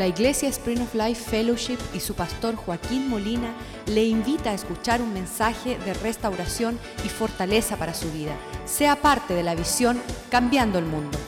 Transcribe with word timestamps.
La 0.00 0.06
Iglesia 0.06 0.48
Spring 0.48 0.80
of 0.80 0.94
Life 0.94 1.30
Fellowship 1.30 1.76
y 1.92 2.00
su 2.00 2.14
pastor 2.14 2.56
Joaquín 2.56 3.10
Molina 3.10 3.54
le 3.84 4.02
invita 4.02 4.48
a 4.48 4.54
escuchar 4.54 5.02
un 5.02 5.12
mensaje 5.12 5.76
de 5.76 5.92
restauración 5.92 6.78
y 7.04 7.10
fortaleza 7.10 7.76
para 7.76 7.92
su 7.92 8.10
vida. 8.10 8.34
Sea 8.64 8.96
parte 8.96 9.34
de 9.34 9.42
la 9.42 9.54
visión 9.54 10.00
Cambiando 10.30 10.78
el 10.78 10.86
Mundo. 10.86 11.18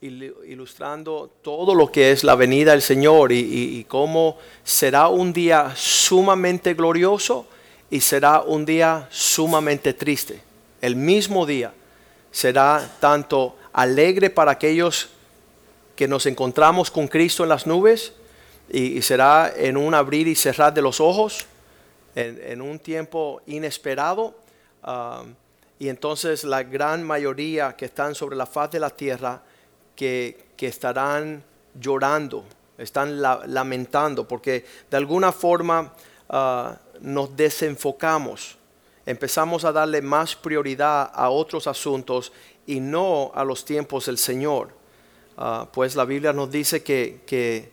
ilustrando 0.00 1.28
todo 1.42 1.74
lo 1.74 1.90
que 1.90 2.12
es 2.12 2.22
la 2.22 2.36
venida 2.36 2.70
del 2.70 2.82
Señor 2.82 3.32
y, 3.32 3.38
y, 3.78 3.84
cómo 3.84 4.36
será 4.62 5.08
un 5.08 5.32
día 5.32 5.72
sumamente 5.74 6.74
glorioso 6.74 7.46
y 7.90 8.00
será 8.00 8.42
un 8.42 8.64
día 8.64 9.08
sumamente 9.10 9.92
triste. 9.92 10.40
El 10.80 10.94
mismo 10.94 11.46
día 11.46 11.72
será 12.30 12.96
tanto 13.00 13.56
alegre 13.74 14.30
para 14.30 14.52
aquellos 14.52 15.10
que 15.96 16.08
nos 16.08 16.26
encontramos 16.26 16.90
con 16.90 17.08
Cristo 17.08 17.42
en 17.42 17.50
las 17.50 17.66
nubes 17.66 18.12
y, 18.70 19.02
será 19.02 19.52
en 19.54 19.76
un 19.76 19.94
abrir 19.94 20.26
y 20.26 20.34
cerrar 20.34 20.72
de 20.72 20.80
los 20.80 21.00
ojos, 21.00 21.46
en, 22.14 22.62
un 22.62 22.78
tiempo 22.78 23.42
inesperado. 23.46 24.34
Y 25.78 25.88
entonces 25.88 26.44
la 26.44 26.62
gran 26.62 27.02
mayoría 27.02 27.76
que 27.76 27.86
están 27.86 28.14
sobre 28.14 28.36
la 28.36 28.46
faz 28.46 28.70
de 28.70 28.80
la 28.80 28.90
tierra, 28.90 29.42
que, 29.94 30.46
estarán 30.58 31.44
llorando, 31.78 32.44
están 32.78 33.20
lamentando, 33.20 34.26
porque 34.26 34.64
de 34.90 34.96
alguna 34.96 35.30
forma 35.30 35.92
uh, 36.30 36.70
nos 37.00 37.36
desenfocamos, 37.36 38.56
empezamos 39.04 39.66
a 39.66 39.72
darle 39.72 40.00
más 40.00 40.34
prioridad 40.34 41.10
a 41.12 41.28
otros 41.28 41.66
asuntos 41.66 42.32
y 42.66 42.80
no 42.80 43.30
a 43.34 43.44
los 43.44 43.64
tiempos 43.64 44.06
del 44.06 44.18
Señor. 44.18 44.70
Ah, 45.36 45.68
pues 45.72 45.96
la 45.96 46.04
Biblia 46.04 46.32
nos 46.32 46.50
dice 46.50 46.82
que, 46.82 47.72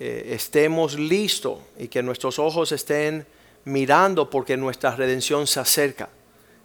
eh, 0.00 0.30
estemos 0.32 0.98
listos 0.98 1.58
y 1.76 1.88
que 1.88 2.02
nuestros 2.02 2.38
ojos 2.38 2.70
estén 2.72 3.26
mirando 3.64 4.30
porque 4.30 4.56
nuestra 4.56 4.94
redención 4.94 5.46
se 5.46 5.60
acerca. 5.60 6.08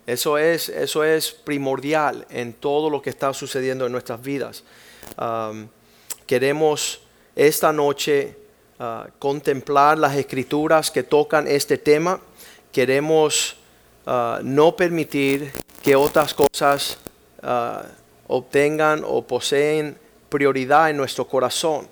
Eso 0.05 0.37
es, 0.37 0.69
eso 0.69 1.03
es 1.03 1.31
primordial 1.31 2.27
en 2.29 2.53
todo 2.53 2.89
lo 2.89 3.01
que 3.01 3.09
está 3.09 3.33
sucediendo 3.33 3.85
en 3.85 3.91
nuestras 3.91 4.21
vidas. 4.21 4.63
queremos 6.27 7.01
esta 7.35 7.73
noche 7.73 8.37
ah, 8.79 9.07
contemplar 9.19 9.97
las 9.97 10.15
escrituras 10.15 10.91
que 10.91 11.03
tocan 11.03 11.47
este 11.47 11.77
tema. 11.77 12.19
Queremos 12.71 13.57
ah, 14.05 14.39
no 14.43 14.75
permitir 14.75 15.51
que 15.81 15.95
otras 15.95 16.33
cosas 16.33 16.97
Ah, 17.43 17.83
obtengan 18.27 19.03
o 19.05 19.21
poseen 19.21 19.97
prioridad 20.29 20.89
en 20.89 20.97
nuestro 20.97 21.27
corazón, 21.27 21.87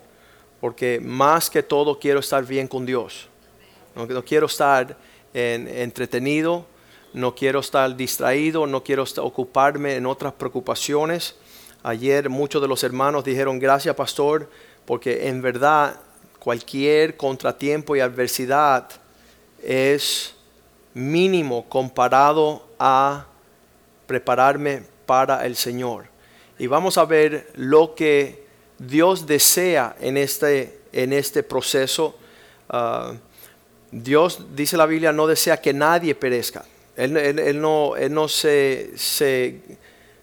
porque 0.60 0.98
más 0.98 1.50
que 1.50 1.62
todo 1.62 1.98
quiero 1.98 2.20
estar 2.20 2.44
bien 2.44 2.66
con 2.66 2.86
Dios. 2.86 3.28
No, 3.94 4.06
no 4.06 4.24
quiero 4.24 4.46
estar 4.46 4.96
entretenido, 5.34 6.64
no 7.12 7.34
quiero 7.34 7.60
estar 7.60 7.94
distraído, 7.94 8.66
no 8.66 8.82
quiero 8.82 9.04
ocuparme 9.18 9.96
en 9.96 10.06
otras 10.06 10.32
preocupaciones. 10.32 11.36
Ayer 11.82 12.30
muchos 12.30 12.62
de 12.62 12.68
los 12.68 12.82
hermanos 12.82 13.24
dijeron 13.24 13.58
gracias 13.58 13.94
pastor, 13.94 14.48
porque 14.86 15.28
en 15.28 15.42
verdad 15.42 16.00
cualquier 16.38 17.16
contratiempo 17.16 17.94
y 17.94 18.00
adversidad 18.00 18.88
es 19.62 20.34
mínimo 20.94 21.68
comparado 21.68 22.66
a 22.78 23.26
prepararme 24.06 24.91
para 25.06 25.44
el 25.46 25.56
Señor. 25.56 26.06
Y 26.58 26.66
vamos 26.66 26.98
a 26.98 27.04
ver 27.04 27.50
lo 27.56 27.94
que 27.94 28.46
Dios 28.78 29.26
desea 29.26 29.96
en 30.00 30.16
este, 30.16 30.80
en 30.92 31.12
este 31.12 31.42
proceso. 31.42 32.16
Ah, 32.68 33.14
Dios, 33.90 34.54
dice 34.54 34.76
la 34.76 34.86
Biblia, 34.86 35.12
no 35.12 35.26
desea 35.26 35.60
que 35.60 35.72
nadie 35.72 36.14
perezca. 36.14 36.64
Él, 36.96 37.60
no, 37.60 37.94
no, 38.10 38.28
se, 38.28 39.60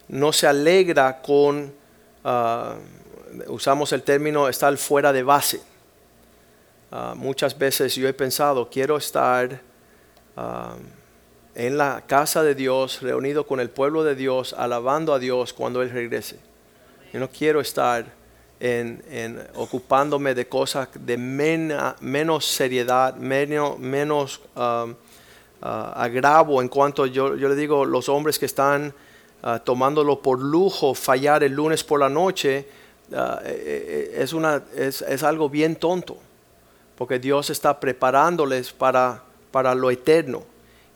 no 0.07 0.34
se 0.34 0.47
alegra 0.47 1.22
con, 1.22 1.73
ah, 2.23 2.75
usamos 3.47 3.91
el 3.94 4.03
término, 4.03 4.47
estar 4.47 4.75
fuera 4.78 5.11
de 5.11 5.23
base. 5.23 5.61
Ah, 6.91 7.13
muchas 7.16 7.57
veces 7.57 7.96
yo 7.96 8.07
he 8.07 8.13
pensado, 8.13 8.69
quiero 8.69 8.97
estar 8.97 9.61
en 11.55 11.77
la 11.77 12.03
casa 12.05 12.43
de 12.43 12.55
Dios, 12.55 13.01
reunido 13.01 13.45
con 13.45 13.59
el 13.59 13.69
pueblo 13.69 14.03
de 14.03 14.15
Dios, 14.15 14.53
alabando 14.53 15.13
a 15.13 15.19
Dios 15.19 15.53
cuando 15.53 15.81
Él 15.81 15.89
regrese. 15.89 16.39
Yo 17.11 17.19
no 17.19 17.29
quiero 17.29 17.59
estar 17.59 18.05
en, 18.59 19.41
ocupándome 19.55 20.35
de 20.35 20.47
cosas 20.47 20.89
de 20.93 21.17
menos 21.17 22.45
seriedad, 22.45 23.15
menos, 23.15 23.79
menos 23.79 24.41
um, 24.55 24.91
uh, 24.91 24.95
agravo 25.61 26.61
en 26.61 26.67
cuanto 26.67 27.05
yo, 27.05 27.35
yo, 27.35 27.49
le 27.49 27.55
digo, 27.55 27.85
los 27.85 28.09
hombres 28.09 28.37
que 28.37 28.45
están 28.45 28.93
uh, 29.43 29.59
tomándolo 29.63 30.21
por 30.21 30.39
lujo, 30.39 30.93
fallar 30.93 31.43
el 31.43 31.53
lunes 31.53 31.83
por 31.83 31.99
la 31.99 32.09
noche, 32.09 32.67
uh, 33.11 33.16
eh, 33.16 33.39
eh, 33.45 34.16
es, 34.17 34.33
una, 34.33 34.61
es, 34.75 35.01
es, 35.01 35.23
algo 35.23 35.49
bien 35.49 35.75
tonto, 35.75 36.17
porque 36.97 37.17
Dios 37.17 37.49
está 37.49 37.79
preparándoles 37.79 38.71
para, 38.71 39.23
para 39.51 39.73
lo 39.73 39.89
eterno 39.89 40.43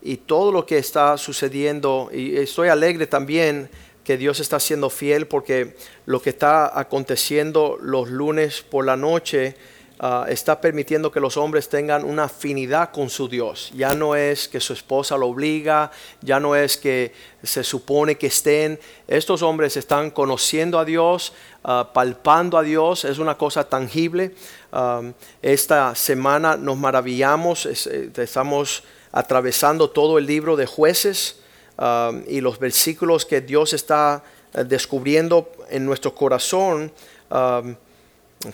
y 0.03 0.17
todo 0.17 0.51
lo 0.51 0.65
que 0.65 0.77
está 0.77 1.17
sucediendo. 1.17 2.09
Y 2.13 2.35
estoy 2.35 2.67
alegre 2.67 3.07
también 3.07 3.69
que 4.03 4.17
Dios 4.17 4.41
está 4.41 4.59
siendo 4.59 4.89
fiel 4.89 5.27
porque 5.27 5.77
lo 6.05 6.21
que 6.21 6.31
está 6.31 6.77
aconteciendo 6.77 7.77
los 7.81 8.09
lunes 8.09 8.61
por 8.61 8.85
la 8.85 8.97
noche 8.97 9.55
ah, 9.99 10.25
está 10.27 10.59
permitiendo 10.59 11.09
que 11.09 11.21
los 11.21 11.37
hombres 11.37 11.69
tengan 11.69 12.03
una 12.03 12.25
afinidad 12.25 12.91
con 12.91 13.09
su 13.09 13.29
Dios. 13.29 13.71
Ya 13.73 13.95
no 13.95 14.13
es 14.13 14.49
que 14.49 14.59
su 14.59 14.73
esposa 14.73 15.15
lo 15.15 15.27
obliga, 15.27 15.89
ya 16.19 16.37
no 16.41 16.53
es 16.53 16.75
que 16.75 17.13
se 17.41 17.63
supone 17.63 18.17
que 18.17 18.27
estén. 18.27 18.77
Estos 19.07 19.41
hombres 19.41 19.77
están 19.77 20.11
conociendo 20.11 20.79
a 20.79 20.83
Dios, 20.83 21.31
ah, 21.63 21.91
palpando 21.93 22.57
a 22.57 22.63
Dios, 22.63 23.05
es 23.05 23.19
una 23.19 23.37
cosa 23.37 23.69
tangible. 23.69 24.35
Ah, 24.73 25.01
esta 25.41 25.95
semana 25.95 26.57
nos 26.57 26.77
maravillamos, 26.77 27.65
eh, 27.67 28.11
estamos 28.17 28.83
atravesando 29.13 29.91
todo 29.91 30.17
el 30.17 30.25
libro 30.25 30.57
de 30.57 30.65
jueces 30.65 31.37
um, 31.77 32.23
y 32.27 32.41
los 32.41 32.59
versículos 32.59 33.25
que 33.25 33.39
Dios 33.39 33.71
está 33.71 34.23
eh, 34.53 34.63
descubriendo 34.65 35.49
en 35.69 35.85
nuestro 35.85 36.13
corazón. 36.13 36.91
Um, 37.29 37.75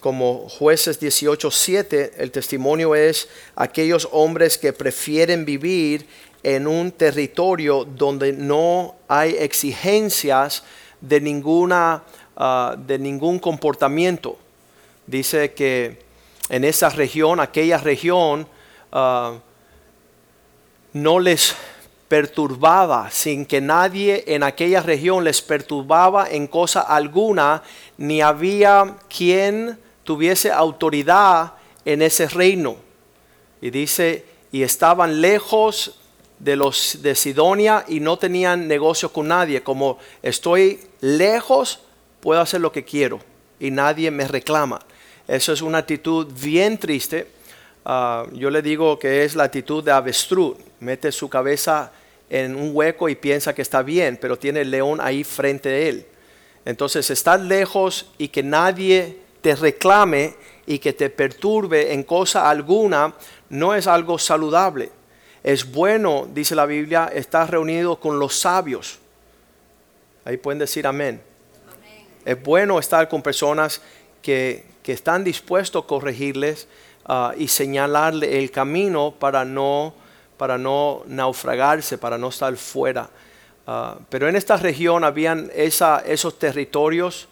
como 0.02 0.48
jueces 0.50 1.02
18.7, 1.02 2.12
el 2.18 2.30
testimonio 2.30 2.94
es 2.94 3.28
aquellos 3.56 4.08
hombres 4.12 4.56
que 4.56 4.72
prefieren 4.72 5.46
vivir 5.46 6.06
en 6.44 6.68
un 6.68 6.92
territorio 6.92 7.86
donde 7.86 8.32
no 8.32 8.96
hay 9.08 9.36
exigencias 9.40 10.64
de, 11.02 11.20
ninguna, 11.22 12.04
uh, 12.36 12.78
de 12.78 13.00
ningún 13.00 13.40
comportamiento. 13.40 14.38
Dice 15.08 15.54
que 15.54 15.98
en 16.50 16.66
esa 16.66 16.90
región, 16.90 17.40
aquella 17.40 17.78
región, 17.80 18.48
uh, 18.92 19.40
no 20.94 21.20
les 21.20 21.56
perturbaba, 22.08 23.12
sin 23.12 23.46
que 23.46 23.62
nadie 23.62 24.24
en 24.28 24.44
aquella 24.44 24.82
región 24.82 25.24
les 25.24 25.42
perturbaba 25.42 26.28
en 26.30 26.48
cosa 26.48 26.82
alguna, 26.82 27.62
ni 27.98 28.22
había 28.22 28.98
quien 29.08 29.78
tuviese 30.04 30.52
autoridad 30.52 31.54
en 31.86 32.02
ese 32.02 32.28
reino. 32.28 32.78
Y 33.62 33.70
dice, 33.70 34.26
y 34.52 34.64
estaban 34.64 35.22
lejos 35.22 36.00
de 36.40 36.56
los 36.56 37.02
de 37.02 37.14
Sidonia 37.14 37.86
y 37.88 38.00
no 38.00 38.18
tenían 38.18 38.68
negocio 38.68 39.14
con 39.14 39.28
nadie, 39.28 39.62
como 39.62 40.00
estoy 40.24 40.80
lejos, 41.02 41.82
puedo 42.22 42.42
hacer 42.42 42.62
lo 42.62 42.72
que 42.72 42.84
quiero 42.84 43.20
y 43.60 43.70
nadie 43.70 44.10
me 44.10 44.28
reclama. 44.28 44.80
Eso 45.28 45.54
es 45.54 45.62
una 45.62 45.80
actitud 45.80 46.28
bien 46.42 46.78
triste 46.80 47.28
Ah, 47.86 48.26
yo 48.34 48.50
le 48.50 48.62
digo 48.62 49.00
que 49.00 49.24
es 49.24 49.36
la 49.36 49.46
actitud 49.46 49.84
de 49.84 49.92
avestruz. 49.92 50.58
Mete 50.80 51.12
su 51.12 51.30
cabeza 51.30 51.92
en 52.30 52.56
un 52.56 52.72
hueco 52.74 53.10
y 53.10 53.16
piensa 53.16 53.56
que 53.56 53.62
está 53.62 53.82
bien, 53.82 54.18
pero 54.22 54.38
tiene 54.38 54.62
el 54.62 54.72
león 54.72 55.00
ahí 55.02 55.24
frente 55.24 55.70
a 55.70 55.78
él. 55.78 56.06
Entonces, 56.66 57.10
estar 57.10 57.40
lejos 57.40 58.12
y 58.18 58.28
que 58.28 58.44
nadie 58.44 59.18
te 59.42 59.56
reclame 59.56 60.36
y 60.66 60.80
que 60.80 60.94
te 60.94 61.10
perturbe 61.10 61.94
en 61.94 62.04
cosa 62.04 62.50
alguna 62.50 63.14
no 63.50 63.74
es 63.74 63.88
algo 63.88 64.20
saludable. 64.20 64.92
Es 65.44 65.72
bueno, 65.72 66.28
dice 66.32 66.54
la 66.54 66.66
Biblia, 66.66 67.10
estar 67.14 67.50
reunido 67.50 68.00
con 68.00 68.20
los 68.20 68.36
sabios. 68.36 69.00
Ahí 70.26 70.38
pueden 70.38 70.60
decir 70.60 70.86
amén. 70.86 71.22
Es 72.26 72.42
bueno 72.44 72.78
estar 72.78 73.08
con 73.08 73.22
personas 73.22 73.82
que, 74.22 74.66
que 74.84 74.92
están 74.92 75.24
dispuestos 75.24 75.84
a 75.84 75.88
corregirles, 75.88 76.68
Ah, 77.12 77.34
y 77.36 77.48
señalarle 77.48 78.38
el 78.38 78.52
camino 78.52 79.16
para 79.18 79.44
no, 79.44 79.96
para 80.38 80.60
no 80.60 81.02
naufragarse, 81.08 81.98
para 81.98 82.20
no 82.20 82.30
estar 82.30 82.56
fuera. 82.56 83.10
Ah, 83.66 83.98
pero 84.10 84.30
en 84.30 84.36
esta 84.36 84.58
región 84.58 85.04
habían 85.04 85.50
esa, 85.56 86.04
esos 86.06 86.38
territorios 86.38 87.28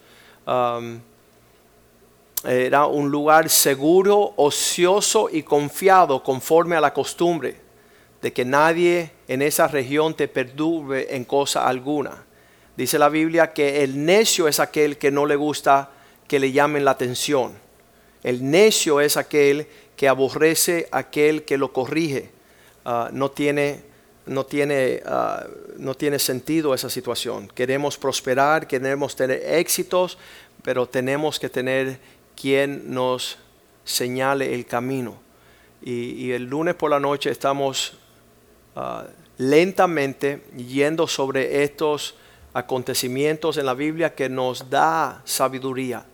era 2.43 2.87
un 2.87 3.11
lugar 3.11 3.49
seguro, 3.49 4.33
ocioso 4.37 5.29
y 5.31 5.43
confiado 5.43 6.23
conforme 6.23 6.75
a 6.75 6.81
la 6.81 6.91
costumbre 6.91 7.59
de 8.19 8.33
que 8.33 8.45
nadie 8.45 9.11
en 9.27 9.43
esa 9.43 9.67
región 9.67 10.15
te 10.15 10.27
perturbe 10.27 11.15
en 11.15 11.23
cosa 11.23 11.67
alguna. 11.67 12.25
Dice 12.75 12.97
la 12.97 13.09
Biblia 13.09 13.53
que 13.53 13.83
el 13.83 14.03
necio 14.03 14.47
es 14.47 14.59
aquel 14.59 14.97
que 14.97 15.11
no 15.11 15.27
le 15.27 15.35
gusta 15.35 15.91
que 16.27 16.39
le 16.39 16.51
llamen 16.51 16.83
la 16.83 16.91
atención. 16.91 17.66
El 18.23 18.49
necio 18.49 18.99
es 18.99 19.17
aquel 19.17 19.67
que 19.95 20.07
aborrece 20.07 20.87
aquel 20.91 21.43
que 21.43 21.57
lo 21.57 21.73
corrige. 21.73 22.29
Ah, 22.85 23.09
no, 23.11 23.31
tiene, 23.31 23.81
no, 24.25 24.45
tiene, 24.45 25.01
ah, 25.05 25.45
no 25.77 25.95
tiene 25.95 26.19
sentido 26.19 26.73
esa 26.73 26.89
situación. 26.89 27.47
Queremos 27.47 27.97
prosperar, 27.97 28.67
queremos 28.67 29.15
tener 29.15 29.41
éxitos, 29.45 30.17
pero 30.63 30.87
tenemos 30.87 31.39
que 31.39 31.49
tener 31.49 31.99
quien 32.39 32.93
nos 32.93 33.37
señale 33.83 34.53
el 34.53 34.65
camino. 34.65 35.17
Y, 35.81 36.31
el 36.31 36.43
lunes 36.43 36.75
por 36.75 36.89
la 36.89 36.99
noche 36.99 37.29
estamos 37.29 37.97
ah, 38.75 39.05
lentamente 39.37 40.43
yendo 40.55 41.07
sobre 41.07 41.63
estos 41.63 42.15
acontecimientos 42.53 43.57
en 43.57 43.65
la 43.65 43.73
Biblia 43.73 44.15
que 44.15 44.27
nos 44.29 44.69
da 44.69 45.21
sabiduría 45.23 46.05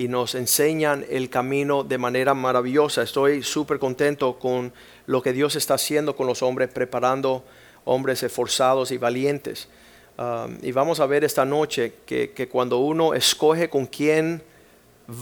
y 0.00 0.08
nos 0.08 0.34
enseñan 0.34 1.04
el 1.10 1.28
camino 1.28 1.84
de 1.84 1.98
manera 1.98 2.32
maravillosa. 2.32 3.02
Estoy 3.02 3.42
súper 3.42 3.78
contento 3.78 4.38
con 4.38 4.72
lo 5.04 5.20
que 5.20 5.34
Dios 5.34 5.56
está 5.56 5.74
haciendo 5.74 6.16
con 6.16 6.26
los 6.26 6.42
hombres, 6.42 6.70
preparando 6.72 7.44
hombres 7.84 8.22
esforzados 8.22 8.92
y 8.92 8.96
valientes. 8.96 9.68
Ah, 10.16 10.48
y 10.62 10.72
vamos 10.72 11.00
a 11.00 11.06
ver 11.06 11.22
esta 11.22 11.44
noche 11.44 11.96
que, 12.06 12.30
que 12.30 12.48
cuando 12.48 12.78
uno 12.78 13.12
escoge 13.12 13.68
con 13.68 13.84
quién 13.84 14.42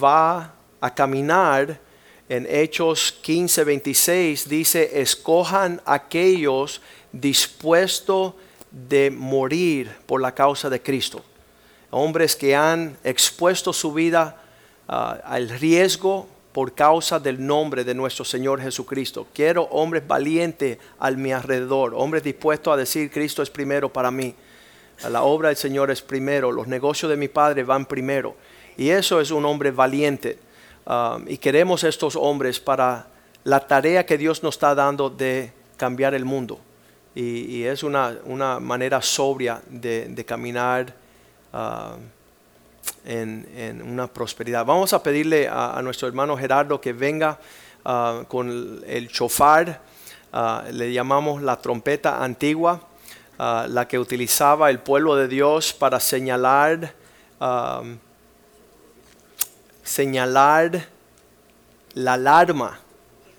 va 0.01 0.55
a 0.81 0.95
caminar, 0.95 1.81
en 2.29 2.47
Hechos 2.49 3.19
15, 3.21 3.65
26 3.65 4.49
dice, 4.49 5.01
escojan 5.01 5.83
aquellos 5.87 6.81
dispuestos 7.11 8.35
de 8.71 9.11
morir 9.11 9.91
por 10.07 10.21
la 10.21 10.33
causa 10.37 10.71
de 10.71 10.81
Cristo. 10.81 11.21
Hombres 11.91 12.37
que 12.37 12.55
han 12.55 12.97
expuesto 13.03 13.73
su 13.73 13.93
vida 13.93 14.45
al 14.89 15.49
riesgo 15.49 16.27
por 16.53 16.75
causa 16.75 17.21
del 17.21 17.47
nombre 17.47 17.85
de 17.85 17.95
nuestro 17.95 18.25
Señor 18.25 18.61
Jesucristo. 18.61 19.29
Quiero 19.33 19.65
hombres 19.65 20.07
valientes 20.07 20.79
al 20.99 21.17
mi 21.17 21.31
alrededor, 21.31 21.95
hombres 21.95 22.25
dispuestos 22.25 22.73
a 22.73 22.77
decir 22.77 23.11
Cristo 23.11 23.43
es 23.43 23.51
primero 23.51 23.93
para 23.93 24.11
mí. 24.11 24.35
La 25.09 25.23
obra 25.23 25.49
del 25.49 25.57
Señor 25.57 25.91
es 25.91 26.03
primero, 26.03 26.51
los 26.51 26.67
negocios 26.67 27.11
de 27.11 27.17
mi 27.17 27.29
Padre 27.29 27.63
van 27.63 27.87
primero. 27.87 28.35
Y 28.77 28.89
eso 28.89 29.21
es 29.21 29.31
un 29.31 29.45
hombre 29.45 29.71
valiente. 29.71 30.39
Um, 30.87 31.29
y 31.29 31.39
queremos 31.39 31.85
estos 31.85 32.17
hombres 32.17 32.59
para 32.59 33.07
la 33.45 33.61
tarea 33.67 34.07
que 34.07 34.19
Dios 34.19 34.43
nos 34.43 34.55
está 34.55 34.75
dando 34.75 35.11
de 35.11 35.53
cambiar 35.77 36.15
el 36.15 36.25
mundo. 36.25 36.59
Y, 37.15 37.65
es 37.65 37.83
una, 37.83 38.19
manera 38.61 39.03
sobria 39.03 39.61
de, 39.69 40.25
caminar 40.25 40.95
um, 41.53 42.01
en, 43.05 43.83
una 43.83 44.07
prosperidad. 44.07 44.65
Vamos 44.65 44.93
a 44.93 45.03
pedirle 45.03 45.49
a, 45.49 45.81
nuestro 45.83 46.09
hermano 46.09 46.37
Gerardo 46.37 46.81
que 46.81 46.93
venga 46.93 47.39
uh, 47.85 48.25
con 48.25 48.83
el 48.87 49.09
chofar, 49.09 49.81
uh, 50.33 50.73
le 50.73 50.93
llamamos 50.93 51.43
la 51.43 51.57
trompeta 51.57 52.23
antigua, 52.23 52.83
la 53.39 53.87
que 53.87 53.99
utilizaba 54.01 54.69
el 54.69 54.81
pueblo 54.81 55.15
de 55.15 55.29
Dios 55.29 55.73
para 55.73 56.01
señalar. 56.01 56.93
Señalar 59.85 60.89
la 61.95 62.15
alarma. 62.15 62.79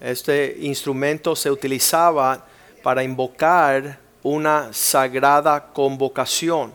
Este 0.02 0.57
instrumento 0.62 1.36
se 1.36 1.52
utilizaba 1.52 2.45
para 2.81 3.04
invocar 3.04 4.00
una 4.24 4.74
sagrada 4.74 5.72
convocación 5.74 6.74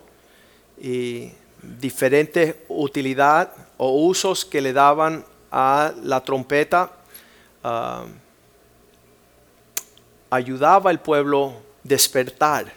y 0.80 1.30
diferentes 1.80 2.56
utilidad 2.68 3.52
o 3.76 3.90
usos 4.06 4.44
que 4.44 4.60
le 4.60 4.72
daban 4.72 5.24
a 5.50 5.92
la 6.02 6.22
trompeta 6.22 6.90
ah, 7.62 8.04
ayudaba 10.30 10.90
al 10.90 11.00
pueblo 11.00 11.54
despertar. 11.82 12.72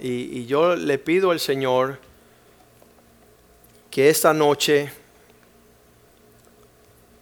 Y, 0.00 0.40
y 0.40 0.46
yo 0.46 0.76
le 0.76 0.98
pido 0.98 1.30
al 1.30 1.40
Señor 1.40 1.98
que 3.90 4.10
esta 4.10 4.34
noche 4.34 4.92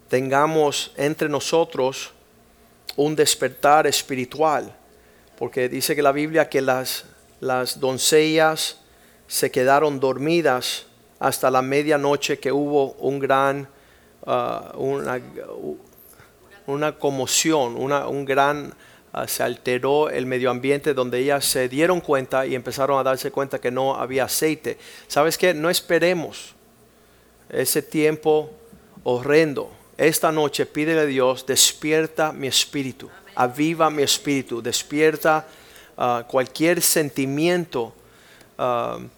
tengamos 0.09 0.93
entre 0.97 1.29
nosotros 1.29 2.11
un 2.97 3.17
despertar 3.17 3.87
espiritual, 3.87 4.75
porque 5.39 5.69
dice 5.69 5.97
que 5.97 6.03
la 6.03 6.13
Biblia 6.13 6.49
que 6.49 6.61
las, 6.61 7.05
las 7.41 7.81
doncellas 7.81 8.82
se 9.33 9.51
quedaron 9.51 9.99
dormidas 9.99 10.85
hasta 11.19 11.51
la 11.51 11.63
medianoche 11.63 12.39
que 12.39 12.53
hubo 12.53 12.93
un 12.99 13.19
gran, 13.19 13.67
uh, 14.27 14.77
una, 14.77 15.19
una, 16.67 16.99
conmoción, 16.99 17.77
una, 17.79 18.09
un 18.09 18.27
gran, 18.27 18.75
uh, 19.15 19.27
se 19.27 19.43
alteró 19.43 20.11
el 20.11 20.27
medio 20.27 20.51
ambiente 20.51 20.93
donde 20.93 21.19
ellas 21.21 21.47
se 21.47 21.71
dieron 21.71 22.03
cuenta 22.03 22.45
y 22.45 22.55
empezaron 22.55 22.99
a 22.99 23.03
darse 23.03 23.31
cuenta 23.31 23.59
que 23.59 23.71
no 23.71 23.95
había 23.95 24.25
aceite. 24.25 24.77
¿Sabes 25.09 25.39
qué? 25.39 25.55
No 25.55 25.71
esperemos 25.71 26.55
ese 27.49 27.81
tiempo 27.81 28.51
horrendo 29.03 29.71
esta 29.97 30.31
noche 30.31 30.67
pídele 30.67 31.01
a 31.01 31.07
Dios, 31.07 31.47
despierta 31.47 32.33
mi 32.33 32.49
espíritu, 32.49 33.09
aviva 33.35 33.89
mi 33.89 34.03
espíritu, 34.03 34.61
despierta 34.61 35.47
ah, 35.97 36.27
cualquier 36.29 36.83
sentimiento. 36.83 37.95
Uh, 38.59 39.09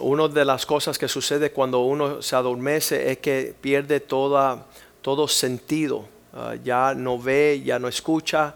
una 0.00 0.28
de 0.28 0.44
las 0.44 0.66
cosas 0.66 0.98
que 0.98 1.08
sucede 1.08 1.52
cuando 1.52 1.80
uno 1.80 2.22
se 2.22 2.36
adormece 2.36 3.10
es 3.10 3.18
que 3.18 3.54
pierde 3.60 4.00
todo 4.00 5.28
sentido. 5.28 6.06
Ah, 6.32 6.54
ya 6.62 6.94
no 6.94 7.18
ve, 7.18 7.62
ya 7.64 7.78
no 7.78 7.88
escucha, 7.88 8.54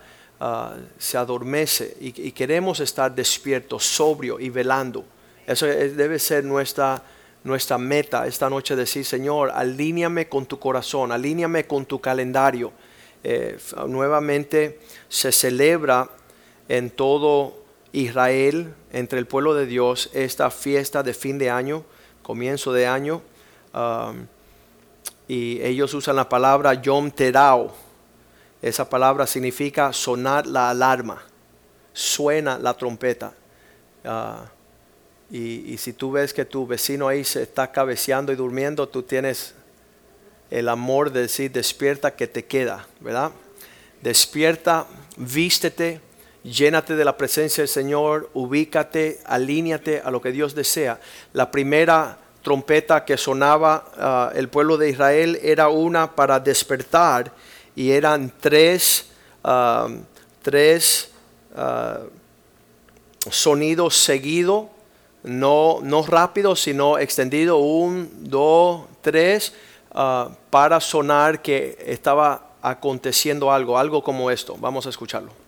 se 0.98 1.16
adormece 1.16 1.96
y, 2.00 2.28
y, 2.28 2.32
queremos 2.32 2.80
estar 2.80 3.14
despiertos, 3.14 3.84
sobrio 3.84 4.38
y 4.38 4.50
velando. 4.50 5.04
Eso 5.46 5.66
debe 5.66 6.18
ser 6.18 6.44
nuestra 6.44 7.02
nuestra 7.44 7.76
meta 7.76 8.26
esta 8.26 8.48
noche 8.48 8.74
decir, 8.74 9.04
Señor, 9.04 9.50
alíñame 9.54 10.28
con 10.28 10.46
tu 10.46 10.58
corazón, 10.58 11.12
alíñame 11.12 11.66
con 11.66 11.84
tu 11.84 12.00
calendario. 12.00 12.72
Eh, 13.22 13.58
nuevamente 13.86 14.80
se 15.08 15.30
celebra 15.30 16.08
en 16.68 16.90
todo 16.90 17.63
Israel, 17.94 18.74
entre 18.92 19.20
el 19.20 19.26
pueblo 19.26 19.54
de 19.54 19.66
Dios, 19.66 20.10
esta 20.12 20.50
fiesta 20.50 21.04
de 21.04 21.14
fin 21.14 21.38
de 21.38 21.48
año, 21.48 21.84
comienzo 22.22 22.72
de 22.72 22.88
año. 22.88 23.22
Um, 23.72 24.26
y 25.28 25.62
ellos 25.62 25.94
usan 25.94 26.16
la 26.16 26.28
palabra 26.28 26.74
Yom 26.74 27.12
Terao. 27.12 27.72
Esa 28.60 28.90
palabra 28.90 29.28
significa 29.28 29.92
sonar 29.92 30.46
la 30.46 30.70
alarma, 30.70 31.22
suena 31.92 32.58
la 32.58 32.74
trompeta. 32.74 33.32
Uh, 34.04 34.44
y, 35.30 35.76
si 35.78 35.92
tú 35.92 36.12
ves 36.12 36.34
que 36.34 36.44
tu 36.44 36.66
vecino 36.66 37.06
ahí 37.06 37.24
se 37.24 37.42
está 37.42 37.70
cabeceando 37.70 38.32
y 38.32 38.36
durmiendo, 38.36 38.88
tú 38.88 39.02
tienes 39.04 39.54
el 40.50 40.68
amor 40.68 41.12
de 41.12 41.22
decir, 41.22 41.52
despierta 41.52 42.14
que 42.14 42.26
te 42.26 42.44
queda, 42.44 42.86
¿verdad? 43.00 43.30
Despierta, 44.02 44.86
vístete, 45.16 46.00
llénate 46.44 46.94
de 46.94 47.04
la 47.04 47.16
presencia 47.16 47.62
del 47.62 47.68
Señor, 47.68 48.30
ubícate, 48.34 49.20
alíñate 49.24 50.00
a 50.04 50.10
lo 50.10 50.20
que 50.20 50.30
Dios 50.30 50.54
desea. 50.54 51.00
La 51.32 51.50
primera 51.50 52.18
trompeta 52.42 53.04
que 53.04 53.16
sonaba 53.16 53.90
ah, 53.96 54.32
el 54.34 54.48
pueblo 54.48 54.76
de 54.76 54.90
Israel 54.90 55.40
era 55.42 55.70
una 55.70 56.14
para 56.14 56.38
despertar 56.38 57.32
y 57.74 57.90
eran 57.90 58.32
tres, 58.38 59.10
ah, 59.42 59.88
tres 60.42 61.10
ah, 61.56 62.00
sonidos 63.30 63.96
seguidos 63.96 64.66
no, 65.22 65.78
no 65.82 66.02
rápido, 66.02 66.54
sino 66.54 66.98
extendido, 66.98 67.56
un, 67.56 68.10
dos, 68.28 68.82
tres, 69.00 69.54
para 70.50 70.80
sonar 70.80 71.40
que 71.40 71.78
estaba 71.86 72.50
aconteciendo 72.60 73.50
algo, 73.50 73.78
algo 73.78 74.02
como 74.02 74.30
esto. 74.30 74.54
Vamos 74.58 74.84
a 74.84 74.90
escucharlo. 74.90 75.43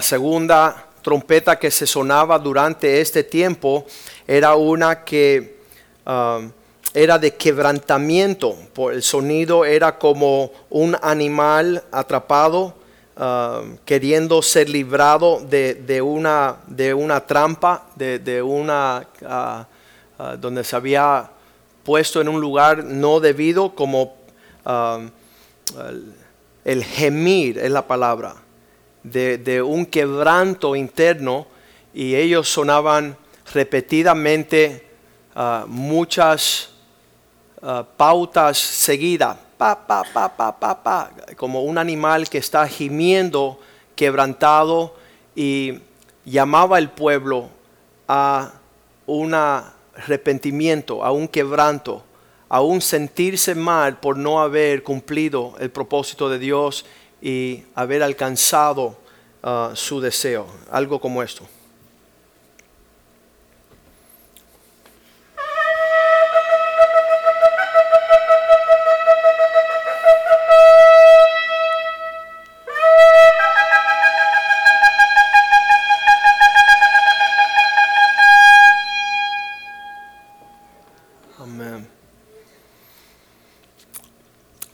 La 0.00 0.06
segunda 0.06 0.86
trompeta 1.02 1.58
que 1.58 1.70
se 1.70 1.86
sonaba 1.86 2.38
durante 2.38 3.02
este 3.02 3.22
tiempo 3.22 3.84
era 4.26 4.54
una 4.54 5.04
que 5.04 5.58
um, 6.06 6.50
era 6.94 7.18
de 7.18 7.34
quebrantamiento. 7.34 8.56
Por 8.72 8.94
el 8.94 9.02
sonido 9.02 9.62
era 9.62 9.98
como 9.98 10.52
un 10.70 10.96
animal 11.02 11.84
atrapado 11.92 12.74
um, 13.14 13.76
queriendo 13.84 14.40
ser 14.40 14.70
librado 14.70 15.38
de, 15.40 16.00
una, 16.00 16.56
de 16.66 16.94
una 16.94 17.26
trampa, 17.26 17.88
de, 17.94 18.42
una 18.42 19.06
uh, 19.20 20.22
uh, 20.22 20.36
donde 20.38 20.64
se 20.64 20.76
había 20.76 21.28
puesto 21.84 22.22
en 22.22 22.30
un 22.30 22.40
lugar 22.40 22.84
no 22.84 23.20
debido, 23.20 23.74
como 23.74 24.14
um, 24.64 25.10
el 26.64 26.84
gemir 26.84 27.58
es 27.58 27.70
la 27.70 27.86
palabra 27.86 28.34
de, 29.02 29.62
un 29.62 29.86
quebranto 29.86 30.76
interno 30.76 31.46
y 31.94 32.14
ellos 32.14 32.48
sonaban 32.48 33.16
repetidamente 33.52 34.86
ah, 35.34 35.64
muchas 35.66 36.70
ah, 37.62 37.84
pautas 37.96 38.58
seguidas, 38.58 39.36
pa, 39.56 39.86
pa, 39.86 40.04
pa, 40.04 40.28
pa, 40.28 40.58
pa, 40.58 40.82
pa, 40.82 41.10
como 41.36 41.62
un 41.62 41.78
animal 41.78 42.28
que 42.28 42.38
está 42.38 42.66
gimiendo, 42.68 43.58
quebrantado 43.96 44.94
y 45.34 45.78
llamaba 46.24 46.76
al 46.76 46.90
pueblo 46.90 47.48
a 48.08 48.52
un 49.06 49.34
arrepentimiento, 49.34 51.04
a 51.04 51.12
un 51.12 51.28
quebranto, 51.28 52.04
a 52.48 52.60
un 52.60 52.80
sentirse 52.80 53.54
mal 53.54 53.98
por 53.98 54.16
no 54.16 54.40
haber 54.40 54.82
cumplido 54.82 55.54
el 55.60 55.70
propósito 55.70 56.28
de 56.28 56.38
Dios 56.38 56.84
y 57.22 57.64
haber 57.74 58.02
alcanzado 58.02 58.96
uh, 59.42 59.74
su 59.74 60.00
deseo, 60.00 60.46
algo 60.70 61.00
como 61.00 61.22
esto. 61.22 61.46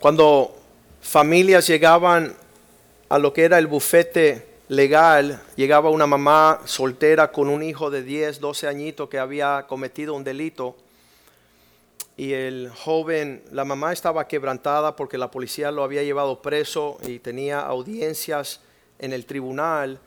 Cuando 0.06 0.55
familias 1.06 1.68
llegaban 1.68 2.34
a 3.08 3.18
lo 3.18 3.32
que 3.32 3.44
era 3.44 3.58
el 3.58 3.68
bufete 3.68 4.44
legal, 4.68 5.40
llegaba 5.54 5.88
una 5.88 6.06
mamá 6.06 6.62
soltera 6.64 7.30
con 7.30 7.48
un 7.48 7.62
hijo 7.62 7.90
de 7.90 8.02
10, 8.02 8.40
12 8.40 8.66
añitos 8.66 9.08
que 9.08 9.20
había 9.20 9.66
cometido 9.68 10.14
un 10.14 10.24
delito. 10.24 10.76
Y 12.16 12.32
el 12.32 12.72
joven, 12.74 13.44
la 13.52 13.64
mamá 13.64 13.92
estaba 13.92 14.26
quebrantada 14.26 14.96
porque 14.96 15.16
la 15.16 15.30
policía 15.30 15.70
lo 15.70 15.84
había 15.84 16.02
llevado 16.02 16.42
preso 16.42 16.98
y 17.06 17.20
tenía 17.20 17.60
audiencias 17.60 18.60
en 18.98 19.12
el 19.12 19.26
tribunal. 19.26 20.00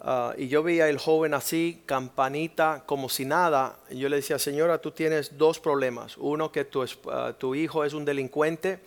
Ah, 0.00 0.32
y 0.38 0.48
yo 0.48 0.62
veía 0.62 0.88
el 0.88 0.98
joven 0.98 1.34
así, 1.34 1.82
campanita, 1.84 2.84
como 2.86 3.10
si 3.10 3.26
nada. 3.26 3.76
Y 3.90 3.98
yo 3.98 4.08
le 4.08 4.16
decía, 4.16 4.38
señora, 4.38 4.78
tú 4.78 4.92
tienes 4.92 5.36
dos 5.36 5.60
problemas. 5.60 6.16
Uno, 6.16 6.50
que 6.50 6.64
tu, 6.64 6.86
ah, 7.10 7.34
tu 7.36 7.54
hijo 7.54 7.84
es 7.84 7.92
un 7.92 8.06
delincuente 8.06 8.78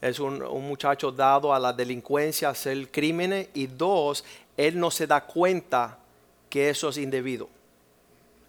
es 0.00 0.20
un, 0.20 0.38
muchacho 0.62 1.10
dado 1.10 1.52
a 1.52 1.58
la 1.58 1.72
delincuencia, 1.72 2.48
a 2.48 2.52
hacer 2.52 2.90
crímenes, 2.90 3.48
y 3.54 3.66
dos, 3.66 4.24
él 4.56 4.78
no 4.78 4.90
se 4.90 5.06
da 5.06 5.24
cuenta 5.24 5.98
que 6.48 6.70
eso 6.70 6.88
es 6.88 6.98
indebido. 6.98 7.48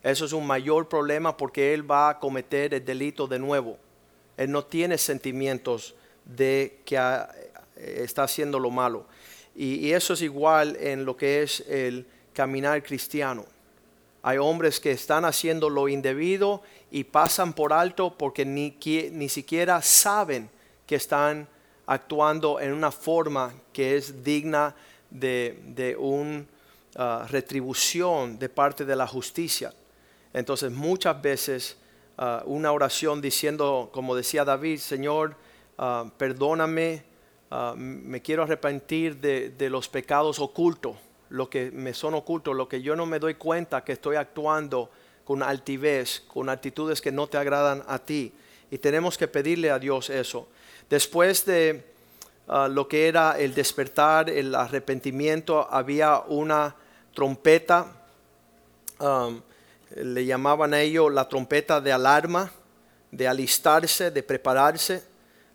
Eso 0.04 0.26
es 0.26 0.34
un 0.34 0.48
mayor 0.48 0.88
problema 0.88 1.36
porque 1.36 1.74
él 1.74 1.90
va 1.90 2.10
a 2.10 2.20
cometer 2.20 2.74
el 2.74 2.86
delito 2.86 3.28
de 3.28 3.40
nuevo. 3.40 3.78
Él 4.38 4.52
no 4.52 4.64
tiene 4.64 4.98
sentimientos 4.98 5.96
de 6.24 6.80
que 6.86 6.98
está 7.76 8.24
haciendo 8.24 8.60
lo 8.60 8.70
malo. 8.70 9.06
Y, 9.56 9.88
y, 9.88 9.94
eso 9.94 10.14
es 10.14 10.22
igual 10.22 10.78
en 10.80 11.04
lo 11.04 11.18
que 11.18 11.42
es 11.42 11.62
el 11.68 12.06
caminar 12.34 12.82
cristiano. 12.84 13.46
Hay 14.22 14.38
hombres 14.38 14.80
que 14.80 14.92
están 14.92 15.26
haciendo 15.26 15.70
lo 15.70 15.90
indebido 15.90 16.62
y 16.92 17.04
pasan 17.04 17.54
por 17.54 17.74
alto 17.74 18.16
porque 18.18 18.46
ni, 18.46 18.78
ni 19.12 19.28
siquiera 19.28 19.82
saben 19.82 20.50
que 20.90 20.96
están 20.96 21.48
actuando 21.86 22.60
en 22.60 22.74
una 22.74 22.90
forma 22.90 23.54
que 23.72 23.96
es 23.96 24.24
digna 24.24 24.76
de, 25.12 25.96
una 26.00 26.40
uh, 26.96 27.28
retribución 27.28 28.40
de 28.40 28.50
parte 28.50 28.86
de 28.86 28.96
la 28.96 29.06
justicia. 29.06 29.72
Entonces 30.34 30.72
muchas 30.72 31.22
veces 31.22 31.78
uh, 32.18 32.42
una 32.46 32.72
oración 32.72 33.22
diciendo, 33.22 33.92
como 33.94 34.16
decía 34.16 34.44
David, 34.44 34.80
Señor, 34.80 35.36
uh, 35.78 36.10
perdóname, 36.18 37.04
me 37.76 38.20
quiero 38.24 38.44
arrepentir 38.44 39.18
de, 39.18 39.52
de, 39.52 39.70
los 39.70 39.90
pecados 39.90 40.40
ocultos, 40.40 40.98
lo 41.30 41.52
que 41.52 41.70
me 41.70 41.94
son 41.94 42.16
ocultos, 42.16 42.56
lo 42.56 42.68
que 42.68 42.82
yo 42.82 42.96
no 42.96 43.06
me 43.06 43.20
doy 43.20 43.36
cuenta 43.36 43.84
que 43.84 43.92
estoy 43.92 44.16
actuando 44.16 44.90
con 45.24 45.44
altivez, 45.44 46.22
con 46.22 46.50
actitudes 46.50 47.00
que 47.00 47.12
no 47.12 47.28
te 47.28 47.38
agradan 47.38 47.84
a 47.88 48.00
ti. 48.00 48.34
Y 48.72 48.80
tenemos 48.80 49.20
que 49.20 49.28
pedirle 49.28 49.70
a 49.70 49.78
Dios 49.78 50.10
eso. 50.10 50.48
Después 50.90 51.46
de 51.46 51.86
ah, 52.48 52.68
lo 52.68 52.88
que 52.88 53.08
era 53.08 53.38
el 53.40 53.54
despertar, 53.54 54.30
el 54.30 54.56
arrepentimiento, 54.56 55.68
había 55.72 56.20
una 56.22 56.76
trompeta, 57.14 57.96
le 59.96 60.26
llamaban 60.26 60.74
a 60.74 60.82
ello 60.82 61.10
la 61.10 61.28
trompeta 61.28 61.80
de 61.80 61.92
alarma, 61.92 62.52
de 63.12 63.28
alistarse, 63.28 64.12
de 64.12 64.24
prepararse 64.24 65.04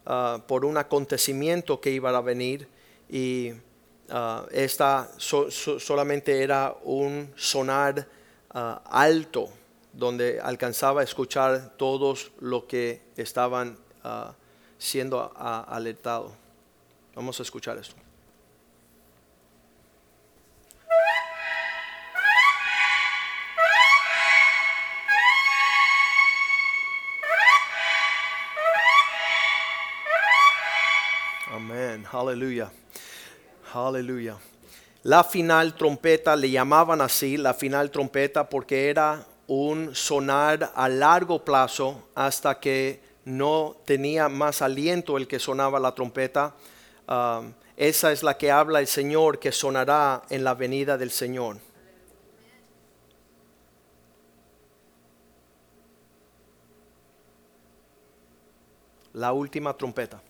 ah, 0.07 0.41
por 0.47 0.64
un 0.64 0.76
acontecimiento 0.76 1.81
que 1.81 1.91
iba 1.91 2.11
a 2.11 2.21
venir 2.21 2.69
y 3.09 3.53
uh, 3.53 4.47
esta 4.50 5.11
solamente 5.19 6.43
era 6.43 6.75
un 6.85 7.33
sonar 7.37 8.07
alto 8.50 9.49
donde 9.93 10.41
alcanzaba 10.41 11.00
a 11.00 11.05
escuchar 11.05 11.76
todos 11.76 12.31
lo 12.41 12.67
que 12.67 13.03
estaban 13.17 13.76
siendo 14.78 15.33
alertado. 15.37 16.33
Vamos 17.14 17.38
a 17.38 17.43
escuchar 17.43 17.78
esto. 17.78 17.95
Amén, 31.52 32.04
aleluya, 32.11 32.73
aleluya. 33.73 34.37
La 35.04 35.23
final 35.23 35.75
trompeta 35.75 36.35
le 36.35 36.50
llamaban 36.50 37.00
así, 37.00 37.37
la 37.37 37.54
final 37.54 37.90
trompeta, 37.90 38.49
porque 38.49 38.88
era 38.88 39.25
un 39.47 39.95
sonar 39.95 40.73
a 40.75 40.88
largo 40.88 41.45
plazo 41.45 42.09
hasta 42.14 42.59
que 42.59 43.04
no 43.25 43.76
tenía 43.85 44.28
más 44.28 44.62
aliento 44.62 45.16
el 45.16 45.26
que 45.26 45.38
sonaba 45.38 45.81
la 45.81 45.95
trompeta. 45.95 46.54
Esa 47.76 48.12
es 48.12 48.23
la 48.23 48.38
que 48.38 48.50
habla 48.50 48.81
el 48.81 48.87
Señor 48.87 49.38
que 49.38 49.52
sonará 49.52 50.23
en 50.31 50.45
la 50.45 50.54
venida 50.54 50.97
del 50.97 51.11
Señor. 51.11 51.59
La 59.12 59.33
última 59.33 59.76
trompeta. 59.76 60.21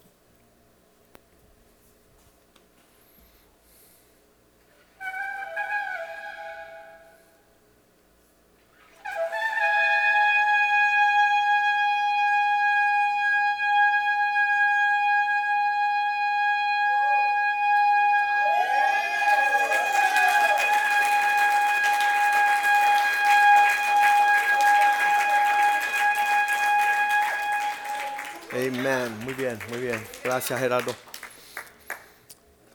Muy 29.68 29.78
bien. 29.78 30.06
Gracias 30.23 30.59
Gerardo. 30.59 30.94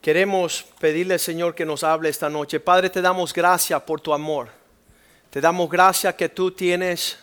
Queremos 0.01 0.65
pedirle 0.79 1.19
Señor 1.19 1.53
que 1.53 1.65
nos 1.65 1.84
hable 1.84 2.10
esta 2.10 2.29
noche. 2.29 2.60
Padre, 2.60 2.89
te 2.89 3.01
damos 3.01 3.34
gracias 3.34 3.81
por 3.84 4.01
tu 4.01 4.13
amor. 4.13 4.50
Te 5.29 5.41
damos 5.41 5.69
gracias 5.69 6.15
que 6.15 6.29
tú 6.29 6.51
tienes 6.51 7.19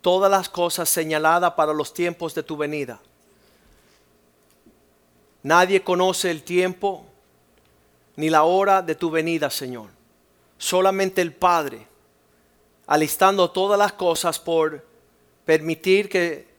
todas 0.00 0.30
las 0.30 0.48
cosas 0.48 0.88
señaladas 0.88 1.54
para 1.54 1.72
los 1.72 1.92
tiempos 1.92 2.34
de 2.34 2.42
tu 2.42 2.56
venida. 2.56 3.00
Nadie 5.42 5.82
conoce 5.82 6.30
el 6.30 6.42
tiempo 6.42 7.06
ni 8.16 8.30
la 8.30 8.44
hora 8.44 8.82
de 8.82 8.94
tu 8.94 9.10
venida, 9.10 9.50
Señor. 9.50 9.88
solamente 10.56 11.20
el 11.20 11.34
Padre, 11.34 11.86
alistando 12.86 13.50
todas 13.50 13.78
las 13.78 13.92
cosas 13.92 14.38
por 14.38 14.86
permitir 15.44 16.08
que 16.08 16.53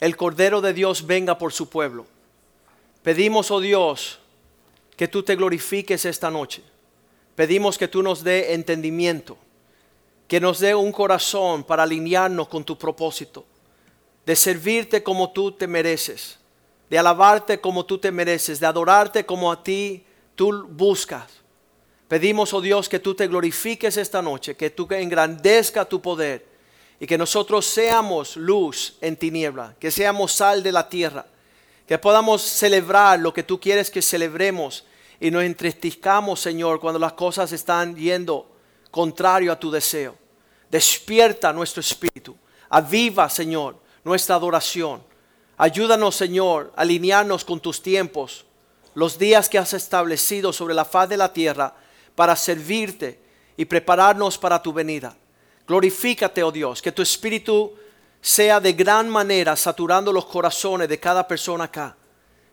el 0.00 0.16
Cordero 0.16 0.60
de 0.60 0.72
Dios 0.72 1.06
venga 1.06 1.38
por 1.38 1.52
su 1.52 1.68
pueblo. 1.68 2.06
Pedimos, 3.02 3.50
oh 3.50 3.60
Dios, 3.60 4.18
que 4.96 5.08
tú 5.08 5.22
te 5.22 5.36
glorifiques 5.36 6.04
esta 6.04 6.30
noche. 6.30 6.62
Pedimos 7.34 7.78
que 7.78 7.88
tú 7.88 8.02
nos 8.02 8.24
dé 8.24 8.54
entendimiento, 8.54 9.38
que 10.26 10.40
nos 10.40 10.58
dé 10.58 10.74
un 10.74 10.92
corazón 10.92 11.64
para 11.64 11.84
alinearnos 11.84 12.48
con 12.48 12.64
tu 12.64 12.76
propósito, 12.76 13.44
de 14.26 14.36
servirte 14.36 15.02
como 15.02 15.30
tú 15.30 15.52
te 15.52 15.66
mereces, 15.66 16.38
de 16.90 16.98
alabarte 16.98 17.60
como 17.60 17.86
tú 17.86 17.98
te 17.98 18.10
mereces, 18.10 18.60
de 18.60 18.66
adorarte 18.66 19.24
como 19.24 19.52
a 19.52 19.62
ti 19.62 20.04
tú 20.34 20.66
buscas. 20.68 21.30
Pedimos, 22.08 22.52
oh 22.54 22.60
Dios, 22.60 22.88
que 22.88 22.98
tú 22.98 23.14
te 23.14 23.28
glorifiques 23.28 23.96
esta 23.96 24.22
noche, 24.22 24.56
que 24.56 24.70
tú 24.70 24.88
engrandezca 24.90 25.84
tu 25.84 26.00
poder 26.00 26.57
y 27.00 27.06
que 27.06 27.18
nosotros 27.18 27.66
seamos 27.66 28.36
luz 28.36 28.96
en 29.00 29.16
tiniebla, 29.16 29.74
que 29.78 29.90
seamos 29.90 30.32
sal 30.32 30.62
de 30.62 30.72
la 30.72 30.88
tierra, 30.88 31.26
que 31.86 31.98
podamos 31.98 32.42
celebrar 32.42 33.20
lo 33.20 33.32
que 33.32 33.42
tú 33.42 33.60
quieres 33.60 33.90
que 33.90 34.02
celebremos 34.02 34.84
y 35.20 35.30
nos 35.30 35.42
entristezcamos, 35.42 36.40
Señor, 36.40 36.80
cuando 36.80 36.98
las 36.98 37.12
cosas 37.12 37.52
están 37.52 37.96
yendo 37.96 38.50
contrario 38.90 39.52
a 39.52 39.58
tu 39.58 39.70
deseo. 39.70 40.16
Despierta 40.70 41.52
nuestro 41.52 41.80
espíritu, 41.80 42.36
aviva, 42.68 43.28
Señor, 43.30 43.76
nuestra 44.04 44.34
adoración. 44.36 45.02
Ayúdanos, 45.56 46.14
Señor, 46.14 46.72
a 46.76 46.82
alinearnos 46.82 47.44
con 47.44 47.60
tus 47.60 47.82
tiempos, 47.82 48.44
los 48.94 49.18
días 49.18 49.48
que 49.48 49.58
has 49.58 49.72
establecido 49.72 50.52
sobre 50.52 50.74
la 50.74 50.84
faz 50.84 51.08
de 51.08 51.16
la 51.16 51.32
tierra 51.32 51.74
para 52.14 52.36
servirte 52.36 53.20
y 53.56 53.64
prepararnos 53.64 54.38
para 54.38 54.62
tu 54.62 54.72
venida. 54.72 55.16
Glorifícate, 55.68 56.42
oh 56.42 56.50
Dios, 56.50 56.80
que 56.80 56.92
tu 56.92 57.02
espíritu 57.02 57.74
sea 58.22 58.58
de 58.58 58.72
gran 58.72 59.06
manera 59.10 59.54
saturando 59.54 60.10
los 60.14 60.24
corazones 60.24 60.88
de 60.88 60.98
cada 60.98 61.28
persona 61.28 61.64
acá. 61.64 61.94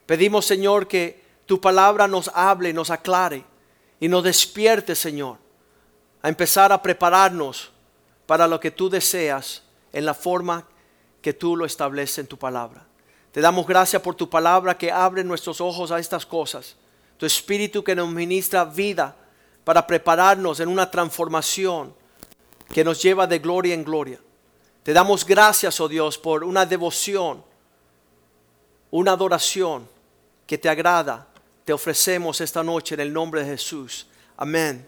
Pedimos, 0.05 0.45
Señor, 0.45 0.85
que 0.85 1.23
tu 1.45 1.61
palabra 1.61 2.09
nos 2.09 2.29
hable, 2.33 2.73
nos 2.73 2.89
aclare 2.89 3.45
y 4.01 4.09
nos 4.09 4.21
despierte, 4.21 4.95
Señor, 4.95 5.37
a 6.21 6.27
empezar 6.27 6.73
a 6.73 6.81
prepararnos 6.81 7.71
para 8.25 8.49
lo 8.49 8.59
que 8.59 8.71
tú 8.71 8.89
deseas 8.89 9.63
en 9.93 10.05
la 10.05 10.13
forma 10.13 10.67
que 11.21 11.33
tú 11.33 11.55
lo 11.55 11.65
estableces 11.65 12.19
en 12.19 12.27
tu 12.27 12.37
palabra. 12.37 12.85
Te 13.31 13.39
damos 13.39 13.65
gracias 13.65 14.01
por 14.01 14.15
tu 14.15 14.29
palabra 14.29 14.77
que 14.77 14.91
abre 14.91 15.23
nuestros 15.23 15.61
ojos 15.61 15.89
a 15.89 15.99
estas 15.99 16.25
cosas. 16.25 16.75
Tu 17.17 17.25
espíritu 17.25 17.81
que 17.81 17.95
nos 17.95 18.09
ministra 18.09 18.65
vida 18.65 19.15
para 19.63 19.87
prepararnos 19.87 20.59
en 20.59 20.67
una 20.67 20.91
transformación 20.91 21.93
que 22.75 22.83
nos 22.83 23.01
lleva 23.01 23.25
de 23.25 23.39
gloria 23.39 23.73
en 23.73 23.85
gloria. 23.85 24.19
Te 24.83 24.91
damos 24.91 25.25
gracias, 25.25 25.79
oh 25.79 25.87
Dios, 25.87 26.17
por 26.17 26.43
una 26.43 26.65
devoción, 26.65 27.41
una 28.91 29.13
adoración 29.13 29.87
que 30.45 30.57
te 30.57 30.67
agrada. 30.67 31.25
Te 31.63 31.71
ofrecemos 31.71 32.41
esta 32.41 32.65
noche 32.65 32.95
en 32.95 32.99
el 32.99 33.13
nombre 33.13 33.45
de 33.45 33.51
Jesús. 33.51 34.07
Amén. 34.35 34.85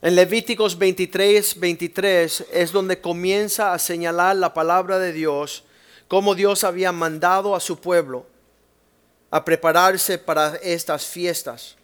En 0.00 0.14
Levíticos 0.14 0.78
23, 0.78 1.58
23 1.58 2.44
es 2.52 2.70
donde 2.70 3.00
comienza 3.00 3.72
a 3.72 3.78
señalar 3.80 4.36
la 4.36 4.54
palabra 4.54 5.00
de 5.00 5.12
Dios, 5.12 5.64
cómo 6.06 6.36
Dios 6.36 6.62
había 6.62 6.92
mandado 6.92 7.56
a 7.56 7.58
su 7.58 7.80
pueblo 7.80 8.26
a 9.32 9.44
prepararse 9.44 10.18
para 10.18 10.54
estas 10.62 11.04
fiestas. 11.04 11.74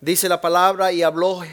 Dice 0.00 0.28
la 0.28 0.40
palabra 0.40 0.92
y 0.92 1.02
habló 1.02 1.38
uh, 1.38 1.44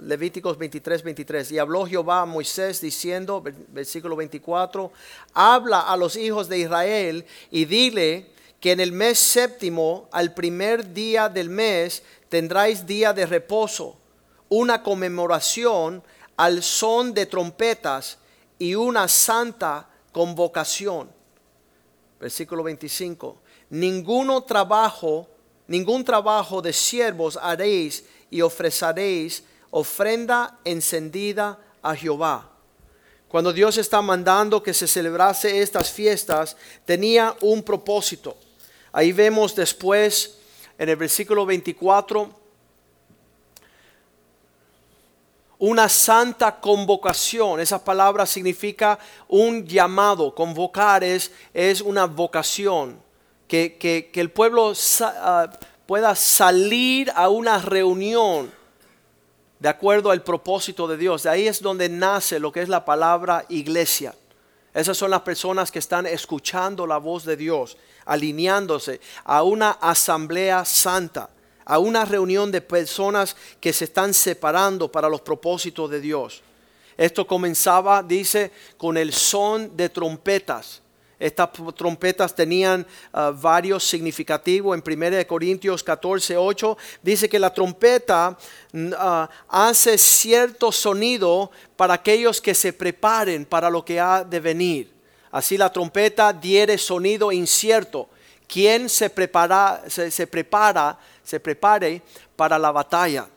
Levíticos 0.00 0.58
23, 0.58 1.02
23. 1.02 1.52
Y 1.52 1.58
habló 1.58 1.86
Jehová 1.86 2.22
a 2.22 2.26
Moisés 2.26 2.80
diciendo, 2.80 3.42
versículo 3.68 4.16
24, 4.16 4.90
habla 5.32 5.80
a 5.82 5.96
los 5.96 6.16
hijos 6.16 6.48
de 6.48 6.58
Israel 6.58 7.24
y 7.50 7.66
dile 7.66 8.30
que 8.60 8.72
en 8.72 8.80
el 8.80 8.90
mes 8.92 9.18
séptimo, 9.18 10.08
al 10.10 10.34
primer 10.34 10.92
día 10.92 11.28
del 11.28 11.48
mes, 11.48 12.02
tendráis 12.28 12.84
día 12.84 13.12
de 13.12 13.26
reposo, 13.26 13.96
una 14.48 14.82
conmemoración 14.82 16.02
al 16.36 16.62
son 16.62 17.14
de 17.14 17.26
trompetas 17.26 18.18
y 18.58 18.74
una 18.74 19.06
santa 19.06 19.88
convocación. 20.10 21.08
Versículo 22.20 22.64
25. 22.64 23.40
Ninguno 23.70 24.42
trabajo 24.42 25.28
ningún 25.68 26.02
trabajo 26.02 26.60
de 26.60 26.72
siervos 26.72 27.38
haréis 27.40 28.04
y 28.30 28.40
ofreceréis 28.40 29.44
ofrenda 29.70 30.58
encendida 30.64 31.58
a 31.82 31.94
Jehová. 31.94 32.50
Cuando 33.28 33.52
Dios 33.52 33.76
está 33.76 34.00
mandando 34.00 34.62
que 34.62 34.72
se 34.72 34.88
celebrase 34.88 35.60
estas 35.60 35.90
fiestas, 35.90 36.56
tenía 36.86 37.36
un 37.42 37.62
propósito. 37.62 38.36
Ahí 38.90 39.12
vemos 39.12 39.54
después 39.54 40.38
en 40.78 40.88
el 40.88 40.96
versículo 40.96 41.44
24 41.44 42.36
una 45.58 45.88
santa 45.88 46.58
convocación. 46.58 47.60
Esa 47.60 47.84
palabra 47.84 48.24
significa 48.24 48.98
un 49.28 49.66
llamado. 49.66 50.34
Convocar 50.34 51.04
es, 51.04 51.30
es 51.52 51.82
una 51.82 52.06
vocación 52.06 53.07
que, 53.48 54.10
el 54.14 54.30
pueblo 54.30 54.72
ah, 55.00 55.50
pueda 55.86 56.14
salir 56.14 57.10
a 57.14 57.28
una 57.28 57.58
reunión 57.58 58.52
de 59.58 59.68
acuerdo 59.68 60.10
al 60.10 60.22
propósito 60.22 60.86
de 60.86 60.96
Dios. 60.96 61.24
De 61.24 61.30
ahí 61.30 61.48
es 61.48 61.60
donde 61.60 61.88
nace 61.88 62.38
lo 62.38 62.52
que 62.52 62.62
es 62.62 62.68
la 62.68 62.84
palabra 62.84 63.44
iglesia. 63.48 64.14
Esas 64.74 64.96
son 64.96 65.10
las 65.10 65.22
personas 65.22 65.72
que 65.72 65.78
están 65.78 66.06
escuchando 66.06 66.86
la 66.86 66.98
voz 66.98 67.24
de 67.24 67.36
Dios, 67.36 67.76
alineándose 68.04 69.00
a 69.24 69.42
una 69.42 69.70
asamblea 69.70 70.64
santa, 70.64 71.30
a 71.64 71.78
una 71.78 72.04
reunión 72.04 72.52
de 72.52 72.60
personas 72.60 73.34
que 73.60 73.72
se 73.72 73.86
están 73.86 74.14
separando 74.14 74.92
para 74.92 75.08
los 75.08 75.22
propósitos 75.22 75.90
de 75.90 76.00
Dios. 76.00 76.42
Esto 76.96 77.26
comenzaba, 77.26 78.02
dice, 78.02 78.52
con 78.76 78.96
el 78.96 79.12
son 79.12 79.76
de 79.76 79.88
trompetas. 79.88 80.82
Estas 81.18 81.50
trompetas 81.74 82.32
tenían 82.34 82.86
ah, 83.12 83.32
varios 83.34 83.82
significativos. 83.82 84.76
En 84.76 85.02
1 85.02 85.26
Corintios 85.26 85.82
14, 85.82 86.36
8 86.36 86.78
dice 87.02 87.28
que 87.28 87.40
la 87.40 87.52
trompeta 87.52 88.38
ah, 88.96 89.28
hace 89.48 89.98
cierto 89.98 90.70
sonido 90.70 91.50
para 91.76 91.94
aquellos 91.94 92.40
que 92.40 92.54
se 92.54 92.72
preparen 92.72 93.44
para 93.44 93.68
lo 93.68 93.84
que 93.84 93.98
ha 93.98 94.22
de 94.22 94.38
venir. 94.38 94.92
Así 95.32 95.58
la 95.58 95.72
trompeta 95.72 96.32
diere 96.32 96.78
sonido 96.78 97.32
incierto. 97.32 98.08
¿Quién 98.46 98.88
se 98.88 99.10
prepara, 99.10 99.82
se, 99.88 100.26
prepara, 100.26 100.98
se 101.22 101.38
prepare 101.40 102.00
para 102.34 102.58
la 102.58 102.70
batalla? 102.70 103.28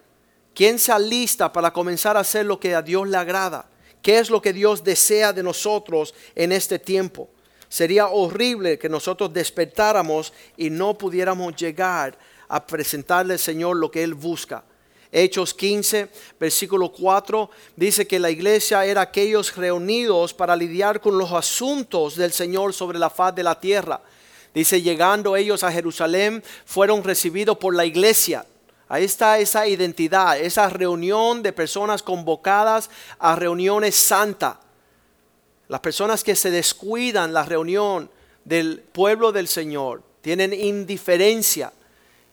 ¿Quién 0.54 0.80
se 0.80 0.92
alista 0.92 1.52
para 1.52 1.74
comenzar 1.74 2.16
a 2.16 2.22
hacer 2.22 2.46
lo 2.46 2.60
que 2.60 2.76
a 2.76 2.82
Dios 2.82 3.08
le 3.08 3.18
agrada? 3.18 3.66
¿Qué 4.02 4.20
es 4.20 4.30
lo 4.30 4.42
que 4.42 4.54
Dios 4.54 4.84
desea 4.84 5.34
de 5.34 5.44
nosotros 5.44 6.14
en 6.36 6.52
este 6.52 6.80
tiempo? 6.80 7.30
Sería 7.72 8.08
horrible 8.08 8.78
que 8.78 8.90
nosotros 8.90 9.32
despertáramos 9.32 10.34
y 10.58 10.70
no 10.70 10.98
pudiéramos 10.98 11.56
llegar 11.56 12.18
a 12.50 12.68
presentarle 12.68 13.36
al 13.36 13.40
Señor 13.40 13.78
lo 13.78 13.90
que 13.90 14.04
Él 14.04 14.14
busca. 14.14 14.62
Hechos 15.10 15.54
15, 15.54 16.10
versículo 16.38 16.92
4, 16.92 17.50
dice 17.78 18.06
que 18.06 18.20
la 18.20 18.30
iglesia 18.30 18.84
era 18.84 19.00
aquellos 19.00 19.56
reunidos 19.56 20.34
para 20.34 20.54
lidiar 20.58 21.00
con 21.00 21.18
los 21.18 21.32
asuntos 21.32 22.18
del 22.18 22.34
Señor 22.34 22.74
sobre 22.74 23.00
la 23.00 23.10
faz 23.10 23.34
de 23.36 23.44
la 23.44 23.58
tierra. 23.58 24.02
Dice, 24.54 24.82
llegando 24.82 25.38
ellos 25.38 25.64
a 25.64 25.72
Jerusalén, 25.72 26.44
fueron 26.66 27.06
recibidos 27.06 27.58
por 27.58 27.74
la 27.74 27.86
iglesia. 27.86 28.46
Ahí 28.90 29.06
está 29.06 29.40
esa 29.40 29.66
identidad, 29.66 30.38
esa 30.38 30.68
reunión 30.68 31.42
de 31.42 31.54
personas 31.54 32.04
convocadas 32.04 32.90
a 33.18 33.34
reuniones 33.38 33.96
santas. 33.96 34.58
Las 35.72 35.80
personas 35.80 36.22
que 36.22 36.36
se 36.36 36.52
descuidan 36.52 37.32
la 37.32 37.46
reunión 37.46 38.10
del 38.44 38.82
pueblo 38.92 39.32
del 39.32 39.48
Señor 39.48 40.04
tienen 40.20 40.52
indiferencia. 40.52 41.72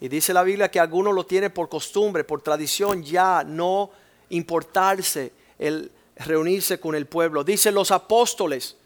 Y 0.00 0.08
dice 0.08 0.34
la 0.34 0.42
Biblia 0.42 0.72
que 0.72 0.80
algunos 0.80 1.14
lo 1.14 1.24
tienen 1.24 1.52
por 1.52 1.68
costumbre, 1.68 2.24
por 2.24 2.42
tradición, 2.42 3.04
ya 3.04 3.44
no 3.44 3.90
importarse 4.30 5.30
el 5.56 5.88
reunirse 6.16 6.80
con 6.80 6.96
el 6.96 7.06
pueblo. 7.06 7.44
Dice 7.44 7.70
los 7.70 7.92
apóstoles, 7.92 8.76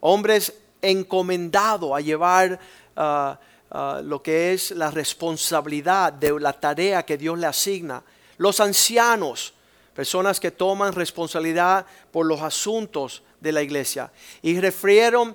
hombres 0.00 0.54
encomendados 0.82 1.92
a 1.96 2.00
llevar 2.00 2.58
ah, 2.96 3.38
ah, 3.70 4.00
lo 4.02 4.20
que 4.20 4.52
es 4.52 4.72
la 4.72 4.90
responsabilidad 4.90 6.12
de 6.12 6.40
la 6.40 6.52
tarea 6.52 7.06
que 7.06 7.16
Dios 7.16 7.38
le 7.38 7.46
asigna. 7.46 8.02
Los 8.38 8.58
ancianos, 8.58 9.54
personas 9.94 10.40
que 10.40 10.50
toman 10.50 10.94
responsabilidad 10.94 11.86
por 12.10 12.26
los 12.26 12.40
asuntos 12.40 13.22
de 13.40 13.52
la 13.52 13.62
iglesia. 13.62 14.12
Y 14.42 14.60
refirieron, 14.60 15.34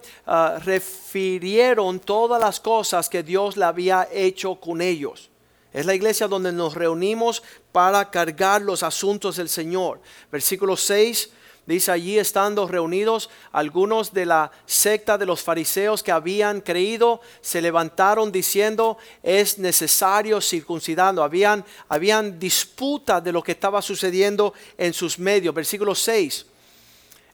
refirieron 0.63 1.99
todas 1.99 2.39
las 2.39 2.59
cosas 2.59 3.09
que 3.09 3.23
Dios 3.23 3.57
le 3.57 3.65
había 3.65 4.07
hecho 4.11 4.55
con 4.55 4.81
ellos. 4.81 5.29
Es 5.73 5.85
la 5.85 5.93
iglesia 5.93 6.27
donde 6.27 6.53
nos 6.53 6.73
reunimos 6.73 7.43
para 7.73 8.09
cargar 8.09 8.61
los 8.61 8.81
asuntos 8.81 9.35
del 9.35 9.49
Señor. 9.49 9.99
Versículo 10.31 10.77
6 10.77 11.31
dice 11.65 11.91
allí 11.91 12.17
estando 12.17 12.65
reunidos 12.67 13.29
algunos 13.51 14.13
de 14.13 14.25
la 14.25 14.51
secta 14.65 15.17
de 15.17 15.25
los 15.25 15.41
fariseos 15.41 16.03
que 16.03 16.11
habían 16.11 16.61
creído 16.61 17.21
se 17.41 17.61
levantaron 17.61 18.31
diciendo 18.31 18.97
es 19.23 19.57
necesario 19.57 20.39
circuncidando 20.41 21.23
habían 21.23 21.65
habían 21.89 22.39
disputa 22.39 23.19
de 23.19 23.31
lo 23.31 23.41
que 23.41 23.53
estaba 23.53 23.81
sucediendo 23.81 24.53
en 24.77 24.93
sus 24.93 25.17
medios 25.17 25.55
versículo 25.55 25.95
6 25.95 26.45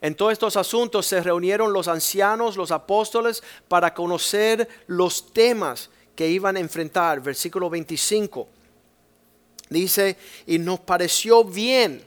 en 0.01 0.15
todos 0.15 0.33
estos 0.33 0.57
asuntos 0.57 1.05
se 1.05 1.21
reunieron 1.21 1.71
los 1.71 1.87
ancianos, 1.87 2.57
los 2.57 2.71
apóstoles, 2.71 3.43
para 3.67 3.93
conocer 3.93 4.67
los 4.87 5.31
temas 5.31 5.91
que 6.15 6.27
iban 6.27 6.57
a 6.57 6.59
enfrentar. 6.59 7.21
Versículo 7.21 7.69
25. 7.69 8.47
Dice, 9.69 10.17
y 10.47 10.57
nos 10.57 10.79
pareció 10.79 11.43
bien. 11.43 12.03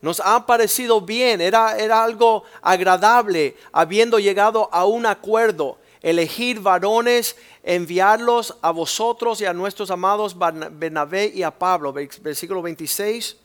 Nos 0.00 0.18
ha 0.18 0.44
parecido 0.44 1.00
bien, 1.00 1.40
era, 1.40 1.78
era 1.78 2.02
algo 2.02 2.42
agradable, 2.60 3.56
habiendo 3.70 4.18
llegado 4.18 4.68
a 4.72 4.84
un 4.84 5.06
acuerdo, 5.06 5.78
elegir 6.00 6.58
varones, 6.58 7.36
enviarlos 7.62 8.56
a 8.60 8.72
vosotros 8.72 9.40
y 9.40 9.44
a 9.44 9.52
nuestros 9.52 9.92
amados 9.92 10.36
Bernabé 10.36 11.30
y 11.32 11.44
a 11.44 11.56
Pablo. 11.56 11.92
Versículo 11.92 12.60
26 12.60 13.36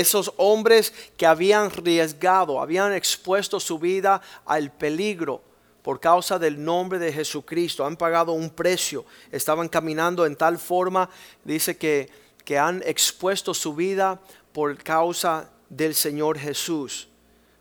esos 0.00 0.32
hombres 0.36 0.92
que 1.16 1.26
habían 1.26 1.66
arriesgado, 1.66 2.60
habían 2.60 2.92
expuesto 2.92 3.60
su 3.60 3.78
vida 3.78 4.20
al 4.44 4.72
peligro 4.72 5.40
por 5.82 6.00
causa 6.00 6.38
del 6.38 6.64
nombre 6.64 6.98
de 6.98 7.12
Jesucristo, 7.12 7.84
han 7.84 7.96
pagado 7.96 8.32
un 8.32 8.50
precio, 8.50 9.04
estaban 9.30 9.68
caminando 9.68 10.24
en 10.24 10.34
tal 10.34 10.58
forma, 10.58 11.10
dice 11.44 11.76
que, 11.76 12.10
que 12.44 12.58
han 12.58 12.82
expuesto 12.86 13.52
su 13.52 13.74
vida 13.74 14.18
por 14.52 14.76
causa 14.82 15.50
del 15.68 15.94
Señor 15.94 16.38
Jesús. 16.38 17.08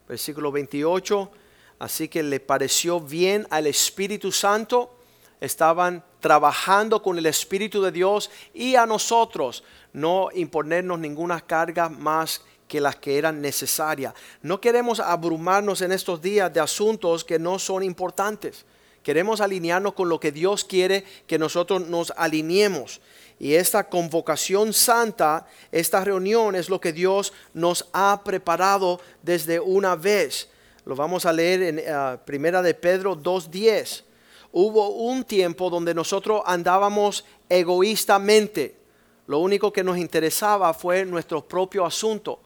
Versículo 0.07 0.51
28, 0.51 1.31
así 1.79 2.07
que 2.07 2.23
le 2.23 2.39
pareció 2.39 2.99
bien 3.01 3.45
al 3.49 3.67
Espíritu 3.67 4.31
Santo, 4.31 4.97
estaban 5.41 6.03
trabajando 6.23 7.03
con 7.03 7.17
el 7.17 7.25
Espíritu 7.25 7.81
de 7.81 7.91
Dios 7.91 8.31
y 8.53 8.75
a 8.75 8.85
nosotros 8.85 9.61
no 9.91 10.29
imponernos 10.33 10.97
ninguna 10.97 11.41
carga 11.41 11.89
más 11.89 12.41
que 12.65 12.79
las 12.79 12.95
que 12.95 13.17
eran 13.17 13.41
necesarias. 13.41 14.13
No 14.41 14.61
queremos 14.61 15.01
abrumarnos 15.01 15.81
en 15.81 15.91
estos 15.91 16.21
días 16.21 16.51
de 16.53 16.61
asuntos 16.61 17.25
que 17.25 17.39
no 17.39 17.59
son 17.59 17.83
importantes. 17.83 18.65
Queremos 19.03 19.41
alinearnos 19.41 19.95
con 19.95 20.07
lo 20.07 20.17
que 20.17 20.31
Dios 20.31 20.63
quiere 20.63 21.03
que 21.27 21.37
nosotros 21.37 21.89
nos 21.89 22.13
alineemos. 22.15 23.01
Y 23.37 23.55
esta 23.55 23.89
convocación 23.89 24.71
santa, 24.71 25.45
esta 25.73 26.05
reunión 26.05 26.55
es 26.55 26.69
lo 26.69 26.79
que 26.79 26.93
Dios 26.93 27.33
nos 27.53 27.89
ha 27.91 28.21
preparado 28.23 29.01
desde 29.23 29.59
una 29.59 29.97
vez. 29.97 30.47
Lo 30.85 30.95
vamos 30.95 31.25
a 31.25 31.33
leer 31.33 31.63
en 31.63 31.79
uh, 31.79 32.17
Primera 32.23 32.61
de 32.61 32.73
Pedro 32.73 33.17
2.10. 33.17 34.12
Hubo 34.53 34.89
un 34.89 35.25
tiempo 35.25 35.69
donde 35.69 35.93
nosotros 35.93 36.41
andábamos 36.45 37.25
egoístamente 37.49 38.83
lo 39.27 39.39
único 39.39 39.71
que 39.71 39.83
nos 39.83 39.97
interesaba 39.97 40.73
fue 40.73 41.05
nuestro 41.05 41.45
propio 41.45 41.85
asunto. 41.85 42.39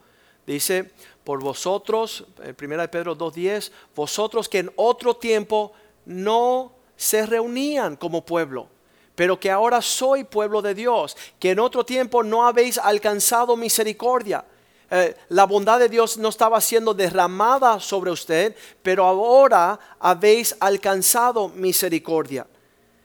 Dice, 0.45 0.91
por 1.23 1.41
vosotros, 1.41 2.25
en 2.43 2.55
1 2.59 2.91
Pedro 2.91 3.17
2.10, 3.17 3.71
vosotros 3.95 4.47
que 4.47 4.59
en 4.59 4.71
otro 4.75 5.15
tiempo 5.15 5.73
no 6.05 6.73
se 6.95 7.25
reunían 7.25 7.95
como 7.95 8.23
pueblo, 8.23 8.67
pero 9.15 9.39
que 9.39 9.51
ahora 9.51 9.81
soy 9.81 10.23
pueblo 10.23 10.61
de 10.61 10.75
Dios, 10.75 11.17
que 11.39 11.51
en 11.51 11.59
otro 11.59 11.83
tiempo 11.83 12.23
no 12.23 12.45
habéis 12.47 12.77
alcanzado 12.77 13.57
misericordia. 13.57 14.45
Eh, 14.89 15.15
la 15.29 15.45
bondad 15.45 15.79
de 15.79 15.89
Dios 15.89 16.17
no 16.17 16.29
estaba 16.29 16.61
siendo 16.61 16.93
derramada 16.93 17.79
sobre 17.79 18.11
usted, 18.11 18.55
pero 18.81 19.05
ahora 19.05 19.79
habéis 19.99 20.55
alcanzado 20.59 21.49
misericordia. 21.49 22.47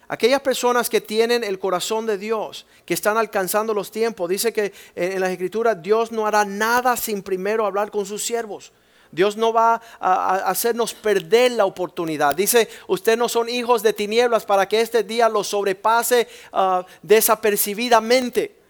Aquellas 0.07 0.43
personas 0.43 0.91
que 0.91 1.01
tienen 1.01 1.43
el 1.43 1.59
corazón 1.59 2.07
de 2.07 2.19
Dios, 2.19 2.67
que 2.85 2.95
están 2.95 3.17
alcanzando 3.17 3.73
los 3.73 3.91
tiempos, 3.91 4.29
dice 4.29 4.53
que 4.53 4.73
en 4.95 5.21
las 5.21 5.31
escrituras 5.31 5.83
Dios 5.83 6.13
no 6.13 6.27
hará 6.27 6.45
nada 6.45 6.97
sin 6.97 7.23
primero 7.23 7.65
hablar 7.65 7.91
con 7.91 8.05
sus 8.05 8.23
siervos. 8.23 8.73
Dios 9.11 9.37
no 9.37 9.53
va 9.53 9.81
a, 10.01 10.37
hacernos 10.51 10.95
perder 10.95 11.53
la 11.53 11.65
oportunidad. 11.65 12.35
Dice, 12.35 12.69
ustedes 12.89 13.19
no 13.19 13.29
son 13.29 13.49
hijos 13.49 13.83
de 13.83 13.93
tinieblas 13.93 14.45
para 14.45 14.67
que 14.69 14.81
este 14.81 15.03
día 15.03 15.29
los 15.29 15.49
sobrepase 15.49 16.29
ah, 16.53 16.85
desapercibidamente. 17.03 18.62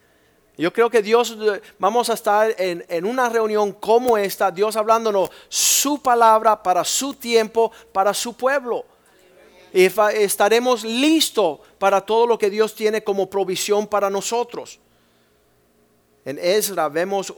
Yo 0.63 0.73
creo 0.73 0.89
que 0.89 1.03
Dios, 1.03 1.37
vamos 1.79 2.09
a 2.09 2.15
estar 2.15 2.55
en, 2.57 2.85
en, 2.89 3.05
una 3.05 3.29
reunión 3.29 3.73
como 3.73 4.17
esta, 4.17 4.51
Dios 4.53 4.77
hablándonos 4.77 5.29
su 5.49 6.01
palabra 6.01 6.63
para 6.63 6.85
su 6.85 7.15
tiempo, 7.15 7.73
para 7.93 8.15
su 8.15 8.37
pueblo 8.37 8.85
y 9.73 9.91
estaremos 10.15 10.85
listos 10.85 11.59
para 11.79 12.01
todo 12.01 12.29
lo 12.29 12.39
que 12.39 12.49
Dios 12.49 12.75
tiene 12.77 13.03
como 13.03 13.29
provisión 13.29 13.89
para 13.89 14.09
nosotros. 14.09 14.79
En 16.25 16.39
Ezra 16.39 16.89
vemos 16.89 17.35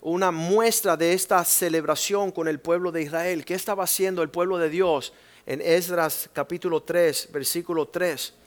una 0.00 0.32
muestra 0.32 0.96
de 0.96 1.12
esta 1.12 1.44
celebración 1.44 2.32
con 2.32 2.48
el 2.48 2.58
pueblo 2.58 2.90
de 2.90 3.02
Israel. 3.02 3.44
¿Qué 3.44 3.54
estaba 3.54 3.84
haciendo 3.84 4.22
el 4.22 4.30
pueblo 4.30 4.58
de 4.58 4.68
Dios 4.68 5.12
en 5.46 5.60
Esdras 5.60 6.28
capítulo 6.32 6.82
3, 6.82 7.28
versículo 7.30 7.86
3? 7.86 8.41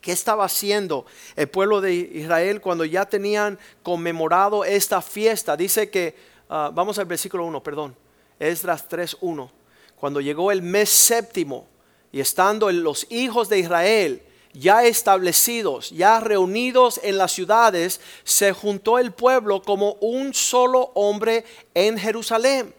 ¿Qué 0.00 0.12
estaba 0.12 0.44
haciendo 0.44 1.04
el 1.36 1.48
pueblo 1.48 1.80
de 1.80 1.94
Israel 1.94 2.60
cuando 2.60 2.84
ya 2.84 3.06
tenían 3.06 3.58
conmemorado 3.82 4.64
esta 4.64 5.02
fiesta? 5.02 5.56
Dice 5.56 5.90
que, 5.90 6.16
ah, 6.48 6.70
vamos 6.72 6.98
al 6.98 7.06
versículo 7.06 7.44
1, 7.44 7.62
perdón, 7.62 7.96
Esdras 8.38 8.88
3, 8.88 9.18
1. 9.20 9.50
Cuando 9.96 10.20
llegó 10.20 10.50
el 10.50 10.62
mes 10.62 10.88
séptimo, 10.88 11.66
y 12.12 12.20
estando 12.20 12.70
los 12.72 13.06
hijos 13.10 13.48
de 13.48 13.58
Israel 13.58 14.22
ya 14.52 14.84
establecidos, 14.84 15.90
ya 15.90 16.18
reunidos 16.18 17.00
en 17.04 17.18
las 17.18 17.32
ciudades, 17.32 18.00
se 18.24 18.52
juntó 18.52 18.98
el 18.98 19.12
pueblo 19.12 19.62
como 19.62 19.92
un 20.00 20.34
solo 20.34 20.90
hombre 20.94 21.44
en 21.74 21.96
Jerusalén. 21.96 22.74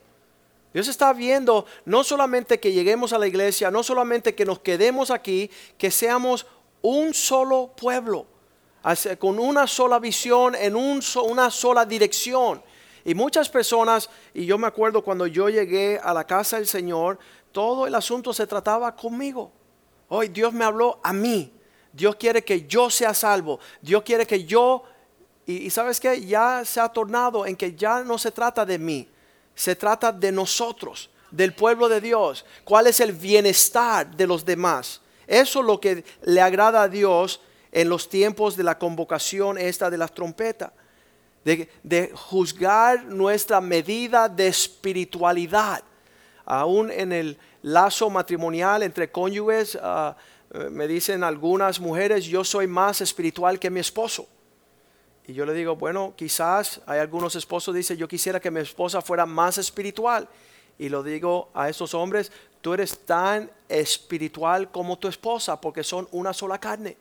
Dios 0.73 0.87
está 0.87 1.13
viendo 1.13 1.65
no 1.85 2.03
solamente 2.03 2.59
que 2.59 2.73
lleguemos 2.73 3.13
a 3.13 3.17
la 3.17 3.27
iglesia, 3.27 3.71
no 3.71 3.83
solamente 3.83 4.35
que 4.35 4.45
nos 4.45 4.59
quedemos 4.59 5.11
aquí, 5.11 5.49
que 5.77 5.91
seamos 5.91 6.45
un 6.81 7.13
solo 7.13 7.71
pueblo, 7.75 8.25
con 9.19 9.39
una 9.39 9.67
sola 9.67 9.99
visión, 9.99 10.55
en 10.55 10.75
una 10.75 11.51
sola 11.51 11.85
dirección. 11.85 12.61
Y 13.03 13.15
muchas 13.15 13.49
personas, 13.49 14.09
y 14.33 14.45
yo 14.45 14.57
me 14.57 14.67
acuerdo 14.67 15.03
cuando 15.03 15.27
yo 15.27 15.49
llegué 15.49 15.99
a 16.01 16.13
la 16.13 16.25
casa 16.25 16.57
del 16.57 16.67
Señor, 16.67 17.17
todo 17.51 17.87
el 17.87 17.95
asunto 17.95 18.33
se 18.33 18.47
trataba 18.47 18.95
conmigo. 18.95 19.51
Hoy 20.09 20.27
Dios 20.27 20.53
me 20.53 20.65
habló 20.65 20.99
a 21.03 21.13
mí. 21.13 21.51
Dios 21.93 22.15
quiere 22.15 22.43
que 22.43 22.67
yo 22.67 22.89
sea 22.89 23.13
salvo. 23.13 23.59
Dios 23.81 24.03
quiere 24.03 24.25
que 24.25 24.43
yo... 24.45 24.83
Y, 25.45 25.69
sabes 25.69 25.99
que 25.99 26.23
ya 26.25 26.63
se 26.63 26.79
ha 26.79 26.87
tornado 26.87 27.45
en 27.45 27.55
que 27.55 27.75
ya 27.75 28.03
no 28.03 28.17
se 28.17 28.31
trata 28.31 28.65
de 28.65 28.77
mí. 28.77 29.09
Se 29.55 29.75
trata 29.75 30.11
de 30.11 30.31
nosotros, 30.31 31.09
del 31.31 31.53
pueblo 31.53 31.89
de 31.89 31.99
Dios. 31.99 32.45
¿Cuál 32.63 32.87
es 32.87 32.99
el 32.99 33.11
bienestar 33.11 34.15
de 34.15 34.27
los 34.27 34.45
demás? 34.45 35.00
Eso 35.31 35.61
es 35.61 35.65
lo 35.65 35.79
que 35.79 36.03
le 36.23 36.41
agrada 36.41 36.83
a 36.83 36.87
Dios 36.89 37.39
en 37.71 37.87
los 37.87 38.09
tiempos 38.09 38.57
de 38.57 38.63
la 38.63 38.77
convocación 38.77 39.57
esta 39.57 39.89
de 39.89 39.97
las 39.97 40.13
trompetas. 40.13 40.73
De, 41.45 42.11
juzgar 42.13 43.05
nuestra 43.05 43.61
medida 43.61 44.27
de 44.27 44.47
espiritualidad 44.47 45.83
aún 46.43 46.91
en 46.91 47.13
el 47.13 47.37
lazo 47.61 48.09
matrimonial 48.09 48.83
entre 48.83 49.09
cónyuges, 49.09 49.79
ah, 49.81 50.17
eh, 50.53 50.67
me 50.69 50.85
dicen 50.85 51.23
algunas 51.23 51.79
mujeres, 51.79 52.25
yo 52.25 52.43
soy 52.43 52.67
más 52.67 52.99
espiritual 52.99 53.57
que 53.57 53.69
mi 53.69 53.79
esposo. 53.79 54.27
Y 55.25 55.33
yo 55.33 55.45
le 55.45 55.53
digo, 55.53 55.77
bueno, 55.77 56.13
quizás 56.17 56.81
hay 56.85 56.99
algunos 56.99 57.37
esposos 57.37 57.73
que 57.73 57.77
dicen, 57.77 57.95
yo 57.95 58.09
quisiera 58.09 58.41
que 58.41 58.51
mi 58.51 58.59
esposa 58.59 59.01
fuera 59.01 59.25
más 59.25 59.57
espiritual. 59.57 60.27
Y 60.81 60.89
lo 60.89 61.03
digo 61.03 61.51
a 61.53 61.69
esos 61.69 61.93
hombres, 61.93 62.31
tú 62.59 62.73
eres 62.73 62.97
tan 63.05 63.51
espiritual 63.69 64.71
como 64.71 64.97
tu 64.97 65.07
esposa, 65.07 65.61
porque 65.61 65.83
son 65.83 66.07
una 66.11 66.33
sola 66.33 66.59
carne. 66.59 66.97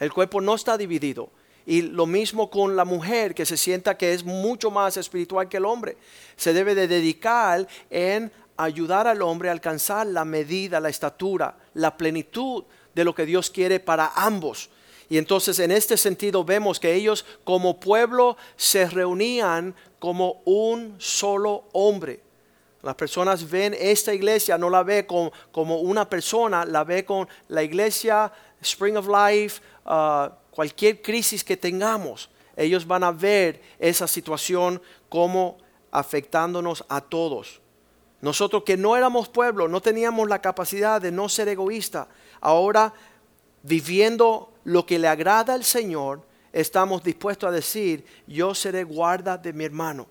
El 0.00 0.10
cuerpo 0.10 0.40
no 0.40 0.54
está 0.54 0.78
dividido. 0.78 1.28
Y 1.66 1.82
lo 1.82 2.06
mismo 2.06 2.48
con 2.48 2.74
la 2.74 2.86
mujer 2.86 3.34
que 3.34 3.44
se 3.44 3.58
sienta 3.58 3.98
que 3.98 4.14
es 4.14 4.24
mucho 4.24 4.70
más 4.70 4.96
espiritual 4.96 5.46
que 5.46 5.58
el 5.58 5.66
hombre. 5.66 5.98
Se 6.36 6.54
debe 6.54 6.74
de 6.74 6.88
dedicar 6.88 7.68
en 7.90 8.32
ayudar 8.56 9.06
al 9.06 9.20
hombre 9.20 9.50
a 9.50 9.52
alcanzar 9.52 10.06
la 10.06 10.24
medida, 10.24 10.80
la 10.80 10.88
estatura, 10.88 11.54
la 11.74 11.94
plenitud 11.98 12.64
de 12.94 13.04
lo 13.04 13.14
que 13.14 13.26
Dios 13.26 13.50
quiere 13.50 13.78
para 13.78 14.10
ambos. 14.16 14.70
Y 15.10 15.18
entonces 15.18 15.58
en 15.58 15.70
este 15.70 15.98
sentido 15.98 16.44
vemos 16.44 16.80
que 16.80 16.94
ellos 16.94 17.26
como 17.44 17.78
pueblo 17.78 18.38
se 18.56 18.86
reunían 18.86 19.74
como 19.98 20.40
un 20.46 20.94
solo 20.96 21.64
hombre. 21.72 22.31
Las 22.82 22.94
personas 22.96 23.48
ven 23.48 23.76
esta 23.78 24.12
iglesia, 24.12 24.58
no 24.58 24.68
la 24.68 24.82
ve 24.82 25.06
como, 25.06 25.32
como 25.52 25.78
una 25.78 26.08
persona, 26.08 26.64
la 26.64 26.82
ve 26.82 27.04
con 27.04 27.28
la 27.48 27.62
iglesia 27.62 28.32
Spring 28.60 28.96
of 28.96 29.06
Life, 29.06 29.60
uh, 29.86 30.30
cualquier 30.50 31.00
crisis 31.00 31.44
que 31.44 31.56
tengamos, 31.56 32.28
ellos 32.56 32.86
van 32.86 33.04
a 33.04 33.12
ver 33.12 33.62
esa 33.78 34.06
situación 34.06 34.80
como 35.08 35.58
afectándonos 35.90 36.84
a 36.88 37.00
todos. 37.00 37.60
Nosotros 38.20 38.62
que 38.64 38.76
no 38.76 38.96
éramos 38.96 39.28
pueblo, 39.28 39.68
no 39.68 39.80
teníamos 39.80 40.28
la 40.28 40.40
capacidad 40.40 41.00
de 41.00 41.10
no 41.10 41.28
ser 41.28 41.48
egoísta, 41.48 42.08
ahora 42.40 42.92
viviendo 43.62 44.52
lo 44.64 44.86
que 44.86 44.98
le 44.98 45.08
agrada 45.08 45.54
al 45.54 45.64
Señor, 45.64 46.22
estamos 46.52 47.02
dispuestos 47.02 47.48
a 47.48 47.52
decir, 47.52 48.04
yo 48.26 48.54
seré 48.54 48.84
guarda 48.84 49.36
de 49.38 49.52
mi 49.52 49.64
hermano. 49.64 50.06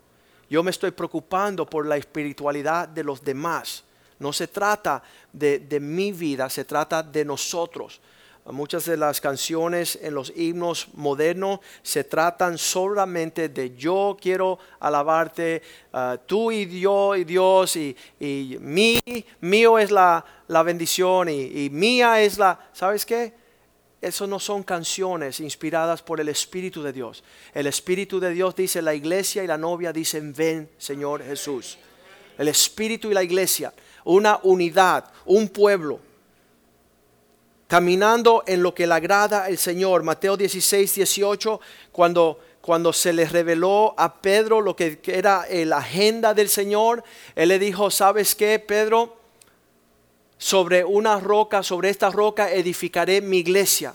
Yo 0.52 0.62
me 0.62 0.70
estoy 0.70 0.90
preocupando 0.90 1.64
por 1.64 1.86
la 1.86 1.96
espiritualidad 1.96 2.86
de 2.86 3.02
los 3.02 3.24
demás. 3.24 3.84
No 4.18 4.34
se 4.34 4.48
trata 4.48 5.02
de, 5.32 5.78
mi 5.80 6.12
vida, 6.12 6.50
se 6.50 6.66
trata 6.66 7.02
de 7.02 7.24
nosotros. 7.24 8.02
Muchas 8.44 8.84
de 8.84 8.98
las 8.98 9.18
canciones 9.18 9.98
en 10.02 10.14
los 10.14 10.30
himnos 10.36 10.88
modernos 10.92 11.60
se 11.82 12.04
tratan 12.04 12.58
solamente 12.58 13.48
de 13.48 13.74
yo 13.74 14.14
quiero 14.20 14.58
alabarte, 14.78 15.62
ah, 15.90 16.18
tú 16.26 16.52
y 16.52 16.80
yo 16.80 17.16
y 17.16 17.24
Dios 17.24 17.74
y, 17.76 17.96
y 18.20 18.58
mí, 18.60 19.00
mío 19.40 19.78
es 19.78 19.90
la, 19.90 20.22
bendición 20.66 21.30
y, 21.30 21.64
y, 21.64 21.70
mía 21.70 22.20
es 22.20 22.36
la, 22.36 22.60
¿sabes 22.74 23.06
qué? 23.06 23.41
Eso 24.02 24.26
no 24.26 24.40
son 24.40 24.64
canciones 24.64 25.38
inspiradas 25.38 26.02
por 26.02 26.20
el 26.20 26.28
Espíritu 26.28 26.82
de 26.82 26.92
Dios. 26.92 27.22
El 27.54 27.68
Espíritu 27.68 28.18
de 28.18 28.30
Dios 28.30 28.56
dice, 28.56 28.82
la 28.82 28.94
iglesia 28.94 29.44
y 29.44 29.46
la 29.46 29.56
novia 29.56 29.92
dicen, 29.92 30.34
ven 30.34 30.68
Señor 30.76 31.22
Jesús. 31.22 31.78
El 32.36 32.48
Espíritu 32.48 33.12
y 33.12 33.14
la 33.14 33.22
iglesia, 33.22 33.72
una 34.04 34.40
unidad, 34.42 35.04
un 35.24 35.48
pueblo 35.48 36.00
caminando 37.68 38.42
en 38.46 38.60
lo 38.60 38.74
que 38.74 38.88
le 38.88 38.94
agrada 38.94 39.44
al 39.44 39.56
Señor. 39.56 40.02
Mateo 40.02 40.36
16, 40.36 40.96
18, 40.96 41.60
cuando, 41.92 42.40
cuando 42.60 42.92
se 42.92 43.12
le 43.12 43.24
reveló 43.24 43.94
a 43.96 44.20
Pedro 44.20 44.60
lo 44.60 44.74
que 44.74 45.00
era 45.06 45.46
la 45.48 45.78
agenda 45.78 46.34
del 46.34 46.48
Señor, 46.48 47.04
él 47.36 47.50
le 47.50 47.60
dijo, 47.60 47.88
¿sabes 47.88 48.34
qué, 48.34 48.58
Pedro? 48.58 49.21
Sobre 50.42 50.84
una 50.84 51.20
roca, 51.20 51.62
sobre 51.62 51.88
esta 51.88 52.10
roca 52.10 52.50
edificaré 52.50 53.20
mi 53.20 53.38
iglesia, 53.38 53.94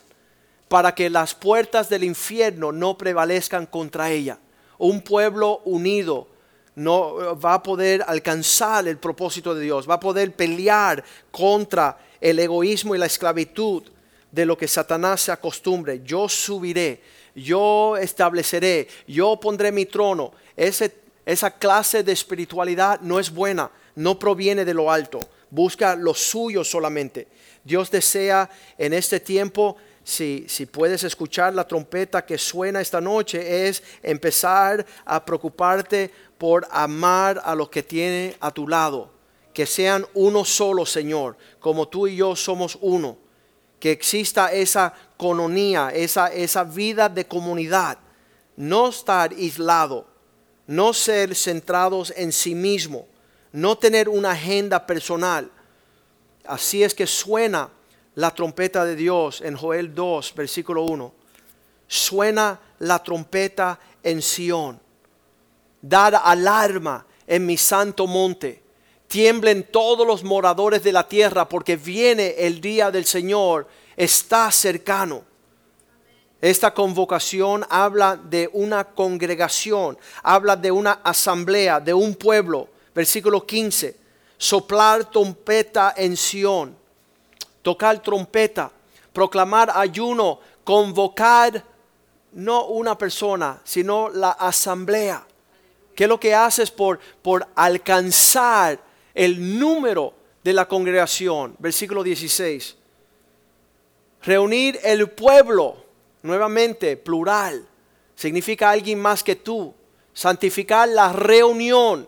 para 0.69 0.95
que 0.95 1.09
las 1.09 1.35
puertas 1.35 1.89
del 1.89 2.05
infierno 2.05 2.71
no 2.71 2.97
prevalezcan 2.97 3.65
contra 3.65 4.11
ella. 4.11 4.39
Un 4.77 5.01
pueblo 5.01 5.61
unido, 5.65 6.29
no 6.75 7.37
va 7.37 7.55
a 7.55 7.61
poder 7.61 8.01
alcanzar 8.07 8.87
el 8.87 8.97
propósito 8.97 9.53
de 9.53 9.63
Dios, 9.63 9.89
va 9.89 9.95
a 9.95 9.99
poder 9.99 10.33
pelear 10.37 11.03
contra 11.31 11.97
el 12.21 12.39
egoísmo 12.39 12.95
y 12.95 12.97
la 12.97 13.07
esclavitud 13.07 13.83
de 14.31 14.45
lo 14.45 14.57
que 14.57 14.69
Satanás 14.69 15.19
se 15.19 15.33
acostumbre. 15.33 16.01
Yo 16.05 16.29
subiré, 16.29 17.01
yo 17.35 17.97
estableceré, 17.97 18.87
yo 19.05 19.37
pondré 19.37 19.73
mi 19.73 19.85
trono. 19.85 20.31
esa 20.55 21.51
clase 21.51 22.03
de 22.03 22.13
espiritualidad 22.13 23.01
no 23.01 23.19
es 23.19 23.33
buena, 23.33 23.69
no 23.95 24.17
proviene 24.17 24.63
de 24.63 24.73
lo 24.73 24.89
alto, 24.89 25.19
busca 25.49 25.95
lo 25.95 26.13
suyo 26.13 26.63
solamente. 26.63 27.27
Dios 27.63 27.91
desea 27.91 28.49
en 28.77 28.93
este 28.93 29.19
tiempo 29.19 29.77
si, 30.03 30.45
si, 30.47 30.65
puedes 30.65 31.03
escuchar 31.03 31.53
la 31.53 31.67
trompeta 31.67 32.25
que 32.25 32.37
suena 32.37 32.79
esta 32.79 33.01
noche, 33.01 33.67
es 33.67 33.83
empezar 34.01 34.85
a 35.03 35.23
preocuparte 35.25 36.11
por 36.37 36.65
amar 36.71 37.41
a 37.43 37.53
los 37.53 37.69
que 37.69 37.83
tiene 37.83 38.37
a 38.39 38.51
tu 38.51 38.67
lado 38.67 39.17
que 39.57 39.65
sean 39.65 40.05
uno 40.13 40.45
solo, 40.45 40.85
Señor, 40.85 41.35
como 41.59 41.87
tú 41.87 42.05
y 42.05 42.17
yo 42.17 42.35
somos 42.35 42.77
uno. 42.79 43.17
Que 43.79 43.89
exista 43.89 44.51
esa 44.53 44.93
cononía, 45.17 45.89
esa, 45.89 46.27
esa 46.27 46.63
vida 46.63 47.09
de 47.09 47.25
comunidad. 47.25 47.97
No 48.55 48.89
estar 48.89 49.31
aislado, 49.31 50.05
no 50.67 50.93
ser 50.93 51.33
centrados 51.33 52.13
en 52.15 52.31
sí 52.31 52.53
mismo, 52.53 53.07
no 53.57 53.75
tener 53.75 54.07
una 54.07 54.31
agenda 54.31 54.85
personal. 54.85 55.49
Así 56.45 56.83
es 56.83 56.93
que 56.93 57.07
suena 57.07 57.69
la 58.13 58.29
trompeta 58.31 58.85
de 58.85 58.95
Dios 58.95 59.41
en 59.41 59.55
Joel 59.55 59.95
2, 59.95 60.33
versículo 60.35 60.83
1. 60.83 61.13
Suena 61.87 62.59
la 62.79 63.01
trompeta 63.01 63.79
en 64.03 64.21
Sión. 64.21 64.79
Dar 65.81 66.21
alarma 66.23 67.05
en 67.25 67.45
mi 67.45 67.57
santo 67.57 68.05
monte 68.05 68.63
tiemblen 69.07 69.63
todos 69.71 70.05
los 70.05 70.23
moradores 70.23 70.83
de 70.83 70.91
la 70.91 71.07
tierra 71.07 71.47
porque 71.49 71.77
viene 71.77 72.35
el 72.37 72.61
día 72.61 72.91
del 72.91 73.05
Señor, 73.05 73.67
está 73.95 74.51
cercano. 74.51 75.23
Esta 76.39 76.73
convocación 76.73 77.65
habla 77.69 78.15
de 78.17 78.49
una 78.53 78.83
congregación, 78.83 79.97
habla 80.21 80.55
de 80.55 80.69
una 80.69 80.99
asamblea, 81.03 81.79
de 81.79 81.95
un 81.95 82.13
pueblo. 82.13 82.69
Versículo 82.97 83.45
15, 83.45 83.95
soplar 84.37 85.11
trompeta 85.11 85.93
en 85.95 86.17
Sión, 86.17 86.75
tocar 87.61 88.01
trompeta, 88.01 88.71
proclamar 89.13 89.71
ayuno, 89.75 90.39
convocar 90.63 91.63
no 92.31 92.65
una 92.65 92.97
persona, 92.97 93.61
sino 93.63 94.09
la 94.09 94.31
asamblea. 94.31 95.23
¿Qué 95.95 96.05
es 96.05 96.09
lo 96.09 96.19
que 96.19 96.33
haces 96.33 96.71
por, 96.71 96.99
por 97.21 97.47
alcanzar 97.53 98.79
el 99.13 99.59
número 99.59 100.15
de 100.43 100.53
la 100.53 100.67
congregación. 100.67 101.55
Versículo 101.59 102.03
16. 102.03 102.77
Reunir 104.23 104.79
el 104.83 105.09
pueblo, 105.09 105.75
nuevamente, 106.23 106.97
plural, 106.97 107.67
significa 108.15 108.71
alguien 108.71 108.99
más 108.99 109.23
que 109.23 109.35
tú. 109.35 109.73
Santificar 110.13 110.89
la 110.89 111.13
reunión, 111.13 112.07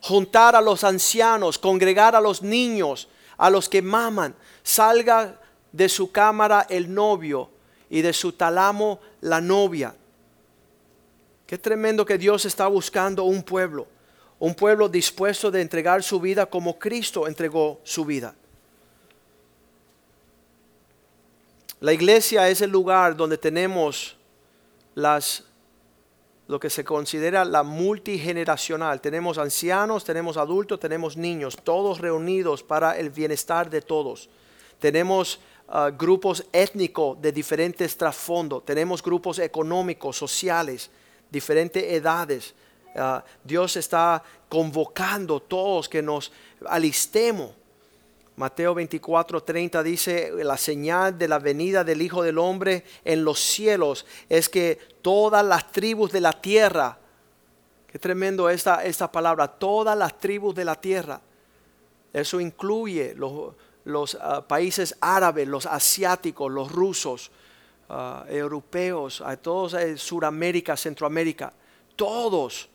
juntar 0.00 0.56
a 0.56 0.60
los 0.60 0.84
ancianos, 0.84 1.58
congregar 1.58 2.14
a 2.14 2.20
los 2.20 2.42
niños, 2.42 3.08
a 3.36 3.50
los 3.50 3.68
que 3.68 3.82
maman. 3.82 4.34
Salga 4.62 5.40
de 5.72 5.88
su 5.88 6.10
cámara 6.10 6.66
el 6.68 6.92
novio 6.92 7.50
y 7.90 8.02
de 8.02 8.12
su 8.12 8.32
talamo 8.32 9.00
la 9.20 9.40
novia. 9.40 9.94
Qué 11.46 11.58
tremendo 11.58 12.04
que 12.04 12.18
Dios 12.18 12.44
está 12.44 12.66
buscando 12.66 13.24
un 13.24 13.42
pueblo 13.42 13.86
un 14.38 14.54
pueblo 14.54 14.88
dispuesto 14.88 15.50
de 15.50 15.60
entregar 15.60 16.02
su 16.02 16.20
vida 16.20 16.46
como 16.46 16.78
Cristo 16.78 17.26
entregó 17.26 17.80
su 17.82 18.04
vida. 18.04 18.34
La 21.80 21.92
iglesia 21.92 22.48
es 22.48 22.60
el 22.60 22.70
lugar 22.70 23.16
donde 23.16 23.38
tenemos 23.38 24.16
las 24.94 25.44
lo 26.48 26.58
que 26.58 26.70
se 26.70 26.82
considera 26.82 27.44
la 27.44 27.62
multigeneracional. 27.62 29.00
Tenemos 29.00 29.38
ancianos, 29.38 30.04
tenemos 30.04 30.36
adultos, 30.36 30.80
tenemos 30.80 31.16
niños, 31.16 31.56
todos 31.62 32.00
reunidos 32.00 32.62
para 32.62 32.98
el 32.98 33.10
bienestar 33.10 33.70
de 33.70 33.82
todos. 33.82 34.28
Tenemos 34.80 35.40
ah, 35.68 35.90
grupos 35.96 36.44
étnicos 36.52 37.20
de 37.22 37.30
diferentes 37.30 37.96
trasfondos, 37.96 38.64
tenemos 38.64 39.02
grupos 39.02 39.38
económicos, 39.38 40.16
sociales, 40.16 40.90
diferentes 41.30 41.84
edades, 41.84 42.54
Ah, 42.98 43.24
Dios 43.44 43.76
está 43.76 44.22
convocando 44.48 45.36
a 45.36 45.40
todos 45.40 45.88
que 45.88 46.02
nos 46.02 46.32
alistemos. 46.66 47.52
Mateo 48.38 48.72
24, 48.72 49.42
30 49.42 49.82
dice, 49.82 50.32
la 50.44 50.56
señal 50.56 51.18
de 51.18 51.26
la 51.26 51.40
venida 51.40 51.82
del 51.82 52.00
Hijo 52.00 52.22
del 52.22 52.38
Hombre 52.38 52.84
en 53.04 53.24
los 53.24 53.40
cielos 53.40 54.06
es 54.28 54.48
que 54.48 54.78
todas 55.02 55.44
las 55.44 55.72
tribus 55.72 56.12
de 56.12 56.20
la 56.20 56.32
tierra, 56.32 56.98
qué 57.88 57.98
tremendo 57.98 58.48
esta, 58.48 58.84
esta 58.84 59.10
palabra, 59.10 59.48
todas 59.48 59.98
las 59.98 60.20
tribus 60.20 60.54
de 60.54 60.64
la 60.64 60.80
tierra, 60.80 61.20
eso 62.12 62.38
incluye 62.38 63.16
los, 63.16 64.16
ah, 64.20 64.46
países 64.46 64.94
árabes, 65.00 65.48
los 65.48 65.66
asiáticos, 65.66 66.48
los 66.52 66.70
rusos, 66.70 67.32
ah, 67.88 68.24
europeos, 68.28 69.20
a 69.20 69.36
todos, 69.36 69.74
eh, 69.74 69.98
Suramérica, 69.98 70.76
Centroamérica, 70.76 71.52
todos 71.96 72.68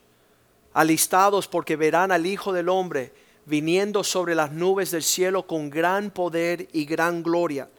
alistados 0.74 1.48
porque 1.48 1.78
verán 1.78 2.12
al 2.12 2.26
Hijo 2.26 2.52
del 2.52 2.68
Hombre 2.68 3.23
viniendo 3.46 4.04
sobre 4.04 4.36
las 4.36 4.52
nubes 4.52 4.92
del 4.92 5.04
cielo 5.04 5.46
con 5.46 5.70
gran 5.70 6.12
poder 6.12 6.68
y 6.72 6.86
gran 6.86 7.24
gloria. 7.24 7.70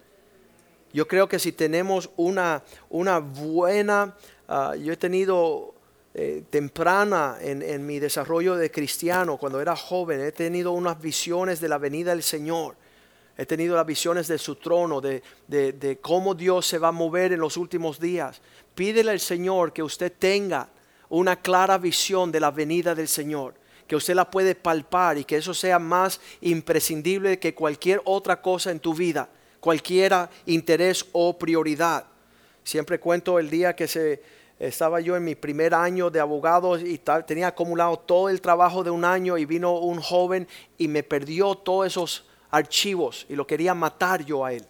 Yo 0.93 1.07
creo 1.07 1.27
que 1.27 1.39
si 1.39 1.51
tenemos 1.51 2.09
una, 2.15 2.63
una 2.89 3.19
buena, 3.19 4.15
ah, 4.47 4.75
yo 4.75 4.93
he 4.93 4.97
tenido 4.97 5.75
eh, 6.13 6.43
temprana 6.49 7.37
en, 7.41 7.85
mi 7.85 7.99
desarrollo 7.99 8.55
de 8.55 8.71
cristiano, 8.71 9.35
cuando 9.35 9.59
era 9.59 9.75
joven, 9.75 10.21
he 10.21 10.31
tenido 10.31 10.71
unas 10.71 11.01
visiones 11.01 11.59
de 11.59 11.67
la 11.67 11.77
venida 11.77 12.11
del 12.11 12.23
Señor. 12.23 12.77
He 13.37 13.45
tenido 13.45 13.75
las 13.75 13.85
visiones 13.85 14.29
de 14.29 14.37
su 14.37 14.55
trono, 14.55 15.01
de, 15.01 15.21
de, 15.47 15.73
de 15.73 15.97
cómo 15.97 16.33
Dios 16.33 16.65
se 16.65 16.77
va 16.77 16.87
a 16.87 16.93
mover 16.93 17.33
en 17.33 17.41
los 17.41 17.57
últimos 17.57 17.99
días. 17.99 18.39
Pídele 18.73 19.11
al 19.11 19.19
Señor 19.19 19.73
que 19.73 19.83
usted 19.83 20.13
tenga 20.17 20.69
una 21.09 21.41
clara 21.41 21.77
visión 21.77 22.31
de 22.31 22.39
la 22.39 22.51
venida 22.51 22.95
del 22.95 23.09
Señor, 23.09 23.55
que 23.87 23.95
usted 23.95 24.15
la 24.15 24.29
puede 24.29 24.55
palpar 24.55 25.17
y 25.17 25.25
que 25.25 25.37
eso 25.37 25.53
sea 25.53 25.79
más 25.79 26.19
imprescindible 26.41 27.39
que 27.39 27.53
cualquier 27.53 28.01
otra 28.05 28.41
cosa 28.41 28.71
en 28.71 28.79
tu 28.79 28.93
vida. 28.93 29.29
cualquiera 29.59 30.29
interés 30.45 31.07
o 31.11 31.39
prioridad. 31.39 32.05
Siempre 32.63 32.99
cuento 32.99 33.39
el 33.39 33.49
día 33.49 33.75
que 33.75 33.87
se 33.87 34.21
estaba 34.59 35.01
yo 35.01 35.15
en 35.15 35.23
mi 35.23 35.33
primer 35.33 35.73
año 35.73 36.11
de 36.11 36.19
abogado 36.19 36.77
y 36.77 36.99
tal, 36.99 37.25
tenía 37.25 37.47
acumulado 37.47 37.97
todo 37.97 38.29
el 38.29 38.41
trabajo 38.41 38.83
de 38.83 38.91
un 38.91 39.03
año 39.03 39.37
y 39.39 39.45
vino 39.45 39.79
un 39.79 39.99
joven 39.99 40.47
y 40.77 40.87
me 40.87 41.01
perdió 41.01 41.55
todos 41.55 41.87
esos 41.87 42.25
archivos 42.51 43.25
y 43.27 43.35
lo 43.35 43.47
quería 43.47 43.73
matar 43.73 44.23
yo 44.23 44.45
a 44.45 44.53
él. 44.53 44.65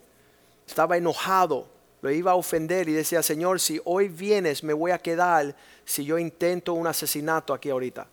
Estaba 0.65 0.97
enojado, 0.97 1.67
lo 2.01 2.09
iba 2.09 2.31
a 2.31 2.35
ofender 2.35 2.89
y 2.89 2.93
decía, 2.93 3.21
Señor, 3.21 3.59
si 3.59 3.79
hoy 3.85 4.07
vienes 4.07 4.63
me 4.63 4.73
voy 4.73 4.91
a 4.91 4.97
quedar 4.97 5.55
si 5.83 6.05
yo 6.05 6.17
intento 6.17 6.73
un 6.73 6.87
asesinato 6.87 7.53
aquí 7.53 7.69
ahorita. 7.69 8.07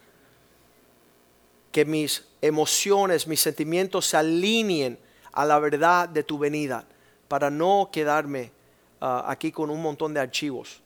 Que 1.73 1.85
mis 1.85 2.25
emociones, 2.41 3.27
mis 3.27 3.41
sentimientos 3.41 4.07
se 4.07 4.17
alineen 4.17 4.99
a 5.33 5.45
la 5.45 5.59
verdad 5.59 6.09
de 6.09 6.23
tu 6.23 6.39
venida 6.39 6.85
para 7.27 7.51
no 7.51 7.89
quedarme 7.91 8.53
ah, 9.01 9.25
aquí 9.27 9.51
con 9.51 9.71
un 9.71 9.83
montón 9.83 10.15
de 10.15 10.21
archivos 10.21 10.83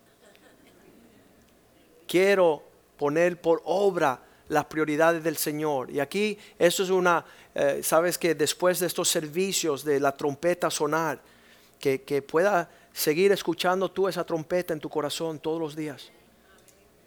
quiero 2.06 2.62
poner 2.96 3.40
por 3.40 3.60
obra 3.64 4.20
las 4.48 4.64
prioridades 4.66 5.22
del 5.22 5.36
Señor. 5.36 5.90
Y 5.90 6.00
aquí 6.00 6.38
eso 6.58 6.82
es 6.82 6.90
una, 6.90 7.24
eh, 7.54 7.80
sabes 7.82 8.16
que 8.16 8.34
después 8.34 8.78
de 8.80 8.86
estos 8.86 9.08
servicios 9.08 9.84
de 9.84 10.00
la 10.00 10.16
trompeta 10.16 10.70
sonar, 10.70 11.20
que, 11.78 12.02
que 12.02 12.22
pueda 12.22 12.70
seguir 12.92 13.32
escuchando 13.32 13.90
tú 13.90 14.08
esa 14.08 14.24
trompeta 14.24 14.72
en 14.72 14.80
tu 14.80 14.88
corazón 14.88 15.38
todos 15.38 15.60
los 15.60 15.76
días. 15.76 16.10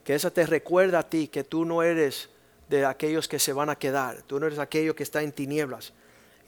Que 0.04 0.16
esa 0.16 0.30
te 0.32 0.46
recuerda 0.46 1.00
a 1.00 1.10
ti 1.10 1.28
que 1.28 1.44
tú 1.44 1.66
no 1.66 1.82
eres 1.82 2.30
de 2.70 2.86
aquellos 2.86 3.28
que 3.28 3.40
se 3.40 3.52
van 3.52 3.70
a 3.70 3.76
quedar, 3.76 4.22
tú 4.22 4.40
no 4.40 4.46
eres 4.46 4.60
aquello 4.60 4.96
que 4.96 5.04
está 5.04 5.22
en 5.22 5.32
tinieblas. 5.32 5.92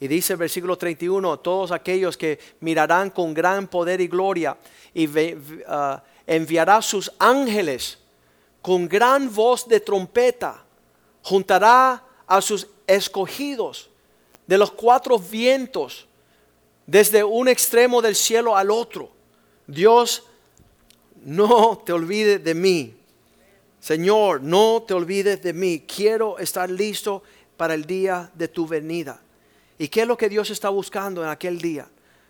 Y 0.00 0.08
dice 0.08 0.32
el 0.32 0.38
versículo 0.38 0.76
31, 0.78 1.38
todos 1.40 1.70
aquellos 1.70 2.16
que 2.16 2.38
mirarán 2.60 3.10
con 3.10 3.34
gran 3.34 3.68
poder 3.68 4.00
y 4.00 4.08
gloria 4.08 4.56
y 4.94 5.08
ah, 5.68 6.02
enviará 6.26 6.82
sus 6.82 7.12
ángeles 7.18 7.98
con 8.60 8.88
gran 8.88 9.32
voz 9.32 9.68
de 9.68 9.80
trompeta, 9.80 10.64
juntará 11.22 12.04
a 12.26 12.40
sus 12.40 12.66
escogidos 12.86 13.90
de 14.46 14.58
los 14.58 14.70
cuatro 14.70 15.18
vientos, 15.18 16.06
desde 16.86 17.22
un 17.22 17.48
extremo 17.48 18.02
del 18.02 18.16
cielo 18.16 18.56
al 18.56 18.70
otro. 18.70 19.10
Dios, 19.66 20.24
no 21.24 21.82
te 21.84 21.92
olvides 21.92 22.42
de 22.42 22.54
mí. 22.54 22.94
Señor, 23.82 24.40
no 24.40 24.82
te 24.86 24.94
olvides 24.94 25.42
de 25.42 25.52
mí. 25.52 25.84
Quiero 25.86 26.38
estar 26.38 26.70
listo 26.70 27.22
para 27.58 27.74
el 27.74 27.84
día 27.84 28.30
de 28.32 28.48
tu 28.48 28.66
venida. 28.66 29.20
¿Y 29.76 29.88
qué 29.88 30.02
es 30.02 30.08
lo 30.08 30.16
que 30.16 30.30
Dios 30.30 30.48
está 30.48 30.70
buscando 30.70 31.22
en 31.22 31.28
aquel 31.28 31.60
día? 31.60 31.86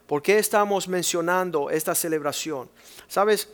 ¿Por 0.09 0.21
qué 0.21 0.39
estamos 0.39 0.89
mencionando 0.89 1.71
esta 1.71 1.95
celebración? 1.95 2.69
Sabes, 3.07 3.49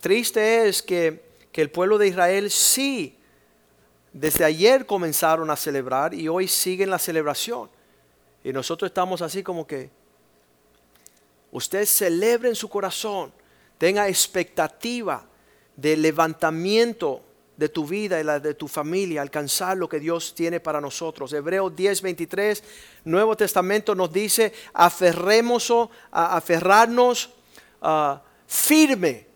triste 0.00 0.66
es 0.66 0.82
que 0.82 1.22
que 1.54 1.62
el 1.62 1.70
pueblo 1.70 1.98
de 1.98 2.08
Israel 2.08 2.50
sí, 2.50 3.16
desde 4.12 4.44
ayer 4.44 4.86
comenzaron 4.86 5.48
a 5.50 5.56
celebrar 5.56 6.12
y 6.12 6.26
hoy 6.26 6.48
siguen 6.48 6.90
la 6.90 6.98
celebración. 6.98 7.70
Y 8.42 8.52
nosotros 8.52 8.90
estamos 8.90 9.22
así 9.22 9.44
como 9.44 9.64
que 9.64 9.88
usted 11.52 11.86
celebre 11.86 12.48
en 12.48 12.56
su 12.56 12.68
corazón, 12.68 13.32
tenga 13.78 14.08
expectativa 14.08 15.24
de 15.76 15.96
levantamiento 15.96 17.22
de 17.56 17.68
tu 17.68 17.86
vida 17.86 18.20
y 18.20 18.24
la 18.24 18.40
de 18.40 18.54
tu 18.54 18.66
familia, 18.66 19.22
alcanzar 19.22 19.76
lo 19.76 19.88
que 19.88 20.00
Dios 20.00 20.34
tiene 20.34 20.60
para 20.60 20.80
nosotros. 20.80 21.32
Hebreos 21.32 21.74
10, 21.74 22.02
23, 22.02 22.64
Nuevo 23.04 23.36
Testamento 23.36 23.94
nos 23.94 24.12
dice, 24.12 24.52
aferremos, 24.72 25.72
aferrarnos 26.10 27.30
uh, 27.80 28.16
firme 28.46 29.26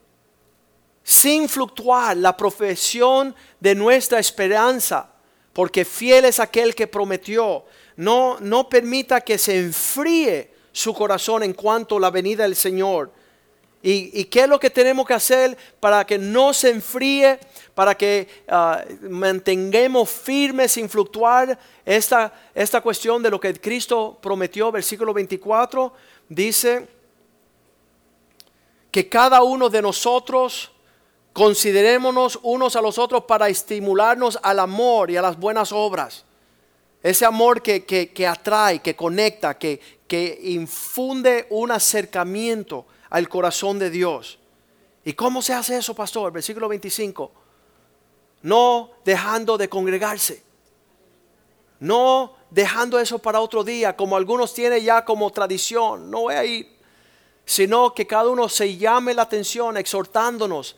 sin 1.03 1.49
fluctuar 1.49 2.17
la 2.17 2.37
profesión 2.37 3.35
de 3.61 3.75
nuestra 3.75 4.19
esperanza, 4.19 5.11
porque 5.53 5.85
fiel 5.85 6.27
es 6.27 6.39
aquel 6.39 6.75
que 6.75 6.87
prometió. 6.87 7.65
No, 7.97 8.39
no 8.41 8.69
permita 8.69 9.21
que 9.23 9.39
se 9.39 9.59
enfríe 9.59 10.53
su 10.71 10.93
corazón 10.93 11.43
en 11.43 11.55
cuanto 11.55 11.97
a 11.97 12.01
la 12.01 12.11
venida 12.11 12.43
del 12.43 12.55
Señor. 12.55 13.13
¿Y, 13.83 14.25
qué 14.25 14.41
es 14.41 14.49
lo 14.49 14.59
que 14.59 14.71
tenemos 14.71 15.07
que 15.07 15.15
hacer 15.15 15.57
para 15.79 16.05
que 16.05 16.19
no 16.19 16.53
se 16.53 16.71
enfríe, 16.71 17.39
para 17.75 17.95
que 17.97 18.27
ah, 18.49 18.85
mantengamos 19.03 20.11
firmes 20.11 20.73
sin 20.73 20.89
fluctuar 20.89 21.57
esta, 21.85 22.33
esta 22.55 22.81
cuestión 22.81 23.23
de 23.23 23.31
lo 23.31 23.39
que 23.39 23.55
Cristo 23.61 24.19
prometió? 24.21 24.73
Versículo 24.73 25.15
24 25.15 25.93
dice 26.29 26.89
que 28.91 29.09
cada 29.09 29.43
uno 29.43 29.69
de 29.69 29.81
nosotros 29.81 30.73
Considerémonos 31.39 32.41
unos 32.43 32.75
a 32.75 32.83
los 32.83 32.99
otros 32.99 33.23
para 33.23 33.49
estimularnos 33.49 34.41
al 34.43 34.59
amor 34.59 35.09
y 35.09 35.17
a 35.17 35.23
las 35.23 35.39
buenas 35.39 35.71
obras. 35.71 36.25
Ese 37.01 37.25
amor 37.25 37.63
que, 37.63 37.85
que, 37.85 38.27
atrae, 38.27 38.81
que 38.81 38.97
conecta, 38.97 39.57
que, 39.57 39.81
que 40.09 40.37
infunde 40.43 41.47
un 41.51 41.71
acercamiento 41.71 42.87
al 43.11 43.29
corazón 43.29 43.79
de 43.79 43.91
Dios. 43.91 44.39
¿Y 45.05 45.15
cómo 45.15 45.43
se 45.43 45.55
hace 45.55 45.77
eso, 45.77 45.95
pastor? 45.95 46.33
Versículo 46.33 46.69
25. 46.69 47.31
No 48.43 48.91
dejando 49.05 49.57
de 49.57 49.69
congregarse. 49.69 50.43
No 51.81 52.35
dejando 52.51 52.99
eso 52.99 53.19
para 53.19 53.41
otro 53.41 53.63
día, 53.63 53.97
como 53.97 54.17
algunos 54.17 54.53
tienen 54.53 54.83
ya 54.83 55.05
como 55.05 55.31
tradición. 55.31 56.11
No 56.11 56.23
voy 56.23 56.35
a 56.35 56.45
ir. 56.45 56.77
Sino 57.45 57.95
que 57.95 58.07
cada 58.07 58.29
uno 58.29 58.49
se 58.49 58.77
llame 58.77 59.15
la 59.15 59.23
atención 59.23 59.77
exhortándonos 59.77 60.77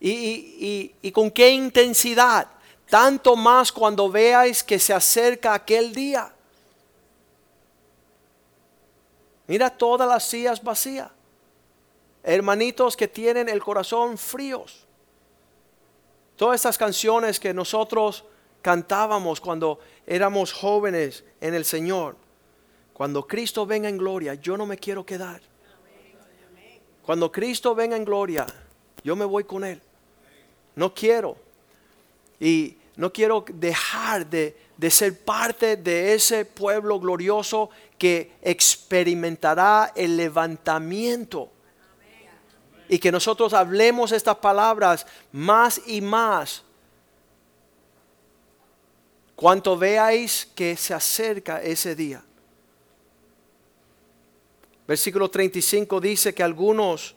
y, 0.00 1.10
con 1.12 1.30
qué 1.30 1.50
intensidad, 1.50 2.48
tanto 2.88 3.36
más 3.36 3.72
cuando 3.72 4.10
veáis 4.10 4.62
que 4.62 4.78
se 4.78 4.94
acerca 4.94 5.54
aquel 5.54 5.94
día. 5.94 6.32
Mira 9.46 9.70
todas 9.70 10.08
las 10.08 10.24
sillas 10.24 10.62
vacías. 10.62 11.10
Hermanitos 12.26 12.96
que 12.96 13.06
tienen 13.08 13.48
el 13.48 13.62
corazón 13.62 14.18
fríos. 14.18 14.84
Todas 16.36 16.56
estas 16.56 16.76
canciones 16.76 17.40
que 17.40 17.54
nosotros 17.54 18.24
cantábamos 18.60 19.40
cuando 19.40 19.78
éramos 20.06 20.52
jóvenes 20.52 21.24
en 21.40 21.54
el 21.54 21.64
Señor. 21.64 22.16
Cuando 22.92 23.26
Cristo 23.26 23.64
venga 23.64 23.88
en 23.88 23.96
gloria, 23.96 24.34
yo 24.34 24.56
no 24.56 24.66
me 24.66 24.76
quiero 24.76 25.06
quedar. 25.06 25.40
Cuando 27.02 27.30
Cristo 27.30 27.74
venga 27.74 27.96
en 27.96 28.04
gloria, 28.04 28.44
yo 29.04 29.14
me 29.14 29.24
voy 29.24 29.44
con 29.44 29.62
Él. 29.64 29.80
No 30.74 30.92
quiero. 30.92 31.36
Y 32.40 32.76
no 32.96 33.12
quiero 33.12 33.44
dejar 33.48 34.26
de, 34.26 34.56
ser 34.90 35.16
parte 35.24 35.76
de 35.76 36.14
ese 36.14 36.44
pueblo 36.44 36.98
glorioso 36.98 37.70
que 37.98 38.32
experimentará 38.42 39.92
el 39.94 40.16
levantamiento. 40.16 41.52
Y 42.88 42.98
que 42.98 43.12
nosotros 43.12 43.52
hablemos 43.52 44.12
estas 44.12 44.36
palabras 44.36 45.06
más 45.32 45.80
y 45.86 46.00
más. 46.00 46.62
Cuanto 49.34 49.76
veáis 49.76 50.48
que 50.54 50.76
se 50.76 50.94
acerca 50.94 51.60
ese 51.62 51.94
día. 51.94 52.22
Versículo 54.86 55.28
35 55.28 56.00
dice 56.00 56.32
que 56.32 56.42
algunos 56.42 57.14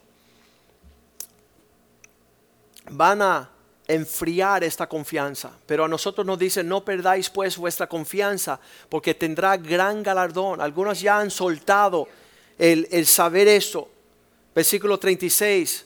van 2.89 3.21
a 3.21 3.49
enfriar 3.87 4.63
esta 4.63 4.87
confianza. 4.87 5.51
Pero 5.65 5.85
a 5.85 5.87
nosotros 5.87 6.25
nos 6.25 6.37
dice, 6.37 6.63
no 6.63 6.83
perdáis 6.85 7.29
pues 7.29 7.57
vuestra 7.57 7.87
confianza, 7.87 8.59
porque 8.89 9.13
tendrá 9.13 9.57
gran 9.57 10.03
galardón. 10.03 10.61
Algunos 10.61 11.01
ya 11.01 11.19
han 11.19 11.31
soltado 11.31 12.07
el, 12.57 12.87
el 12.91 13.05
saber 13.05 13.47
esto. 13.47 13.89
Versículo 14.53 14.97
36. 14.97 15.85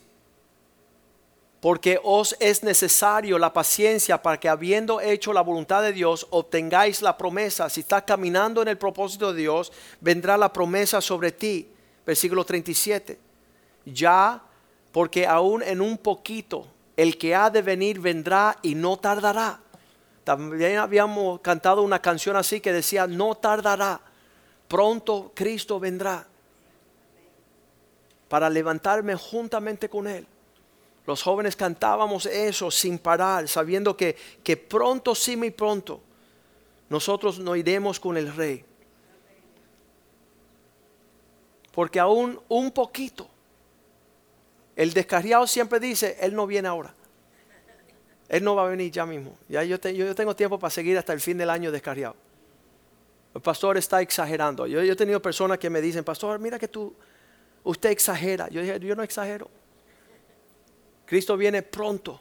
Porque 1.60 1.98
os 2.04 2.36
es 2.42 2.62
necesario 2.62 3.40
la 3.40 3.54
paciencia 3.54 4.22
para 4.22 4.38
que 4.38 4.50
habiendo 4.50 5.00
hecho 5.00 5.32
la 5.32 5.42
voluntad 5.42 5.82
de 5.82 5.94
Dios, 5.94 6.28
obtengáis 6.30 7.02
la 7.02 7.18
promesa. 7.18 7.70
Si 7.70 7.82
estás 7.82 8.04
caminando 8.04 8.62
en 8.62 8.68
el 8.68 8.78
propósito 8.78 9.32
de 9.32 9.42
Dios, 9.42 9.72
vendrá 10.02 10.38
la 10.38 10.52
promesa 10.52 11.00
sobre 11.00 11.32
ti. 11.32 11.70
Versículo 12.06 12.44
37. 12.44 13.18
Ya, 13.86 14.42
porque 14.92 15.26
aún 15.26 15.64
en 15.64 15.80
un 15.80 15.98
poquito 15.98 16.68
el 16.98 17.18
que 17.18 17.34
ha 17.34 17.50
de 17.50 17.62
venir 17.62 18.00
vendrá 18.00 18.58
y 18.62 18.76
no 18.76 18.98
tardará. 18.98 19.60
También 20.24 20.78
habíamos 20.78 21.40
cantado 21.42 21.82
una 21.82 22.00
canción 22.00 22.36
así 22.36 22.60
que 22.60 22.74
decía, 22.74 23.08
no 23.08 23.36
tardará, 23.36 24.02
pronto 24.68 25.32
Cristo 25.34 25.80
vendrá 25.80 26.28
para 28.34 28.50
levantarme 28.50 29.14
juntamente 29.14 29.88
con 29.88 30.08
Él. 30.08 30.26
Los 31.06 31.22
jóvenes 31.22 31.56
cantábamos 31.56 32.26
eso 32.26 32.72
sin 32.72 32.98
parar, 32.98 33.48
sabiendo 33.48 33.96
que, 33.96 34.16
que 34.44 34.58
pronto, 34.58 35.14
sí, 35.14 35.38
muy 35.38 35.52
pronto, 35.52 36.02
nosotros 36.90 37.38
nos 37.38 37.56
iremos 37.58 38.00
con 38.00 38.18
el 38.18 38.36
Rey. 38.36 38.66
Porque 41.74 42.00
aún 42.00 42.42
un 42.50 42.72
poquito. 42.72 43.30
El 44.76 44.94
descarriado 44.94 45.46
siempre 45.46 45.80
dice, 45.80 46.18
Él 46.20 46.34
no 46.34 46.48
viene 46.48 46.68
ahora. 46.68 46.92
Él 48.30 48.44
no 48.44 48.56
va 48.56 48.66
a 48.66 48.70
venir 48.70 48.92
ya 48.92 49.06
mismo. 49.06 49.38
Ya 49.48 49.64
yo, 49.64 49.78
yo 49.78 50.16
tengo 50.16 50.36
tiempo 50.36 50.58
para 50.58 50.72
seguir 50.72 50.98
hasta 50.98 51.14
el 51.14 51.22
fin 51.22 51.38
del 51.38 51.52
año 51.52 51.72
descarriado. 51.72 52.16
El 53.36 53.42
pastor 53.42 53.78
está 53.78 54.02
exagerando. 54.02 54.66
Yo, 54.66 54.82
he 54.82 54.96
tenido 54.96 55.22
personas 55.22 55.60
que 55.60 55.70
me 55.70 55.82
dicen, 55.82 56.04
pastor, 56.04 56.40
mira 56.40 56.58
que 56.58 56.68
tú, 56.68 56.96
usted 57.64 57.90
exagera. 57.90 58.50
Yo 58.50 58.62
dije, 58.62 58.80
yo 58.80 58.96
no 58.96 59.04
exagero. 59.04 59.50
Cristo 61.06 61.38
viene 61.38 61.62
pronto, 61.62 62.20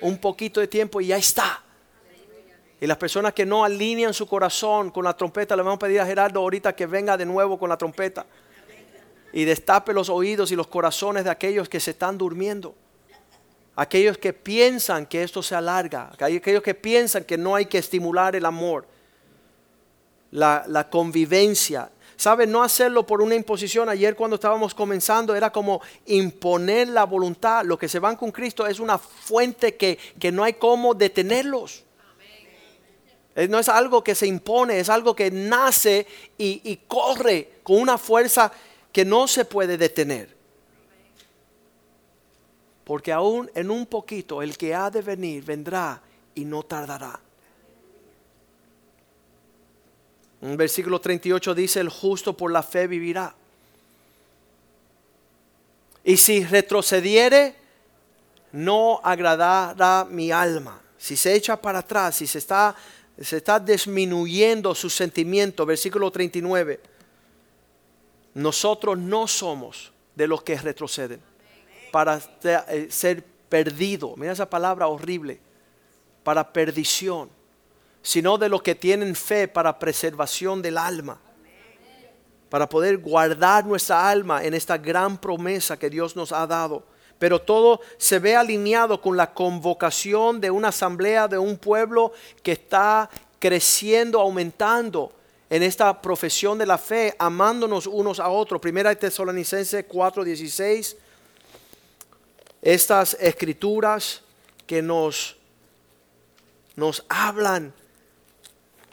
un 0.00 0.18
poquito 0.18 0.60
de 0.60 0.68
tiempo 0.68 1.00
y 1.00 1.08
ya 1.08 1.16
está. 1.16 1.62
Y 2.80 2.86
las 2.86 2.98
personas 2.98 3.32
que 3.32 3.46
no 3.46 3.64
alinean 3.64 4.12
su 4.12 4.26
corazón 4.26 4.90
con 4.90 5.04
la 5.04 5.16
trompeta, 5.16 5.56
le 5.56 5.62
vamos 5.62 5.76
a 5.76 5.78
pedir 5.78 6.00
a 6.00 6.06
Gerardo 6.06 6.40
ahorita 6.40 6.74
que 6.74 6.86
venga 6.86 7.16
de 7.16 7.24
nuevo 7.24 7.58
con 7.58 7.68
la 7.68 7.78
trompeta 7.78 8.26
y 9.32 9.44
destape 9.44 9.92
los 9.92 10.08
oídos 10.08 10.52
y 10.52 10.56
los 10.56 10.68
corazones 10.68 11.24
de 11.24 11.30
aquellos 11.30 11.68
que 11.68 11.80
se 11.80 11.92
están 11.92 12.18
durmiendo. 12.18 12.74
Aquellos 13.74 14.16
que 14.16 14.32
piensan 14.32 15.06
que 15.06 15.24
esto 15.24 15.42
se 15.42 15.56
alarga, 15.56 16.12
aquellos 16.12 16.62
que 16.62 16.74
piensan 16.74 17.24
que 17.24 17.36
no 17.36 17.56
hay 17.56 17.66
que 17.66 17.78
estimular 17.78 18.36
el 18.36 18.44
amor, 18.44 18.86
la, 20.30 20.64
la 20.68 20.88
convivencia. 20.88 21.90
¿Sabe? 22.16 22.46
No 22.46 22.62
hacerlo 22.62 23.06
por 23.06 23.20
una 23.20 23.34
imposición. 23.34 23.88
Ayer 23.88 24.14
cuando 24.14 24.36
estábamos 24.36 24.74
comenzando 24.74 25.34
era 25.34 25.50
como 25.50 25.80
imponer 26.06 26.88
la 26.88 27.04
voluntad. 27.04 27.64
Los 27.64 27.78
que 27.78 27.88
se 27.88 27.98
van 27.98 28.16
con 28.16 28.30
Cristo 28.30 28.66
es 28.66 28.80
una 28.80 28.98
fuente 28.98 29.76
que, 29.76 29.98
que 30.18 30.30
no 30.30 30.44
hay 30.44 30.54
cómo 30.54 30.94
detenerlos. 30.94 31.84
No 33.48 33.58
es 33.58 33.68
algo 33.68 34.04
que 34.04 34.14
se 34.14 34.28
impone, 34.28 34.78
es 34.78 34.88
algo 34.88 35.16
que 35.16 35.30
nace 35.30 36.06
y, 36.38 36.60
y 36.64 36.76
corre 36.86 37.54
con 37.64 37.80
una 37.80 37.98
fuerza 37.98 38.52
que 38.92 39.04
no 39.04 39.26
se 39.26 39.44
puede 39.44 39.76
detener. 39.76 40.36
Porque 42.84 43.10
aún 43.10 43.50
en 43.54 43.70
un 43.72 43.86
poquito 43.86 44.40
el 44.40 44.56
que 44.56 44.72
ha 44.72 44.88
de 44.88 45.02
venir 45.02 45.42
vendrá 45.42 46.00
y 46.34 46.44
no 46.44 46.62
tardará. 46.62 47.23
Versículo 50.56 51.00
38 51.00 51.54
dice, 51.54 51.80
el 51.80 51.88
justo 51.88 52.36
por 52.36 52.52
la 52.52 52.62
fe 52.62 52.86
vivirá. 52.86 53.34
Y 56.04 56.16
si 56.18 56.44
retrocediere, 56.44 57.54
no 58.52 59.00
agradará 59.02 60.06
mi 60.08 60.30
alma. 60.30 60.80
Si 60.98 61.16
se 61.16 61.34
echa 61.34 61.56
para 61.56 61.78
atrás, 61.78 62.16
si 62.16 62.26
se 62.26 62.38
está, 62.38 62.76
se 63.18 63.38
está 63.38 63.58
disminuyendo 63.58 64.74
su 64.74 64.90
sentimiento, 64.90 65.64
versículo 65.64 66.10
39 66.10 66.94
nosotros 68.34 68.98
no 68.98 69.26
somos 69.28 69.92
de 70.14 70.26
los 70.26 70.42
que 70.42 70.56
retroceden 70.56 71.20
para 71.92 72.20
eh, 72.42 72.88
ser 72.90 73.24
perdido. 73.48 74.14
Mira 74.16 74.32
esa 74.32 74.50
palabra 74.50 74.88
horrible. 74.88 75.40
Para 76.24 76.52
perdición. 76.52 77.30
Sino 78.04 78.38
de 78.38 78.48
los 78.48 78.62
que 78.62 78.76
tienen 78.76 79.16
fe 79.16 79.48
para 79.48 79.80
preservación 79.80 80.62
del 80.62 80.78
alma. 80.78 81.18
Para 82.48 82.68
poder 82.68 82.98
guardar 82.98 83.66
nuestra 83.66 84.08
alma 84.08 84.44
en 84.44 84.54
esta 84.54 84.78
gran 84.78 85.18
promesa 85.18 85.76
que 85.76 85.90
Dios 85.90 86.14
nos 86.14 86.30
ha 86.30 86.46
dado. 86.46 86.84
Pero 87.18 87.40
todo 87.40 87.80
se 87.96 88.20
ve 88.20 88.36
alineado 88.36 89.00
con 89.00 89.16
la 89.16 89.34
convocación 89.34 90.40
de 90.40 90.52
una 90.52 90.68
asamblea, 90.68 91.26
de 91.26 91.38
un 91.38 91.56
pueblo 91.56 92.12
que 92.42 92.52
está 92.52 93.10
creciendo, 93.40 94.20
aumentando 94.20 95.12
en 95.50 95.62
esta 95.62 96.00
profesión 96.00 96.58
de 96.58 96.66
la 96.66 96.78
fe, 96.78 97.14
amándonos 97.18 97.86
unos 97.86 98.20
a 98.20 98.28
otros. 98.28 98.60
Primera 98.60 98.90
de 98.90 98.96
Tesalonicenses 98.96 99.86
4:16. 99.88 100.96
Estas 102.60 103.14
escrituras 103.20 104.22
que 104.66 104.80
nos, 104.80 105.36
nos 106.76 107.04
hablan 107.08 107.72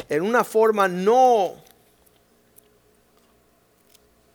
en 0.09 0.21
una 0.21 0.43
forma 0.43 0.87
no... 0.87 1.55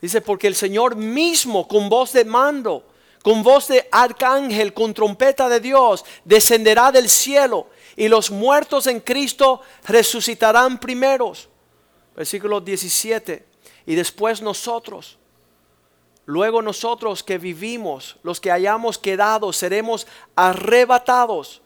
Dice, 0.00 0.20
porque 0.20 0.46
el 0.46 0.54
Señor 0.54 0.94
mismo 0.94 1.66
con 1.66 1.88
voz 1.88 2.12
de 2.12 2.24
mando, 2.24 2.84
con 3.22 3.42
voz 3.42 3.68
de 3.68 3.88
arcángel, 3.90 4.72
con 4.72 4.94
trompeta 4.94 5.48
de 5.48 5.58
Dios, 5.58 6.04
descenderá 6.24 6.92
del 6.92 7.08
cielo 7.08 7.68
y 7.96 8.08
los 8.08 8.30
muertos 8.30 8.86
en 8.86 9.00
Cristo 9.00 9.62
resucitarán 9.84 10.78
primeros. 10.78 11.48
Versículo 12.14 12.60
17, 12.60 13.44
y 13.86 13.94
después 13.94 14.40
nosotros, 14.42 15.18
luego 16.24 16.62
nosotros 16.62 17.22
que 17.22 17.38
vivimos, 17.38 18.16
los 18.22 18.40
que 18.40 18.52
hayamos 18.52 18.98
quedado, 18.98 19.52
seremos 19.52 20.06
arrebatados, 20.34 21.62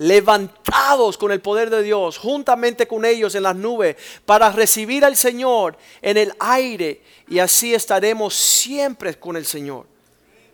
levantados 0.00 1.18
con 1.18 1.30
el 1.30 1.42
poder 1.42 1.68
de 1.68 1.82
Dios, 1.82 2.16
juntamente 2.16 2.88
con 2.88 3.04
ellos 3.04 3.34
en 3.34 3.42
las 3.42 3.54
nubes, 3.54 3.96
para 4.24 4.50
recibir 4.50 5.04
al 5.04 5.14
Señor 5.14 5.76
en 6.00 6.16
el 6.16 6.32
aire, 6.40 7.02
y 7.28 7.38
así 7.38 7.74
estaremos 7.74 8.34
siempre 8.34 9.18
con 9.18 9.36
el 9.36 9.44
Señor. 9.44 9.84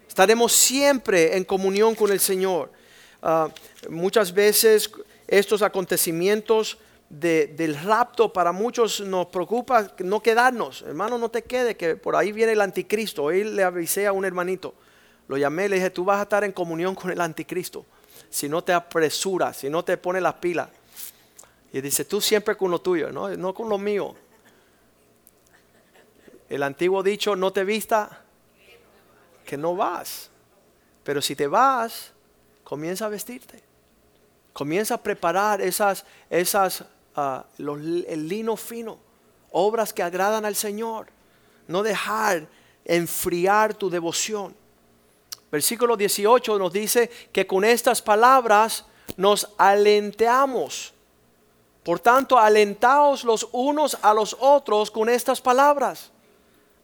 Estaremos 0.08 0.52
siempre 0.52 1.36
en 1.36 1.44
comunión 1.44 1.94
con 1.94 2.10
el 2.10 2.18
Señor. 2.18 2.72
Ah, 3.22 3.48
muchas 3.88 4.34
veces 4.34 4.90
estos 5.28 5.62
acontecimientos 5.62 6.78
del 7.08 7.76
rapto 7.84 8.32
para 8.32 8.50
muchos 8.50 9.00
nos 9.00 9.26
preocupa 9.26 9.92
no 10.00 10.20
quedarnos. 10.20 10.82
Hermano, 10.82 11.18
no 11.18 11.30
te 11.30 11.42
quede 11.42 11.76
que 11.76 11.94
por 11.94 12.16
ahí 12.16 12.32
viene 12.32 12.50
el 12.50 12.60
anticristo. 12.60 13.22
Hoy 13.22 13.44
le 13.44 13.62
avisé 13.62 14.08
a 14.08 14.12
un 14.12 14.24
hermanito, 14.24 14.74
lo 15.28 15.36
llamé, 15.36 15.68
le 15.68 15.76
dije, 15.76 15.90
tú 15.90 16.04
vas 16.04 16.18
a 16.18 16.22
estar 16.22 16.42
en 16.42 16.50
comunión 16.50 16.96
con 16.96 17.12
el 17.12 17.20
anticristo. 17.20 17.86
Si 18.36 18.50
no 18.50 18.62
te 18.62 18.74
apresuras, 18.74 19.56
si 19.56 19.70
no 19.70 19.82
te 19.82 19.96
pones 19.96 20.20
las 20.20 20.34
pilas. 20.34 20.68
Y 21.72 21.80
dice, 21.80 22.04
tú 22.04 22.20
siempre 22.20 22.54
con 22.54 22.70
lo 22.70 22.78
tuyo, 22.82 23.10
no, 23.10 23.34
no 23.34 23.54
con 23.54 23.66
lo 23.66 23.78
mío. 23.78 24.14
El 26.50 26.62
antiguo 26.62 27.02
dicho, 27.02 27.34
no 27.34 27.50
te 27.50 27.64
vista, 27.64 28.24
que 29.42 29.56
no 29.56 29.74
vas. 29.74 30.28
Pero 31.02 31.22
si 31.22 31.34
te 31.34 31.46
vas, 31.46 32.12
comienza 32.62 33.06
a 33.06 33.08
vestirte. 33.08 33.62
Comienza 34.52 34.96
a 34.96 35.02
preparar 35.02 35.62
esas, 35.62 36.04
esas 36.28 36.84
el 37.56 38.28
lino 38.28 38.54
fino, 38.58 38.98
obras 39.50 39.94
que 39.94 40.02
agradan 40.02 40.44
al 40.44 40.56
Señor. 40.56 41.06
No 41.68 41.82
dejar 41.82 42.46
enfriar 42.84 43.72
tu 43.72 43.88
devoción. 43.88 44.54
Versículo 45.50 45.96
18 45.96 46.58
nos 46.58 46.72
dice 46.72 47.10
que 47.32 47.46
con 47.46 47.64
estas 47.64 48.02
palabras 48.02 48.84
nos 49.16 49.48
alentamos. 49.56 50.92
Por 51.84 52.00
tanto, 52.00 52.38
alentaos 52.38 53.22
los 53.22 53.48
unos 53.52 53.96
a 54.02 54.12
los 54.12 54.36
otros 54.40 54.90
con 54.90 55.08
estas 55.08 55.40
palabras. 55.40 56.10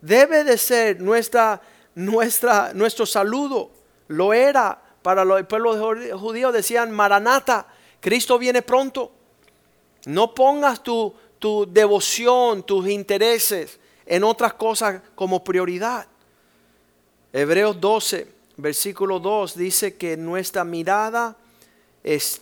Debe 0.01 0.45
de 0.45 0.57
ser 0.57 1.01
nuestra, 1.01 1.61
nuestra, 1.95 2.73
nuestro 2.73 3.05
saludo. 3.05 3.71
Lo 4.09 4.33
era 4.33 4.81
para 5.03 5.23
el 5.23 5.47
pueblo 5.47 5.77
judío, 6.19 6.53
decían 6.53 6.93
Maranata, 6.93 7.67
Cristo 8.01 8.39
viene 8.39 8.63
pronto. 8.63 9.13
No 10.07 10.35
pongas 10.35 10.83
tu, 10.83 11.15
devoción, 11.69 12.63
tus 12.63 12.89
intereses 12.89 13.79
en 14.07 14.25
otras 14.25 14.55
cosas 14.55 15.01
como 15.15 15.43
prioridad. 15.43 16.07
Hebreos 17.33 17.81
12, 17.81 18.29
versículo 18.63 19.19
2 19.19 19.57
dice 19.57 19.97
que 19.97 20.17
nuestra 20.17 20.65
mirada 20.65 21.37
es, 22.03 22.41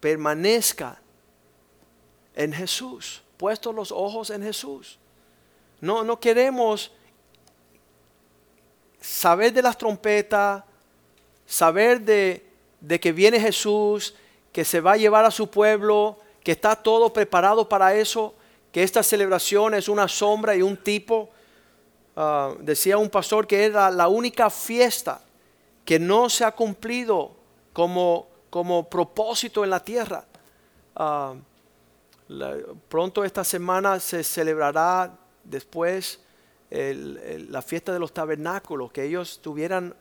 permanezca 0.00 1.00
en 2.34 2.52
Jesús, 2.52 3.22
puestos 3.36 3.74
los 3.74 3.92
ojos 3.92 4.30
en 4.30 4.42
Jesús. 4.42 4.98
No, 5.80 6.04
no 6.04 6.20
queremos 6.20 6.92
saber 9.00 9.52
de 9.52 9.62
las 9.62 9.78
trompetas, 9.78 10.64
saber 11.46 12.00
de, 12.00 12.44
de 12.80 13.00
que 13.00 13.12
viene 13.12 13.40
Jesús, 13.40 14.14
que 14.52 14.64
se 14.64 14.80
va 14.80 14.92
a 14.92 14.96
llevar 14.96 15.24
a 15.24 15.30
su 15.30 15.48
pueblo, 15.48 16.18
que 16.42 16.52
está 16.52 16.76
todo 16.76 17.12
preparado 17.12 17.68
para 17.68 17.94
eso, 17.94 18.34
que 18.72 18.82
esta 18.82 19.02
celebración 19.02 19.74
es 19.74 19.88
una 19.88 20.08
sombra 20.08 20.54
y 20.54 20.62
un 20.62 20.76
tipo. 20.76 21.30
Ah, 22.16 22.54
decía 22.60 22.98
un 22.98 23.08
pastor 23.08 23.46
que 23.46 23.64
era 23.64 23.90
la 23.90 24.08
única 24.08 24.50
fiesta 24.50 25.22
que 25.84 25.98
no 25.98 26.28
se 26.28 26.44
ha 26.44 26.52
cumplido 26.52 27.32
como, 27.72 28.28
como 28.50 28.88
propósito 28.88 29.64
en 29.64 29.70
la 29.70 29.80
tierra. 29.80 30.24
Ah, 30.96 31.34
pronto 32.88 33.24
esta 33.24 33.42
semana 33.42 33.98
se 33.98 34.22
celebrará 34.22 35.16
después 35.42 36.20
la 36.70 37.62
fiesta 37.62 37.92
de 37.92 37.98
los 37.98 38.12
tabernáculos, 38.12 38.92
que 38.92 39.02
ellos 39.02 39.40
tuvieran 39.42 39.94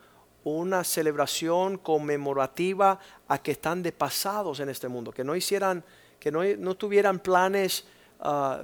una 0.43 0.83
celebración 0.83 1.77
conmemorativa 1.77 2.99
a 3.27 3.37
que 3.41 3.51
están 3.51 3.83
de 3.83 3.91
pasados 3.91 4.59
en 4.59 4.69
este 4.69 4.87
mundo, 4.87 5.11
que 5.11 5.23
no 5.23 5.35
hicieran, 5.35 5.83
que 6.19 6.31
no, 6.31 6.75
tuvieran 6.75 7.19
planes 7.19 7.85
ah, 8.19 8.61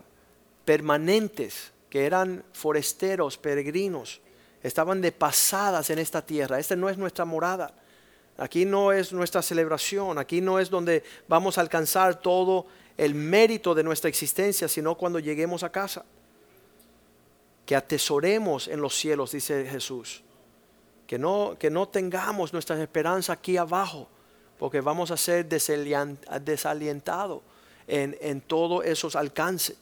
permanentes, 0.63 1.71
que 1.95 2.05
eran 2.05 2.43
foresteros, 2.51 3.37
peregrinos, 3.37 4.19
estaban 4.61 4.99
de 4.99 5.13
pasadas 5.13 5.89
en 5.91 5.99
esta 5.99 6.21
tierra. 6.21 6.59
Esta 6.59 6.75
no 6.75 6.89
es 6.89 6.97
nuestra 6.97 7.23
morada. 7.23 7.73
Aquí 8.37 8.65
no 8.65 8.91
es 8.91 9.13
nuestra 9.13 9.41
celebración, 9.41 10.17
aquí 10.17 10.41
no 10.41 10.59
es 10.59 10.69
donde 10.69 11.05
vamos 11.29 11.57
a 11.57 11.61
alcanzar 11.61 12.19
todo 12.19 12.65
el 12.97 13.15
mérito 13.15 13.73
de 13.73 13.83
nuestra 13.83 14.09
existencia, 14.09 14.67
sino 14.67 14.95
cuando 14.95 15.19
lleguemos 15.19 15.63
a 15.63 15.71
casa. 15.71 16.03
Que 17.65 17.77
atesoremos 17.77 18.67
en 18.67 18.81
los 18.81 18.93
cielos, 18.93 19.31
dice 19.31 19.65
Jesús. 19.65 20.21
Que 21.07 21.17
no, 21.17 21.55
que 21.57 21.69
no 21.69 21.87
tengamos 21.87 22.51
nuestra 22.51 22.77
esperanza 22.83 23.31
aquí 23.31 23.55
abajo, 23.55 24.09
porque 24.59 24.81
vamos 24.81 25.11
a 25.11 25.15
ser 25.15 25.47
desalientados 25.47 27.41
en, 27.87 28.17
en 28.19 28.41
todos 28.41 28.83
esos 28.83 29.15
alcances. 29.15 29.77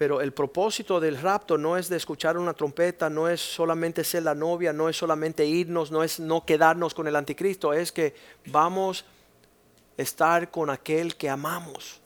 Pero 0.00 0.22
el 0.22 0.32
propósito 0.32 0.98
del 0.98 1.20
rapto 1.20 1.58
no 1.58 1.76
es 1.76 1.90
de 1.90 1.98
escuchar 1.98 2.38
una 2.38 2.54
trompeta, 2.54 3.10
no 3.10 3.28
es 3.28 3.38
solamente 3.38 4.02
ser 4.02 4.22
la 4.22 4.34
novia, 4.34 4.72
no 4.72 4.88
es 4.88 4.96
solamente 4.96 5.44
irnos, 5.44 5.90
no 5.90 6.02
es 6.02 6.18
no 6.18 6.46
quedarnos 6.46 6.94
con 6.94 7.06
el 7.06 7.16
anticristo, 7.16 7.74
es 7.74 7.92
que 7.92 8.14
vamos 8.46 9.04
a 9.98 10.00
estar 10.00 10.50
con 10.50 10.70
aquel 10.70 11.16
que 11.16 11.28
amamos. 11.28 12.00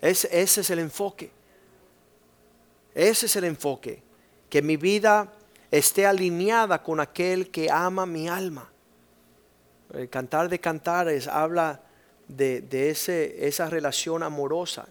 ese 0.00 0.40
es 0.42 0.70
el 0.70 0.80
enfoque. 0.80 1.30
Ese 2.92 3.26
es 3.26 3.36
el 3.36 3.44
enfoque. 3.44 4.02
Que 4.50 4.60
mi 4.60 4.76
vida 4.76 5.32
esté 5.70 6.06
alineada 6.06 6.82
con 6.82 6.98
aquel 6.98 7.52
que 7.52 7.70
ama 7.70 8.04
mi 8.04 8.26
alma. 8.26 8.68
El 9.94 10.08
cantar 10.08 10.48
de 10.48 10.58
cantares 10.58 11.28
habla 11.28 11.82
de, 12.26 12.62
de 12.62 12.90
ese, 12.90 13.46
esa 13.46 13.70
relación 13.70 14.24
amorosa 14.24 14.88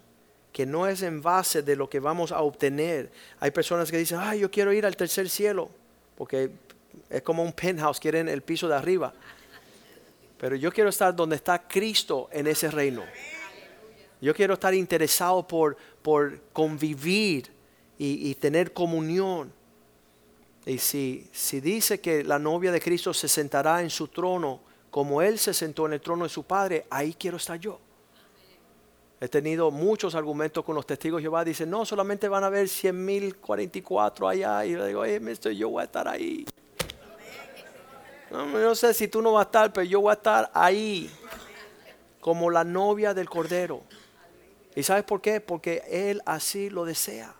que 0.56 0.66
no 0.66 0.88
es 0.88 1.02
en 1.02 1.22
base 1.22 1.64
de 1.64 1.76
lo 1.76 1.90
que 1.90 2.00
vamos 2.00 2.32
a 2.32 2.40
obtener. 2.40 3.12
Hay 3.42 3.52
personas 3.52 3.92
que 3.92 3.98
dicen, 3.98 4.20
ay, 4.22 4.40
yo 4.40 4.50
quiero 4.50 4.72
ir 4.72 4.86
al 4.86 4.96
tercer 4.96 5.30
cielo, 5.30 5.70
porque 6.16 6.50
es 7.10 7.22
como 7.24 7.44
un 7.44 7.52
penthouse, 7.52 8.00
quieren 8.00 8.30
el 8.30 8.42
piso 8.42 8.70
de 8.70 8.76
arriba. 8.76 9.14
Pero 10.38 10.56
yo 10.56 10.72
quiero 10.72 10.92
estar 10.92 11.14
donde 11.14 11.36
está 11.36 11.68
Cristo 11.68 12.30
en 12.32 12.48
ese 12.48 12.72
reino. 12.72 13.04
Yo 14.22 14.34
quiero 14.34 14.54
estar 14.54 14.74
interesado 14.74 15.46
por, 15.46 15.76
por 16.02 16.40
convivir 16.54 17.52
y, 17.98 18.30
y 18.30 18.36
tener 18.36 18.72
comunión. 18.72 19.52
Y 20.66 20.78
si, 20.78 21.28
si 21.34 21.60
dice 21.60 22.00
que 22.00 22.24
la 22.24 22.40
novia 22.40 22.72
de 22.72 22.80
Cristo 22.80 23.14
se 23.14 23.28
sentará 23.28 23.82
en 23.82 23.90
su 23.90 24.08
trono 24.08 24.62
como 24.90 25.22
Él 25.22 25.38
se 25.38 25.54
sentó 25.54 25.86
en 25.86 25.92
el 25.92 26.00
trono 26.00 26.24
de 26.24 26.30
su 26.30 26.44
Padre, 26.44 26.86
ahí 26.90 27.14
quiero 27.14 27.36
estar 27.36 27.60
yo. 27.60 27.78
He 29.20 29.30
tenido 29.30 29.72
muchos 29.72 30.14
argumentos 30.14 30.64
con 30.66 30.76
los 30.76 30.86
testigos 30.86 31.20
de 31.20 31.24
Jehová. 31.24 31.46
Dicen, 31.46 31.70
no, 31.70 31.86
solamente 31.86 32.28
van 32.28 32.44
a 32.44 32.50
ver 32.50 32.68
100.044 32.68 34.30
allá. 34.30 34.66
Y 34.66 34.72
yo 34.72 34.86
digo, 34.86 35.02
oye, 35.02 35.22
yo 35.56 35.70
voy 35.70 35.82
a 35.82 35.86
estar 35.86 36.08
ahí. 36.08 36.46
No, 38.30 38.46
no 38.46 38.76
sé 38.76 38.94
si 38.94 39.08
tú 39.08 39.22
no 39.22 39.34
vas 39.34 39.46
a 39.46 39.48
estar, 39.48 39.74
pero 39.74 39.86
yo 39.86 40.02
voy 40.02 40.12
a 40.12 40.16
estar 40.16 40.52
ahí. 40.54 41.10
Como 42.20 42.50
la 42.50 42.64
novia 42.64 43.14
del 43.14 43.30
Cordero. 43.30 43.84
¿Y 44.76 44.84
sabes 44.84 45.06
por 45.06 45.22
qué? 45.22 45.40
Porque 45.40 45.84
Él 45.88 46.22
así 46.26 46.70
lo 46.70 46.84
desea. 46.84 47.34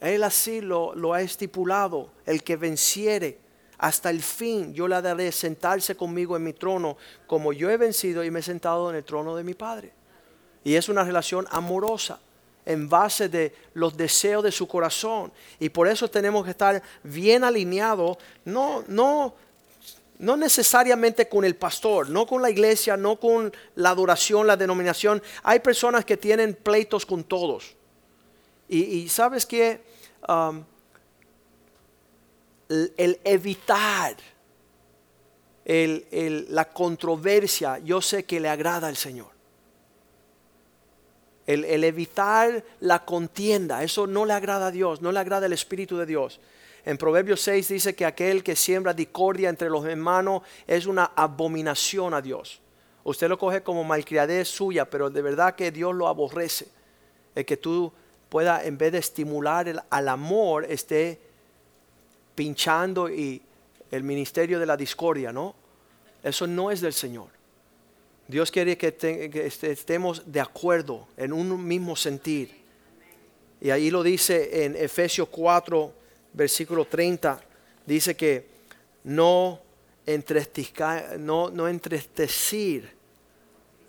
Él 0.00 0.24
así 0.24 0.60
lo, 0.62 0.94
lo 0.94 1.12
ha 1.12 1.20
estipulado. 1.20 2.10
El 2.24 2.42
que 2.42 2.56
venciere 2.56 3.38
hasta 3.78 4.10
el 4.10 4.22
fin, 4.22 4.72
yo 4.72 4.88
le 4.88 5.02
daré 5.02 5.30
sentarse 5.32 5.96
conmigo 5.96 6.36
en 6.36 6.44
mi 6.44 6.52
trono, 6.52 6.96
como 7.26 7.52
yo 7.52 7.68
he 7.68 7.76
vencido 7.76 8.24
y 8.24 8.30
me 8.30 8.38
he 8.38 8.42
sentado 8.42 8.88
en 8.88 8.96
el 8.96 9.04
trono 9.04 9.36
de 9.36 9.44
mi 9.44 9.54
Padre. 9.54 9.92
Y 10.64 10.74
es 10.74 10.88
una 10.88 11.04
relación 11.04 11.46
amorosa 11.50 12.20
en 12.64 12.88
base 12.88 13.28
de 13.28 13.54
los 13.74 13.96
deseos 13.96 14.44
de 14.44 14.52
su 14.52 14.68
corazón. 14.68 15.32
Y 15.58 15.68
por 15.68 15.88
eso 15.88 16.08
tenemos 16.08 16.44
que 16.44 16.50
estar 16.50 16.82
bien 17.02 17.44
alineados, 17.44 18.18
no, 18.44 18.84
no, 18.86 19.34
no 20.18 20.36
necesariamente 20.36 21.28
con 21.28 21.44
el 21.44 21.56
pastor, 21.56 22.08
no 22.08 22.26
con 22.26 22.42
la 22.42 22.50
iglesia, 22.50 22.96
no 22.96 23.18
con 23.18 23.52
la 23.74 23.90
adoración, 23.90 24.46
la 24.46 24.56
denominación. 24.56 25.22
Hay 25.42 25.60
personas 25.60 26.04
que 26.04 26.16
tienen 26.16 26.54
pleitos 26.54 27.04
con 27.04 27.24
todos. 27.24 27.74
Y, 28.68 29.08
sabes 29.10 29.44
que 29.44 29.82
um, 30.26 30.64
el, 32.96 33.20
evitar 33.22 34.16
la 35.66 36.64
controversia, 36.72 37.78
yo 37.80 38.00
sé 38.00 38.24
que 38.24 38.40
le 38.40 38.48
agrada 38.48 38.88
al 38.88 38.96
Señor. 38.96 39.41
El, 41.46 41.84
evitar 41.84 42.64
la 42.80 43.04
contienda, 43.04 43.82
eso 43.82 44.06
no 44.06 44.24
le 44.24 44.32
agrada 44.32 44.68
a 44.68 44.70
Dios, 44.70 45.02
no 45.02 45.10
le 45.10 45.18
agrada 45.18 45.46
el 45.46 45.52
Espíritu 45.52 45.96
de 45.98 46.06
Dios. 46.06 46.40
En 46.84 46.96
Proverbios 46.96 47.40
6 47.40 47.68
dice 47.68 47.94
que 47.94 48.04
aquel 48.04 48.42
que 48.42 48.56
siembra 48.56 48.92
discordia 48.94 49.48
entre 49.48 49.70
los 49.70 49.84
hermanos 49.84 50.42
es 50.66 50.86
una 50.86 51.12
abominación 51.16 52.14
a 52.14 52.20
Dios. 52.20 52.60
Usted 53.04 53.28
lo 53.28 53.38
coge 53.38 53.62
como 53.62 53.82
malcriadez 53.84 54.48
suya, 54.48 54.88
pero 54.88 55.10
de 55.10 55.22
verdad 55.22 55.54
que 55.54 55.72
Dios 55.72 55.94
lo 55.94 56.06
aborrece. 56.06 56.68
El 57.34 57.44
que 57.44 57.56
tú 57.56 57.92
pueda, 58.28 58.64
en 58.64 58.78
vez 58.78 58.92
de 58.92 58.98
estimular 58.98 59.84
al 59.90 60.08
amor, 60.08 60.64
esté 60.68 61.20
pinchando 62.34 63.10
y 63.10 63.42
el 63.90 64.02
ministerio 64.04 64.58
de 64.58 64.66
la 64.66 64.76
discordia, 64.76 65.32
¿no? 65.32 65.54
Eso 66.22 66.46
no 66.46 66.70
es 66.70 66.80
del 66.80 66.92
Señor. 66.92 67.28
Dios 68.32 68.50
quiere 68.50 68.78
que, 68.78 68.96
estemos 69.60 70.22
de 70.24 70.40
acuerdo 70.40 71.06
en 71.18 71.34
un 71.34 71.62
mismo 71.66 71.94
sentir. 71.94 72.62
Y 73.60 73.68
ahí 73.68 73.90
lo 73.90 74.02
dice 74.02 74.64
en 74.64 74.74
Efesios 74.74 75.28
4, 75.28 75.92
versículo 76.32 76.86
30. 76.86 77.38
Dice 77.84 78.16
que 78.16 78.46
no, 79.04 79.60
no, 81.18 81.50
no 81.50 81.68
entristecir, 81.68 82.90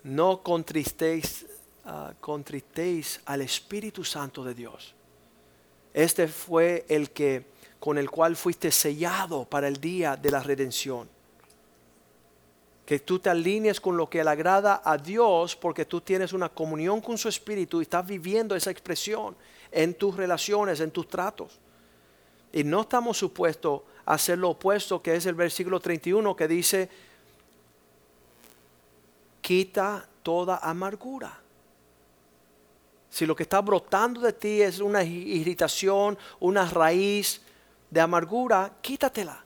no 0.02 0.42
contristéis, 0.42 1.46
uh, 1.86 2.12
contristéis 2.20 3.22
al 3.24 3.40
Espíritu 3.40 4.04
Santo 4.04 4.44
de 4.44 4.52
Dios. 4.52 4.94
Este 5.94 6.28
fue 6.28 6.84
el 6.90 7.12
que 7.12 7.46
con 7.80 7.96
el 7.96 8.10
cual 8.10 8.36
fuiste 8.36 8.70
sellado 8.70 9.46
para 9.46 9.68
el 9.68 9.80
día 9.80 10.16
de 10.16 10.30
la 10.30 10.42
redención 10.42 11.13
que 12.86 12.98
tú 12.98 13.18
te 13.18 13.30
alinees 13.30 13.80
con 13.80 13.96
lo 13.96 14.08
que 14.08 14.22
le 14.22 14.30
agrada 14.30 14.82
a 14.84 14.98
Dios 14.98 15.56
porque 15.56 15.84
tú 15.84 16.00
tienes 16.00 16.32
una 16.32 16.48
comunión 16.48 17.00
con 17.00 17.16
su 17.16 17.28
espíritu 17.28 17.80
y 17.80 17.82
estás 17.82 18.06
viviendo 18.06 18.54
esa 18.54 18.70
expresión 18.70 19.34
en 19.72 19.94
tus 19.94 20.16
relaciones, 20.16 20.80
en 20.80 20.90
tus 20.90 21.08
tratos. 21.08 21.58
Y 22.52 22.62
no 22.62 22.82
estamos 22.82 23.16
supuestos 23.16 23.82
a 24.04 24.14
hacer 24.14 24.38
lo 24.38 24.50
opuesto 24.50 25.02
que 25.02 25.16
es 25.16 25.26
el 25.26 25.34
versículo 25.34 25.80
31 25.80 26.36
que 26.36 26.46
dice, 26.46 26.88
quita 29.40 30.06
toda 30.22 30.58
amargura. 30.58 31.40
Si 33.08 33.24
lo 33.26 33.34
que 33.34 33.44
está 33.44 33.60
brotando 33.60 34.20
de 34.20 34.32
ti 34.32 34.60
es 34.60 34.80
una 34.80 35.02
irritación, 35.04 36.18
una 36.40 36.68
raíz 36.68 37.40
de 37.88 38.00
amargura, 38.00 38.72
quítatela. 38.80 39.42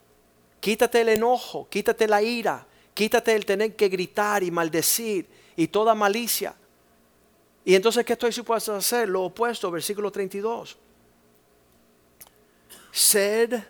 Quítate 0.58 1.02
el 1.02 1.10
enojo, 1.10 1.68
quítate 1.68 2.08
la 2.08 2.22
ira, 2.22 2.66
Quítate 2.98 3.32
el 3.32 3.46
tener 3.46 3.76
que 3.76 3.88
gritar 3.88 4.42
y 4.42 4.50
maldecir 4.50 5.24
y 5.54 5.68
toda 5.68 5.94
malicia. 5.94 6.56
Y 7.64 7.76
entonces, 7.76 8.04
¿qué 8.04 8.14
estoy 8.14 8.32
supuesto 8.32 8.74
a 8.74 8.78
hacer? 8.78 9.08
Lo 9.08 9.22
opuesto, 9.22 9.70
versículo 9.70 10.10
32. 10.10 10.76
Sed, 12.90 13.62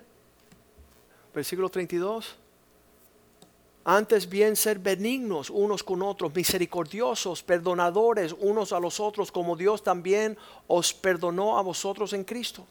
versículo 1.35 1.68
32. 1.68 2.37
Antes 3.85 4.26
bien 4.26 4.57
ser 4.57 4.79
benignos 4.79 5.51
unos 5.51 5.83
con 5.83 6.01
otros, 6.01 6.35
misericordiosos, 6.35 7.43
perdonadores 7.43 8.35
unos 8.41 8.72
a 8.72 8.81
los 8.81 8.99
otros, 8.99 9.31
como 9.31 9.57
Dios 9.57 9.83
también 9.83 10.39
os 10.66 10.95
perdonó 10.95 11.59
a 11.59 11.61
vosotros 11.61 12.14
en 12.14 12.24
Cristo. 12.24 12.66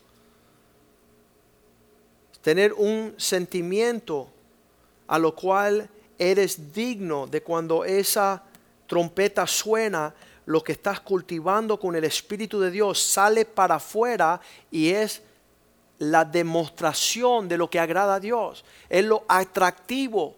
Tener 2.41 2.74
un 2.74 3.14
sentimiento 3.16 4.28
a 5.05 5.20
lo 5.20 5.36
cual 5.36 5.91
eres 6.18 6.74
digno 6.74 7.28
de 7.28 7.41
cuando 7.41 7.86
esa 7.86 8.43
trompeta 8.88 9.45
suena, 9.45 10.13
lo 10.47 10.63
que 10.63 10.72
estás 10.72 11.01
cultivando 11.01 11.78
con 11.78 11.95
el 11.95 12.05
Espíritu 12.05 12.59
de 12.59 12.72
Dios 12.72 13.01
sale 13.01 13.43
para 13.43 13.76
afuera 13.76 14.39
y 14.72 14.89
es 14.89 15.22
la 15.99 16.24
demostración 16.24 17.49
de 17.49 17.57
lo 17.57 17.70
que 17.70 17.80
agrada 17.80 18.15
a 18.15 18.20
Dios. 18.20 18.63
Es 18.88 19.03
lo 19.03 19.26
atractivo 19.28 20.36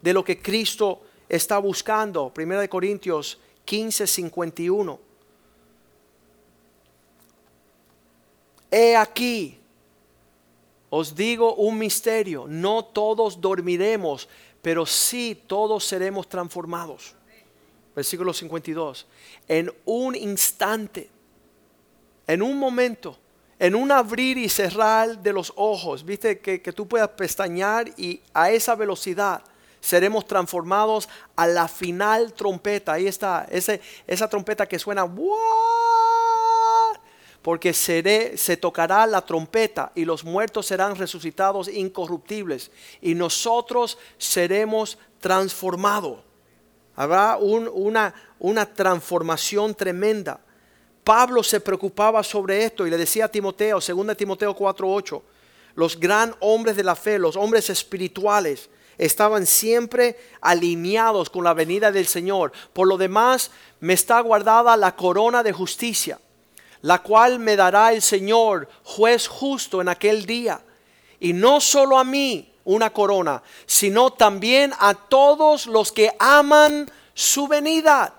de 0.00 0.12
lo 0.12 0.24
que 0.24 0.40
Cristo 0.40 1.02
está 1.28 1.58
buscando. 1.58 2.32
Primera 2.32 2.60
de 2.60 2.68
Corintios 2.68 3.38
15, 3.64 4.06
51. 4.06 5.00
He 8.70 8.94
aquí, 8.94 9.58
os 10.90 11.14
digo 11.14 11.54
un 11.54 11.76
misterio, 11.76 12.46
no 12.48 12.84
todos 12.84 13.40
dormiremos, 13.40 14.28
pero 14.62 14.86
sí 14.86 15.42
todos 15.46 15.84
seremos 15.84 16.28
transformados. 16.28 17.14
Versículo 17.94 18.32
52. 18.32 19.06
En 19.48 19.72
un 19.84 20.14
instante, 20.14 21.10
en 22.26 22.42
un 22.42 22.58
momento, 22.58 23.18
en 23.58 23.74
un 23.74 23.92
abrir 23.92 24.38
y 24.38 24.48
cerrar 24.48 25.18
de 25.18 25.32
los 25.32 25.52
ojos, 25.56 26.04
viste, 26.04 26.38
que, 26.38 26.58
tú 26.72 26.88
puedas 26.88 27.10
pestañear 27.10 27.90
y 27.96 28.22
a 28.32 28.50
esa 28.50 28.74
velocidad 28.74 29.42
seremos 29.80 30.26
transformados 30.26 31.08
a 31.36 31.46
la 31.46 31.68
final 31.68 32.32
trompeta. 32.32 32.94
Ahí 32.94 33.06
está, 33.06 33.46
esa 33.50 34.28
trompeta 34.28 34.66
que 34.66 34.78
suena, 34.78 35.04
porque 37.42 37.72
seré, 37.72 38.36
se 38.36 38.56
tocará 38.56 39.06
la 39.06 39.24
trompeta 39.24 39.92
y 39.94 40.04
los 40.04 40.24
muertos 40.24 40.66
serán 40.66 40.96
resucitados 40.96 41.68
incorruptibles 41.68 42.70
y 43.00 43.14
nosotros 43.14 43.98
seremos 44.18 44.98
transformados. 45.20 46.20
Habrá 46.96 47.38
una, 47.38 48.14
una 48.38 48.66
transformación 48.66 49.74
tremenda. 49.74 50.40
Pablo 51.02 51.42
se 51.42 51.60
preocupaba 51.60 52.22
sobre 52.22 52.64
esto 52.64 52.86
y 52.86 52.90
le 52.90 52.98
decía 52.98 53.24
a 53.24 53.30
Timoteo, 53.30 53.80
2 53.80 54.16
Timoteo 54.16 54.54
4:8, 54.54 55.22
los 55.76 55.98
gran 55.98 56.34
hombres 56.40 56.76
de 56.76 56.84
la 56.84 56.94
fe, 56.94 57.18
los 57.18 57.36
hombres 57.36 57.70
espirituales, 57.70 58.68
estaban 58.98 59.46
siempre 59.46 60.18
alineados 60.42 61.30
con 61.30 61.44
la 61.44 61.54
venida 61.54 61.90
del 61.90 62.06
Señor. 62.06 62.52
Por 62.74 62.86
lo 62.86 62.98
demás, 62.98 63.50
me 63.80 63.94
está 63.94 64.20
guardada 64.20 64.76
la 64.76 64.94
corona 64.94 65.42
de 65.42 65.52
justicia, 65.52 66.20
la 66.82 67.02
cual 67.02 67.38
me 67.38 67.56
dará 67.56 67.92
el 67.92 68.02
Señor, 68.02 68.68
juez 68.82 69.28
justo 69.28 69.80
en 69.80 69.88
aquel 69.88 70.24
día. 70.24 70.60
Y 71.18 71.32
no 71.32 71.60
solo 71.60 71.98
a 71.98 72.04
mí 72.04 72.50
una 72.64 72.90
corona, 72.90 73.42
sino 73.66 74.12
también 74.12 74.72
a 74.78 74.94
todos 74.94 75.66
los 75.66 75.92
que 75.92 76.10
aman 76.18 76.90
su 77.14 77.46
venida. 77.46 78.14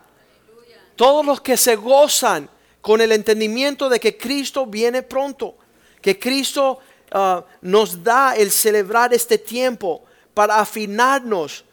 Todos 0.95 1.26
los 1.26 1.41
que 1.41 1.57
se 1.57 1.76
gozan 1.76 2.49
con 2.82 3.01
el 3.01 3.12
entendimiento 3.12 3.89
de 3.89 3.99
que 3.99 4.18
Cristo 4.18 4.66
viene 4.66 5.03
pronto, 5.03 5.55
que 6.01 6.20
Cristo 6.20 6.80
ah, 7.12 7.43
nos 7.62 8.03
da 8.03 8.36
el 8.36 8.51
celebrar 8.51 9.14
este 9.14 9.38
tiempo 9.38 10.03
para 10.34 10.59
afinarnos, 10.59 11.64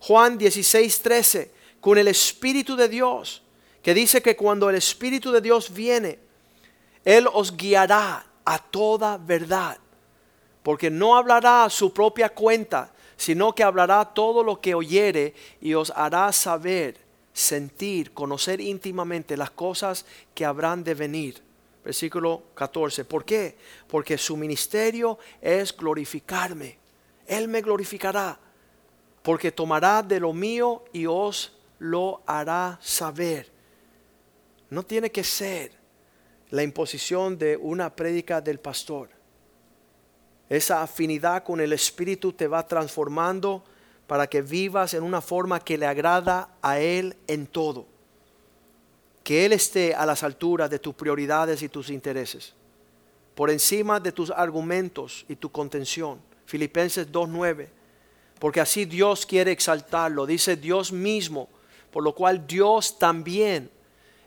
Juan 0.00 0.38
16, 0.38 1.02
13, 1.02 1.50
con 1.80 1.98
el 1.98 2.08
Espíritu 2.08 2.76
de 2.76 2.88
Dios, 2.88 3.42
que 3.82 3.94
dice 3.94 4.22
que 4.22 4.36
cuando 4.36 4.70
el 4.70 4.76
Espíritu 4.76 5.30
de 5.32 5.40
Dios 5.40 5.72
viene, 5.72 6.18
Él 7.04 7.28
os 7.32 7.56
guiará 7.56 8.24
a 8.44 8.58
toda 8.58 9.18
verdad, 9.18 9.78
porque 10.62 10.90
no 10.90 11.16
hablará 11.16 11.64
a 11.64 11.70
su 11.70 11.92
propia 11.92 12.28
cuenta, 12.28 12.92
sino 13.16 13.54
que 13.54 13.62
hablará 13.62 14.04
todo 14.04 14.42
lo 14.42 14.60
que 14.60 14.74
oyere 14.74 15.34
y 15.60 15.74
os 15.74 15.92
hará 15.94 16.32
saber, 16.32 16.96
sentir, 17.32 18.12
conocer 18.12 18.60
íntimamente 18.60 19.36
las 19.36 19.50
cosas 19.50 20.04
que 20.34 20.44
habrán 20.44 20.84
de 20.84 20.94
venir. 20.94 21.42
Versículo 21.84 22.42
14. 22.54 23.04
¿Por 23.04 23.24
qué? 23.24 23.56
Porque 23.88 24.16
su 24.16 24.36
ministerio 24.36 25.18
es 25.40 25.76
glorificarme. 25.76 26.78
Él 27.26 27.48
me 27.48 27.60
glorificará, 27.60 28.38
porque 29.22 29.50
tomará 29.50 30.02
de 30.02 30.20
lo 30.20 30.32
mío 30.32 30.84
y 30.92 31.06
os 31.06 31.52
lo 31.78 32.22
hará 32.26 32.78
saber. 32.80 33.50
No 34.70 34.84
tiene 34.84 35.10
que 35.10 35.24
ser 35.24 35.81
la 36.52 36.62
imposición 36.62 37.38
de 37.38 37.56
una 37.56 37.96
prédica 37.96 38.40
del 38.40 38.60
pastor. 38.60 39.08
Esa 40.48 40.82
afinidad 40.82 41.42
con 41.42 41.60
el 41.60 41.72
Espíritu 41.72 42.34
te 42.34 42.46
va 42.46 42.66
transformando 42.68 43.64
para 44.06 44.26
que 44.26 44.42
vivas 44.42 44.92
en 44.92 45.02
una 45.02 45.22
forma 45.22 45.60
que 45.60 45.78
le 45.78 45.86
agrada 45.86 46.50
a 46.60 46.78
Él 46.78 47.16
en 47.26 47.46
todo. 47.46 47.86
Que 49.24 49.46
Él 49.46 49.54
esté 49.54 49.94
a 49.94 50.04
las 50.04 50.22
alturas 50.22 50.68
de 50.68 50.78
tus 50.78 50.94
prioridades 50.94 51.62
y 51.62 51.70
tus 51.70 51.88
intereses, 51.88 52.52
por 53.34 53.48
encima 53.48 53.98
de 53.98 54.12
tus 54.12 54.30
argumentos 54.30 55.24
y 55.28 55.36
tu 55.36 55.50
contención 55.50 56.20
Filipenses 56.44 57.10
2.9. 57.10 57.66
Porque 58.38 58.60
así 58.60 58.84
Dios 58.84 59.24
quiere 59.24 59.52
exaltarlo. 59.52 60.26
Dice 60.26 60.56
Dios 60.56 60.92
mismo. 60.92 61.48
Por 61.90 62.02
lo 62.02 62.14
cual 62.14 62.46
Dios 62.46 62.98
también 62.98 63.70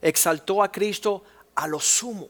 exaltó 0.02 0.64
a 0.64 0.72
Cristo 0.72 1.24
a 1.56 1.68
lo 1.68 1.80
sumo. 1.80 2.30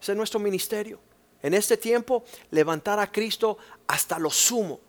Ese 0.00 0.12
es 0.12 0.18
nuestro 0.18 0.40
ministerio. 0.40 0.98
En 1.42 1.54
este 1.54 1.76
tiempo, 1.76 2.24
levantar 2.50 2.98
a 2.98 3.10
Cristo 3.10 3.58
hasta 3.86 4.18
lo 4.18 4.30
sumo. 4.30 4.80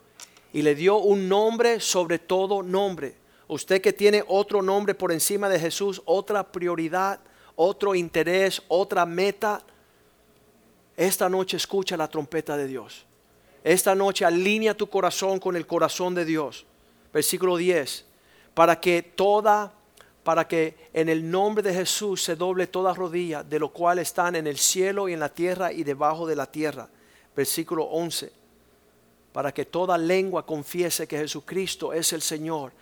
Y 0.54 0.62
le 0.62 0.76
dio 0.76 0.98
un 0.98 1.28
nombre 1.30 1.80
sobre 1.80 2.20
todo 2.20 2.64
nombre. 2.64 3.16
Usted 3.48 3.82
que 3.82 3.94
tiene 3.94 4.24
otro 4.28 4.62
nombre 4.62 4.96
por 4.96 5.12
encima 5.12 5.50
de 5.50 5.60
Jesús, 5.60 6.02
otra 6.06 6.52
prioridad, 6.52 7.20
otro 7.56 7.94
interés, 7.94 8.62
otra 8.68 9.06
meta, 9.06 9.62
esta 10.98 11.30
noche 11.30 11.58
escucha 11.58 11.98
la 11.98 12.08
trompeta 12.08 12.58
de 12.58 12.68
Dios 12.68 13.06
esta 13.66 13.96
noche 13.96 14.24
alinea 14.24 14.78
tu 14.78 14.88
corazón 14.88 15.40
con 15.40 15.56
el 15.56 15.66
corazón 15.66 16.14
de 16.14 16.24
Dios. 16.24 16.68
Versículo 17.12 17.58
10. 17.58 18.06
Para 18.54 18.80
que 18.80 19.02
toda, 19.02 19.74
para 20.26 20.48
que 20.48 20.90
en 20.92 21.08
el 21.08 21.30
nombre 21.30 21.64
de 21.64 21.74
Jesús 21.74 22.22
se 22.22 22.36
doble 22.36 22.68
toda 22.68 22.94
rodilla, 22.94 23.44
de 23.44 23.60
lo 23.60 23.72
cual 23.72 24.00
están 24.00 24.36
en 24.36 24.48
el 24.48 24.58
cielo 24.58 25.08
y 25.08 25.14
en 25.14 25.22
la 25.22 25.30
tierra 25.30 25.72
y 25.72 25.84
debajo 25.84 26.28
de 26.28 26.36
la 26.36 26.52
tierra. 26.52 26.90
Versículo 27.34 27.84
11. 27.86 28.34
Para 29.32 29.54
que 29.54 29.66
toda 29.66 29.98
lengua 29.98 30.46
confiese 30.46 31.08
que 31.08 31.18
Jesucristo 31.18 31.94
es 31.94 32.12
el 32.12 32.22
Señor, 32.22 32.74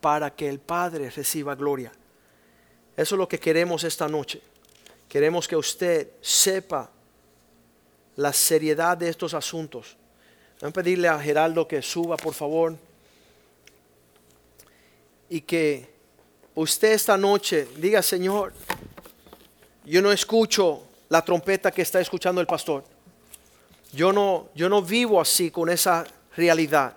para 0.00 0.34
que 0.34 0.48
el 0.48 0.60
Padre 0.60 1.10
reciba 1.10 1.54
gloria. 1.54 1.92
Eso 2.96 3.14
es 3.16 3.18
lo 3.18 3.28
que 3.28 3.38
queremos 3.38 3.84
esta 3.84 4.08
noche. 4.08 4.40
Queremos 5.08 5.46
que 5.46 5.56
usted 5.56 6.12
sepa 6.20 6.88
la 8.16 8.32
seriedad 8.32 8.96
de 8.96 9.08
estos 9.08 9.34
asuntos 9.34 9.96
Voy 10.62 10.68
a 10.68 10.72
pedirle 10.72 11.08
a 11.08 11.18
Geraldo 11.18 11.66
que 11.66 11.82
suba, 11.82 12.16
por 12.16 12.34
favor. 12.34 12.76
Y 15.28 15.40
que 15.40 15.91
usted 16.54 16.92
esta 16.92 17.16
noche 17.16 17.68
diga, 17.76 18.02
Señor, 18.02 18.52
yo 19.84 20.02
no 20.02 20.12
escucho 20.12 20.82
la 21.08 21.24
trompeta 21.24 21.70
que 21.70 21.82
está 21.82 22.00
escuchando 22.00 22.40
el 22.40 22.46
pastor. 22.46 22.84
Yo 23.92 24.12
no, 24.12 24.48
yo 24.54 24.68
no 24.68 24.80
vivo 24.82 25.20
así 25.20 25.50
con 25.50 25.68
esa 25.68 26.06
realidad. 26.36 26.96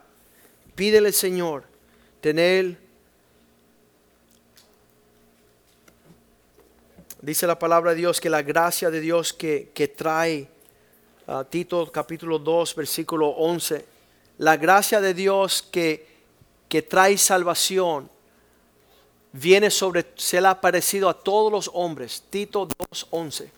Pídele, 0.75 1.11
Señor, 1.11 1.63
tener, 2.21 2.77
dice 7.21 7.47
la 7.47 7.59
palabra 7.59 7.91
de 7.91 7.97
Dios, 7.97 8.21
que 8.21 8.29
la 8.29 8.41
gracia 8.41 8.89
de 8.89 9.01
Dios 9.01 9.33
que, 9.33 9.71
que 9.73 9.87
trae 9.87 10.47
Tito 11.49 11.91
capítulo 11.91 12.37
2, 12.37 12.75
versículo 12.75 13.29
11. 13.29 13.83
La 14.37 14.57
gracia 14.57 15.01
de 15.01 15.13
Dios 15.15 15.63
que, 15.63 16.07
que 16.69 16.83
trae 16.83 17.17
salvación 17.17 18.09
viene 19.37 19.69
sobre, 19.69 20.05
se 20.15 20.39
le 20.39 20.47
ha 20.47 20.51
aparecido 20.51 21.09
a 21.09 21.13
todos 21.13 21.51
los 21.51 21.69
hombres. 21.73 22.23
Tito 22.29 22.67
2, 22.89 23.07
11. 23.09 23.51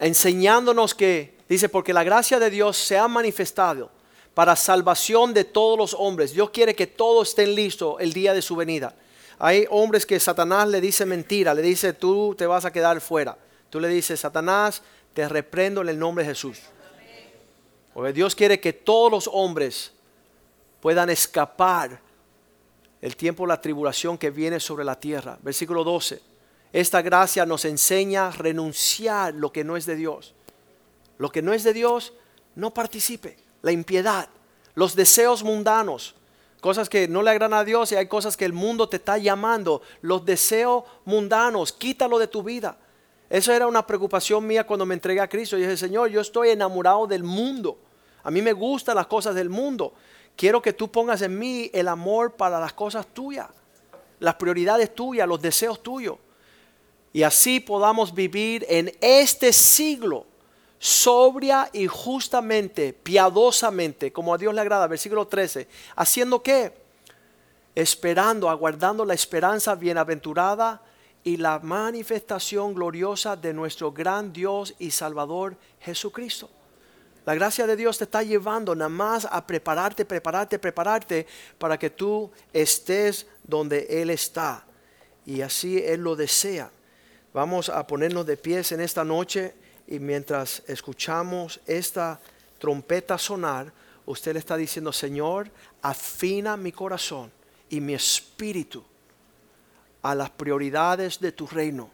Enseñándonos 0.00 0.94
que, 0.94 1.38
dice, 1.48 1.68
porque 1.68 1.92
la 1.92 2.04
gracia 2.04 2.38
de 2.38 2.50
Dios 2.50 2.76
se 2.76 2.98
ha 2.98 3.06
manifestado 3.06 3.90
para 4.34 4.56
salvación 4.56 5.34
de 5.34 5.44
todos 5.44 5.78
los 5.78 5.94
hombres. 5.94 6.32
Dios 6.32 6.50
quiere 6.50 6.74
que 6.74 6.86
todos 6.86 7.28
estén 7.28 7.54
listos 7.54 7.96
el 8.00 8.12
día 8.12 8.34
de 8.34 8.42
su 8.42 8.56
venida. 8.56 8.94
Hay 9.38 9.66
hombres 9.70 10.04
que 10.04 10.18
Satanás 10.18 10.68
le 10.68 10.80
dice 10.80 11.06
mentira, 11.06 11.54
le 11.54 11.62
dice 11.62 11.92
tú 11.92 12.34
te 12.36 12.46
vas 12.46 12.64
a 12.64 12.72
quedar 12.72 13.00
fuera. 13.00 13.38
Tú 13.70 13.78
le 13.78 13.88
dices, 13.88 14.18
Satanás, 14.18 14.82
te 15.12 15.28
reprendo 15.28 15.82
en 15.82 15.90
el 15.90 15.98
nombre 15.98 16.24
de 16.24 16.30
Jesús. 16.30 16.58
Porque 17.94 18.12
Dios 18.12 18.34
quiere 18.34 18.58
que 18.58 18.72
todos 18.72 19.12
los 19.12 19.30
hombres 19.32 19.92
puedan 20.80 21.10
escapar 21.10 22.00
el 23.00 23.16
tiempo 23.16 23.44
de 23.44 23.48
la 23.48 23.60
tribulación 23.60 24.18
que 24.18 24.30
viene 24.30 24.60
sobre 24.60 24.84
la 24.84 24.98
tierra. 24.98 25.38
Versículo 25.42 25.84
12. 25.84 26.20
Esta 26.72 27.00
gracia 27.02 27.46
nos 27.46 27.64
enseña 27.64 28.28
a 28.28 28.30
renunciar 28.30 29.34
lo 29.34 29.52
que 29.52 29.64
no 29.64 29.76
es 29.76 29.86
de 29.86 29.96
Dios. 29.96 30.34
Lo 31.16 31.30
que 31.30 31.42
no 31.42 31.52
es 31.52 31.64
de 31.64 31.72
Dios, 31.72 32.12
no 32.54 32.72
participe. 32.74 33.36
La 33.62 33.72
impiedad, 33.72 34.28
los 34.74 34.94
deseos 34.94 35.42
mundanos, 35.42 36.14
cosas 36.60 36.88
que 36.88 37.08
no 37.08 37.22
le 37.22 37.30
agradan 37.30 37.58
a 37.58 37.64
Dios 37.64 37.90
y 37.92 37.96
hay 37.96 38.06
cosas 38.06 38.36
que 38.36 38.44
el 38.44 38.52
mundo 38.52 38.88
te 38.88 38.96
está 38.96 39.18
llamando. 39.18 39.82
Los 40.02 40.24
deseos 40.24 40.84
mundanos, 41.04 41.72
quítalo 41.72 42.18
de 42.18 42.28
tu 42.28 42.42
vida. 42.42 42.78
Eso 43.30 43.52
era 43.52 43.66
una 43.66 43.86
preocupación 43.86 44.46
mía 44.46 44.66
cuando 44.66 44.86
me 44.86 44.94
entregué 44.94 45.20
a 45.20 45.28
Cristo. 45.28 45.56
Y 45.56 45.62
dije, 45.62 45.76
Señor, 45.76 46.08
yo 46.10 46.20
estoy 46.20 46.50
enamorado 46.50 47.06
del 47.06 47.22
mundo. 47.22 47.78
A 48.22 48.30
mí 48.30 48.42
me 48.42 48.52
gustan 48.52 48.96
las 48.96 49.06
cosas 49.06 49.34
del 49.34 49.48
mundo. 49.48 49.94
Quiero 50.38 50.62
que 50.62 50.72
tú 50.72 50.88
pongas 50.88 51.20
en 51.22 51.36
mí 51.36 51.68
el 51.74 51.88
amor 51.88 52.36
para 52.36 52.60
las 52.60 52.72
cosas 52.72 53.08
tuyas, 53.08 53.48
las 54.20 54.36
prioridades 54.36 54.94
tuyas, 54.94 55.26
los 55.26 55.42
deseos 55.42 55.82
tuyos. 55.82 56.16
Y 57.12 57.24
así 57.24 57.58
podamos 57.58 58.14
vivir 58.14 58.64
en 58.68 58.96
este 59.00 59.52
siglo 59.52 60.26
sobria 60.78 61.68
y 61.72 61.88
justamente, 61.88 62.92
piadosamente, 62.92 64.12
como 64.12 64.32
a 64.32 64.38
Dios 64.38 64.54
le 64.54 64.60
agrada. 64.60 64.86
Versículo 64.86 65.26
13. 65.26 65.66
¿Haciendo 65.96 66.40
qué? 66.40 66.72
Esperando, 67.74 68.48
aguardando 68.48 69.04
la 69.04 69.14
esperanza 69.14 69.74
bienaventurada 69.74 70.80
y 71.24 71.36
la 71.36 71.58
manifestación 71.58 72.74
gloriosa 72.74 73.34
de 73.34 73.52
nuestro 73.52 73.90
gran 73.90 74.32
Dios 74.32 74.72
y 74.78 74.92
Salvador 74.92 75.56
Jesucristo. 75.80 76.48
La 77.28 77.34
gracia 77.34 77.66
de 77.66 77.76
Dios 77.76 77.98
te 77.98 78.04
está 78.04 78.22
llevando 78.22 78.74
nada 78.74 78.88
más 78.88 79.28
a 79.30 79.46
prepararte, 79.46 80.06
prepararte, 80.06 80.58
prepararte 80.58 81.26
para 81.58 81.78
que 81.78 81.90
tú 81.90 82.30
estés 82.54 83.26
donde 83.44 83.86
Él 83.90 84.08
está. 84.08 84.64
Y 85.26 85.42
así 85.42 85.76
Él 85.76 86.00
lo 86.00 86.16
desea. 86.16 86.70
Vamos 87.34 87.68
a 87.68 87.86
ponernos 87.86 88.24
de 88.24 88.38
pies 88.38 88.72
en 88.72 88.80
esta 88.80 89.04
noche 89.04 89.54
y 89.86 89.98
mientras 89.98 90.62
escuchamos 90.66 91.60
esta 91.66 92.18
trompeta 92.58 93.18
sonar, 93.18 93.74
usted 94.06 94.32
le 94.32 94.38
está 94.38 94.56
diciendo, 94.56 94.90
Señor, 94.90 95.50
afina 95.82 96.56
mi 96.56 96.72
corazón 96.72 97.30
y 97.68 97.78
mi 97.78 97.92
espíritu 97.92 98.82
a 100.00 100.14
las 100.14 100.30
prioridades 100.30 101.20
de 101.20 101.32
tu 101.32 101.46
reino. 101.46 101.90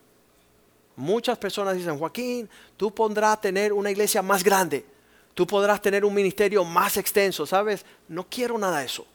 Muchas 0.95 1.37
personas 1.39 1.75
dicen, 1.75 1.99
Joaquín, 1.99 2.49
tú 2.77 2.95
podrás 2.95 3.41
tener 3.41 3.73
una 3.73 3.91
iglesia 3.91 4.23
más 4.23 4.45
grande, 4.45 4.94
tú 5.35 5.47
podrás 5.47 5.83
tener 5.83 6.05
un 6.05 6.15
ministerio 6.15 6.65
más 6.65 6.97
extenso, 6.97 7.47
¿sabes? 7.47 7.85
No 8.09 8.27
quiero 8.29 8.57
nada 8.57 8.81
de 8.81 8.87
eso. 8.87 9.07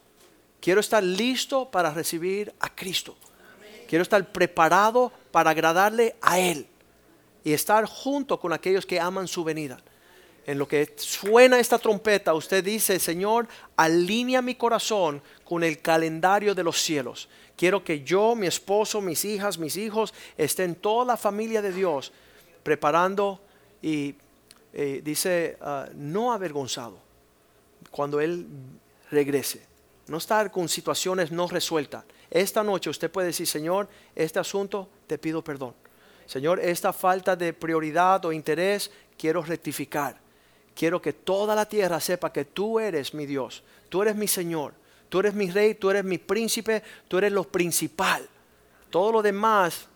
Quiero 0.62 0.82
estar 0.82 1.02
listo 1.02 1.70
para 1.72 1.92
recibir 1.92 2.54
a 2.60 2.74
Cristo. 2.74 3.16
Quiero 3.88 4.04
estar 4.04 4.32
preparado 4.32 5.12
para 5.32 5.50
agradarle 5.50 6.16
a 6.22 6.40
Él 6.40 6.68
y 7.44 7.54
estar 7.54 7.86
junto 7.86 8.40
con 8.40 8.54
aquellos 8.54 8.86
que 8.86 9.00
aman 9.00 9.28
su 9.28 9.44
venida. 9.44 9.82
En 10.46 10.58
lo 10.58 10.68
que 10.68 10.94
suena 10.98 11.60
esta 11.60 11.78
trompeta, 11.78 12.34
usted 12.34 12.64
dice, 12.64 13.00
Señor, 13.00 13.48
alinea 13.76 14.42
mi 14.42 14.56
corazón 14.56 15.22
con 15.44 15.64
el 15.64 15.80
calendario 15.80 16.56
de 16.56 16.64
los 16.64 16.82
cielos. 16.82 17.30
Quiero 17.56 17.84
que 17.84 18.04
yo, 18.04 18.36
mi 18.36 18.48
esposo, 18.48 19.02
mis 19.02 19.26
hijas, 19.26 19.58
mis 19.58 19.78
hijos, 19.78 20.14
estén 20.38 20.76
toda 20.76 21.06
la 21.06 21.18
familia 21.18 21.62
de 21.62 21.72
Dios 21.72 22.12
preparando 22.64 23.42
y 23.82 24.16
eh, 24.74 25.02
dice, 25.04 25.58
ah, 25.62 25.88
no 25.94 26.32
avergonzado 26.32 26.98
cuando 27.92 28.20
Él 28.20 28.48
regrese. 29.12 29.66
No 30.08 30.18
estar 30.18 30.52
con 30.52 30.68
situaciones 30.68 31.32
no 31.32 31.48
resueltas. 31.48 32.04
Esta 32.30 32.64
noche 32.64 32.90
usted 32.90 33.12
puede 33.12 33.28
decir, 33.28 33.48
Señor, 33.48 33.88
este 34.16 34.40
asunto 34.40 34.90
te 35.08 35.18
pido 35.18 35.44
perdón. 35.44 35.74
Señor, 36.26 36.60
esta 36.60 36.94
falta 36.94 37.36
de 37.36 37.54
prioridad 37.54 38.24
o 38.26 38.32
interés 38.32 38.92
quiero 39.18 39.42
rectificar. 39.42 40.18
Quiero 40.76 41.02
que 41.02 41.14
toda 41.14 41.56
la 41.56 41.68
tierra 41.68 42.00
sepa 42.00 42.32
que 42.32 42.46
tú 42.46 42.80
eres 42.80 43.14
mi 43.14 43.26
Dios, 43.26 43.64
tú 43.90 44.02
eres 44.02 44.16
mi 44.16 44.28
Señor 44.28 44.74
Tú 45.10 45.20
eres 45.20 45.34
mi 45.34 45.50
rey, 45.50 45.74
tú 45.74 45.90
eres 45.90 46.06
mi 46.06 46.20
príncipe, 46.20 46.84
tú 47.08 47.18
eres 47.18 47.32
lo 47.32 47.44
principal. 47.44 48.28
Todo 48.92 49.12
lo 49.12 49.22
demás 49.22 49.88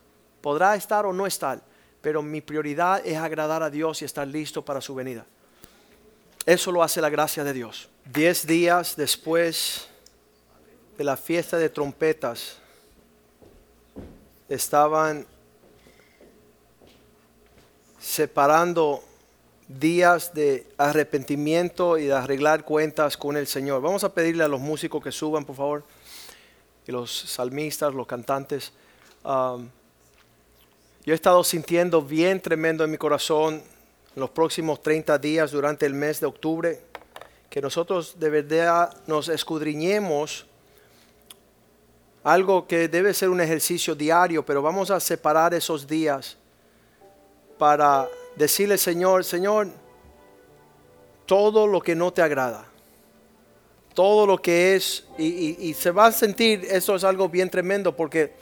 podrá 0.41 0.76
estar 0.76 1.05
o 1.05 1.13
no 1.13 1.28
estar, 1.28 1.61
pero 2.03 2.21
mi 2.21 2.41
prioridad 2.41 3.01
es 3.07 3.17
agradar 3.17 3.63
a 3.63 3.69
Dios 3.69 4.01
y 4.01 4.05
estar 4.05 4.27
listo 4.27 4.61
para 4.61 4.81
su 4.81 4.93
venida. 4.93 5.25
Eso 6.45 6.69
lo 6.69 6.83
hace 6.83 6.99
la 6.99 7.09
gracia 7.09 7.45
de 7.45 7.53
Dios. 7.53 7.87
Diez 8.03 8.45
días 8.45 8.97
después 8.97 9.87
de 10.97 11.05
la 11.05 11.15
fiesta 11.15 11.57
de 11.57 11.69
trompetas, 11.69 12.57
estaban 14.49 15.25
separando 18.01 19.01
días 19.69 20.33
de 20.33 20.67
arrepentimiento 20.77 21.97
y 21.97 22.07
de 22.07 22.13
arreglar 22.13 22.65
cuentas 22.65 23.15
con 23.15 23.37
el 23.37 23.47
Señor. 23.47 23.81
Vamos 23.81 24.03
a 24.03 24.13
pedirle 24.13 24.43
a 24.43 24.49
los 24.49 24.59
músicos 24.59 25.01
que 25.01 25.13
suban, 25.13 25.45
por 25.45 25.55
favor, 25.55 25.85
y 26.85 26.91
los 26.91 27.17
salmistas, 27.17 27.93
los 27.93 28.05
cantantes. 28.05 28.73
Um, 29.23 29.69
yo 31.05 31.11
he 31.11 31.15
estado 31.15 31.43
sintiendo 31.43 32.01
bien 32.01 32.41
tremendo 32.41 32.83
en 32.83 32.91
mi 32.91 32.97
corazón 32.97 33.61
los 34.15 34.29
próximos 34.29 34.81
30 34.81 35.17
días 35.17 35.51
durante 35.51 35.85
el 35.85 35.93
mes 35.93 36.21
de 36.21 36.27
octubre, 36.27 36.79
que 37.49 37.61
nosotros 37.61 38.19
de 38.19 38.29
verdad 38.29 38.95
nos 39.05 39.27
escudriñemos 39.27 40.45
algo 42.23 42.65
que 42.67 42.87
debe 42.87 43.13
ser 43.13 43.29
un 43.29 43.41
ejercicio 43.41 43.95
diario, 43.95 44.45
pero 44.45 44.61
vamos 44.61 44.91
a 44.91 44.99
separar 45.01 45.53
esos 45.53 45.85
días 45.85 46.37
para 47.57 48.07
decirle, 48.37 48.77
Señor, 48.77 49.25
Señor, 49.25 49.67
todo 51.25 51.67
lo 51.67 51.81
que 51.81 51.95
no 51.95 52.13
te 52.13 52.21
agrada, 52.21 52.65
todo 53.93 54.25
lo 54.25 54.37
que 54.41 54.75
es, 54.75 55.05
y, 55.17 55.73
se 55.73 55.91
va 55.91 56.07
a 56.07 56.11
sentir, 56.13 56.65
eso 56.69 56.95
es 56.95 57.03
algo 57.03 57.27
bien 57.27 57.49
tremendo, 57.49 57.93
porque 57.93 58.33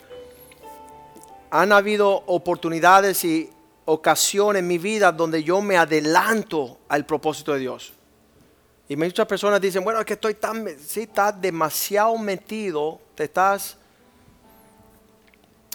han 1.54 1.70
habido 1.70 2.08
oportunidades 2.26 3.24
y 3.24 3.50
ocasiones 3.84 4.60
en 4.60 4.66
mi 4.66 4.78
vida 4.78 5.12
donde 5.12 5.44
yo 5.44 5.60
me 5.60 5.76
adelanto 5.76 6.78
al 6.88 7.04
propósito 7.04 7.52
de 7.52 7.58
Dios. 7.58 7.92
Y 8.88 8.96
muchas 8.96 9.26
personas 9.26 9.60
dicen, 9.60 9.84
bueno, 9.84 10.00
es 10.00 10.06
que 10.06 10.14
estoy 10.14 10.32
tan, 10.32 10.66
si 10.78 11.02
estás 11.02 11.38
demasiado 11.38 12.16
metido, 12.16 12.98
te 13.14 13.24
estás 13.24 13.76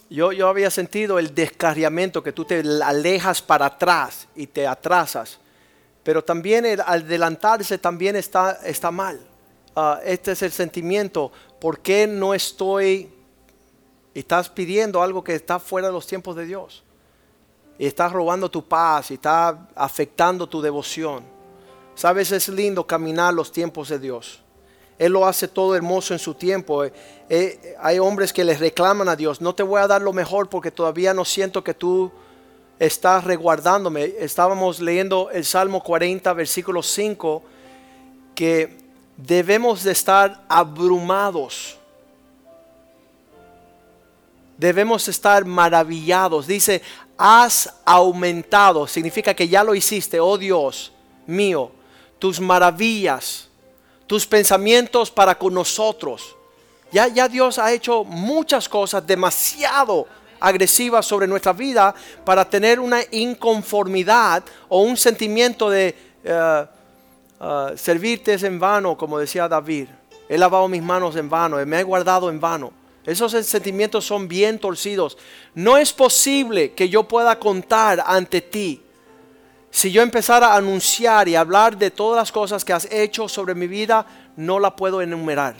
yo, 0.10 0.32
yo 0.32 0.48
había 0.48 0.72
sentido 0.72 1.20
el 1.20 1.36
descarriamiento, 1.36 2.24
que 2.24 2.32
tú 2.32 2.44
te 2.44 2.64
alejas 2.84 3.44
para 3.44 3.68
atrás 3.68 4.28
y 4.36 4.48
te 4.48 4.66
atrasas. 4.66 5.38
Pero 6.02 6.24
también 6.24 6.66
el 6.66 6.82
adelantarse 6.82 7.78
también 7.78 8.16
está, 8.16 8.60
está 8.64 8.90
mal. 8.90 9.20
Ah, 9.76 10.00
este 10.04 10.32
es 10.32 10.42
el 10.42 10.52
sentimiento. 10.52 11.32
¿Por 11.60 11.82
qué 11.82 12.08
no 12.08 12.34
estoy? 12.34 13.12
Estás 14.20 14.50
pidiendo 14.50 15.04
algo 15.04 15.24
que 15.24 15.36
está 15.36 15.60
fuera 15.60 15.88
de 15.88 15.94
los 15.94 16.08
tiempos 16.08 16.36
de 16.36 16.46
Dios. 16.46 16.84
Y 17.78 17.86
estás 17.86 18.12
robando 18.12 18.50
tu 18.50 18.68
paz 18.68 19.12
y 19.12 19.14
está 19.14 19.70
afectando 19.76 20.48
tu 20.48 20.60
devoción. 20.60 21.24
Sabes, 21.94 22.32
es 22.32 22.50
lindo 22.50 22.86
caminar 22.86 23.34
los 23.34 23.52
tiempos 23.52 23.90
de 23.90 24.00
Dios. 24.00 24.42
Él 24.98 25.12
lo 25.12 25.28
hace 25.28 25.48
todo 25.48 25.76
hermoso 25.76 26.14
en 26.14 26.20
su 26.20 26.34
tiempo. 26.34 26.84
Eh, 26.84 26.92
eh, 27.30 27.76
hay 27.80 28.00
hombres 28.00 28.34
que 28.34 28.44
les 28.44 28.60
reclaman 28.60 29.08
a 29.08 29.16
Dios, 29.16 29.40
no 29.40 29.54
te 29.54 29.62
voy 29.62 29.80
a 29.80 29.88
dar 29.88 30.02
lo 30.02 30.14
mejor 30.14 30.50
porque 30.50 30.72
todavía 30.72 31.14
no 31.14 31.24
siento 31.24 31.64
que 31.64 31.76
tú 31.76 32.12
estás 32.80 33.24
reguardándome. 33.24 34.16
Estábamos 34.18 34.80
leyendo 34.80 35.30
el 35.30 35.46
Salmo 35.46 35.84
40, 35.84 36.34
versículo 36.34 36.82
5, 36.82 37.44
que 38.34 38.80
debemos 39.16 39.84
de 39.84 39.92
estar 39.92 40.44
abrumados. 40.50 41.78
Debemos 44.58 45.08
estar 45.08 45.46
maravillados. 45.46 46.48
Dice, 46.48 46.82
has 47.18 47.74
aumentado. 47.86 48.88
Significa 48.88 49.34
que 49.34 49.48
ya 49.48 49.64
lo 49.64 49.76
hiciste, 49.76 50.20
oh 50.20 50.38
Dios 50.38 50.92
mío. 51.26 51.72
Tus 52.20 52.40
maravillas 52.40 53.48
tus 54.08 54.26
pensamientos 54.26 55.12
para 55.12 55.38
con 55.38 55.54
nosotros. 55.54 56.36
Ya, 56.92 57.08
ya 57.10 57.28
Dios 57.28 57.60
ha 57.60 57.72
hecho 57.74 58.06
muchas 58.06 58.68
cosas 58.68 59.06
demasiado 59.06 60.08
agresivas 60.40 61.06
sobre 61.06 61.28
nuestra 61.28 61.52
vida 61.52 61.94
para 62.24 62.50
tener 62.50 62.80
una 62.80 63.02
inconformidad 63.12 64.44
o 64.70 64.82
un 64.82 64.96
sentimiento 64.96 65.70
de 65.70 65.94
uh, 66.24 67.44
uh, 67.44 67.78
servirte 67.78 68.34
en 68.34 68.58
vano, 68.58 68.98
como 68.98 69.20
decía 69.20 69.50
David. 69.50 69.90
He 70.30 70.38
lavado 70.38 70.68
mis 70.70 70.82
manos 70.82 71.16
en 71.18 71.30
vano, 71.30 71.64
me 71.66 71.80
he 71.80 71.84
guardado 71.84 72.30
en 72.30 72.40
vano. 72.40 72.72
Esos 73.08 73.32
sentimientos 73.32 74.06
son 74.06 74.28
bien 74.28 74.60
torcidos. 74.60 75.18
No 75.56 75.78
es 75.78 75.92
posible 75.92 76.74
que 76.74 76.90
yo 76.90 77.08
pueda 77.08 77.40
contar 77.40 78.04
ante 78.06 78.42
ti 78.42 78.84
si 79.78 79.92
yo 79.92 80.02
empezara 80.02 80.48
a 80.48 80.58
anunciar 80.58 81.28
y 81.28 81.36
hablar 81.36 81.78
de 81.78 81.92
todas 81.92 82.18
las 82.18 82.32
cosas 82.32 82.66
que 82.66 82.74
has 82.74 82.92
hecho 82.92 83.28
sobre 83.28 83.54
mi 83.54 83.68
vida, 83.68 84.06
no 84.36 84.60
la 84.60 84.76
puedo 84.76 85.02
enumerar. 85.02 85.56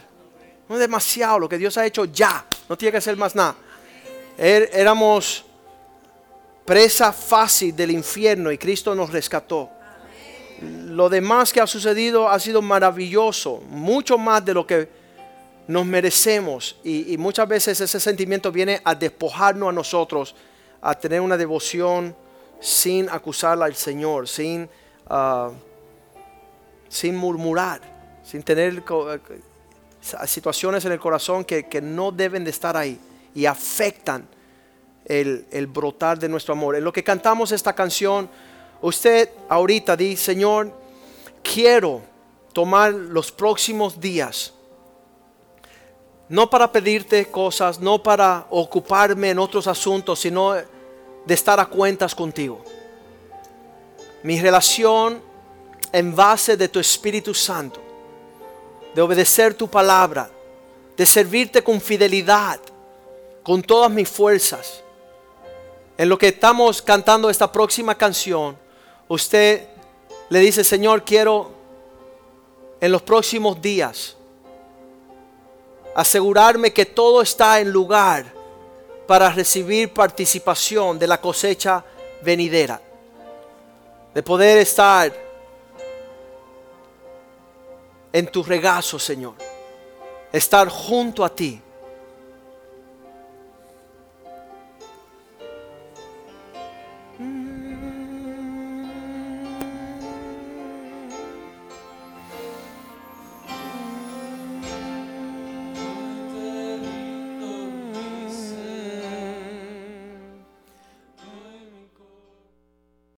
No 0.68 0.76
es 0.76 0.82
demasiado 0.82 1.40
lo 1.40 1.48
que 1.48 1.58
Dios 1.58 1.78
ha 1.78 1.86
hecho 1.86 2.06
ya. 2.06 2.46
No 2.68 2.78
tiene 2.78 2.94
que 2.94 3.02
ser 3.02 3.16
más 3.16 3.36
nada. 3.36 3.56
Er, 4.38 4.70
éramos 4.74 5.46
presa 6.66 7.14
fácil 7.14 7.76
del 7.76 7.92
infierno 7.92 8.52
y 8.52 8.58
Cristo 8.58 8.96
nos 8.96 9.12
rescató. 9.12 9.70
Lo 10.62 11.10
demás 11.10 11.54
que 11.54 11.62
ha 11.62 11.68
sucedido 11.68 12.28
ha 12.28 12.40
sido 12.40 12.62
maravilloso, 12.62 13.62
mucho 13.70 14.18
más 14.18 14.44
de 14.44 14.54
lo 14.54 14.66
que 14.66 14.90
nos 15.68 15.86
merecemos. 15.86 16.78
Y, 16.84 17.18
muchas 17.18 17.48
veces 17.48 17.80
ese 17.80 18.00
sentimiento 18.00 18.52
viene 18.52 18.82
a 18.84 18.96
despojarnos 18.96 19.70
a 19.70 19.72
nosotros, 19.72 20.36
a 20.82 20.96
tener 20.96 21.22
una 21.22 21.38
devoción 21.38 22.16
sin 22.60 23.10
acusar 23.10 23.62
al 23.62 23.76
Señor, 23.76 24.28
sin, 24.28 24.70
ah, 25.10 25.52
sin 26.88 27.16
murmurar, 27.16 27.82
sin 28.24 28.42
tener 28.44 28.84
eh, 28.90 29.20
situaciones 30.26 30.86
en 30.86 30.94
el 30.94 31.00
corazón 31.00 31.44
que, 31.44 31.82
no 31.82 32.12
deben 32.12 32.44
de 32.44 32.50
estar 32.50 32.76
ahí 32.78 33.00
y 33.36 33.46
afectan 33.46 34.28
el, 35.06 35.46
el, 35.52 35.68
brotar 35.68 36.18
de 36.18 36.30
nuestro 36.30 36.54
amor. 36.54 36.76
En 36.76 36.84
lo 36.84 36.94
que 36.94 37.04
cantamos 37.04 37.52
esta 37.52 37.74
canción, 37.74 38.30
usted 38.82 39.30
ahorita 39.50 39.96
dice, 39.96 40.24
Señor, 40.34 40.72
quiero 41.44 42.02
tomar 42.54 42.94
los 42.94 43.32
próximos 43.32 44.00
días 44.00 44.54
No 46.30 46.50
para 46.50 46.72
pedirte 46.72 47.32
cosas, 47.32 47.80
no 47.80 48.04
para 48.04 48.48
ocuparme 48.50 49.30
en 49.30 49.40
otros 49.40 49.68
asuntos, 49.68 50.20
sino 50.20 50.54
de 50.54 51.34
estar 51.34 51.60
a 51.60 51.66
cuentas 51.66 52.14
contigo. 52.14 52.62
Mi 54.24 54.40
relación 54.40 55.22
en 55.92 56.16
base 56.16 56.58
de 56.58 56.68
tu 56.68 56.80
Espíritu 56.80 57.34
Santo, 57.34 57.82
de 58.94 59.02
obedecer 59.02 59.54
tu 59.54 59.70
palabra, 59.70 60.30
de 60.98 61.06
servirte 61.06 61.64
con 61.64 61.80
fidelidad, 61.80 62.60
con 63.42 63.62
todas 63.62 63.90
mis 63.90 64.10
fuerzas. 64.10 64.84
En 65.98 66.10
lo 66.10 66.18
que 66.18 66.28
estamos 66.28 66.82
cantando 66.82 67.30
esta 67.30 67.50
próxima 67.50 67.96
canción, 67.96 68.58
usted 69.08 69.70
le 70.30 70.40
dice, 70.40 70.66
Señor, 70.66 71.06
quiero 71.06 71.52
en 72.82 72.92
los 72.92 73.02
próximos 73.02 73.62
días 73.62 74.17
asegurarme 75.98 76.72
que 76.72 76.86
todo 76.86 77.24
está 77.24 77.60
en 77.60 77.72
lugar 77.72 78.32
para 79.08 79.32
recibir 79.32 79.92
participación 79.92 81.00
de 81.00 81.08
la 81.08 81.20
cosecha 81.20 81.84
venidera. 82.22 82.80
De 84.14 84.22
poder 84.22 84.60
estar 84.60 85.12
en 88.14 88.28
tu 88.28 88.44
regazo, 88.44 89.00
Señor. 89.00 89.34
Estar 90.32 90.70
junto 90.70 91.26
a 91.26 91.30
ti 91.30 91.60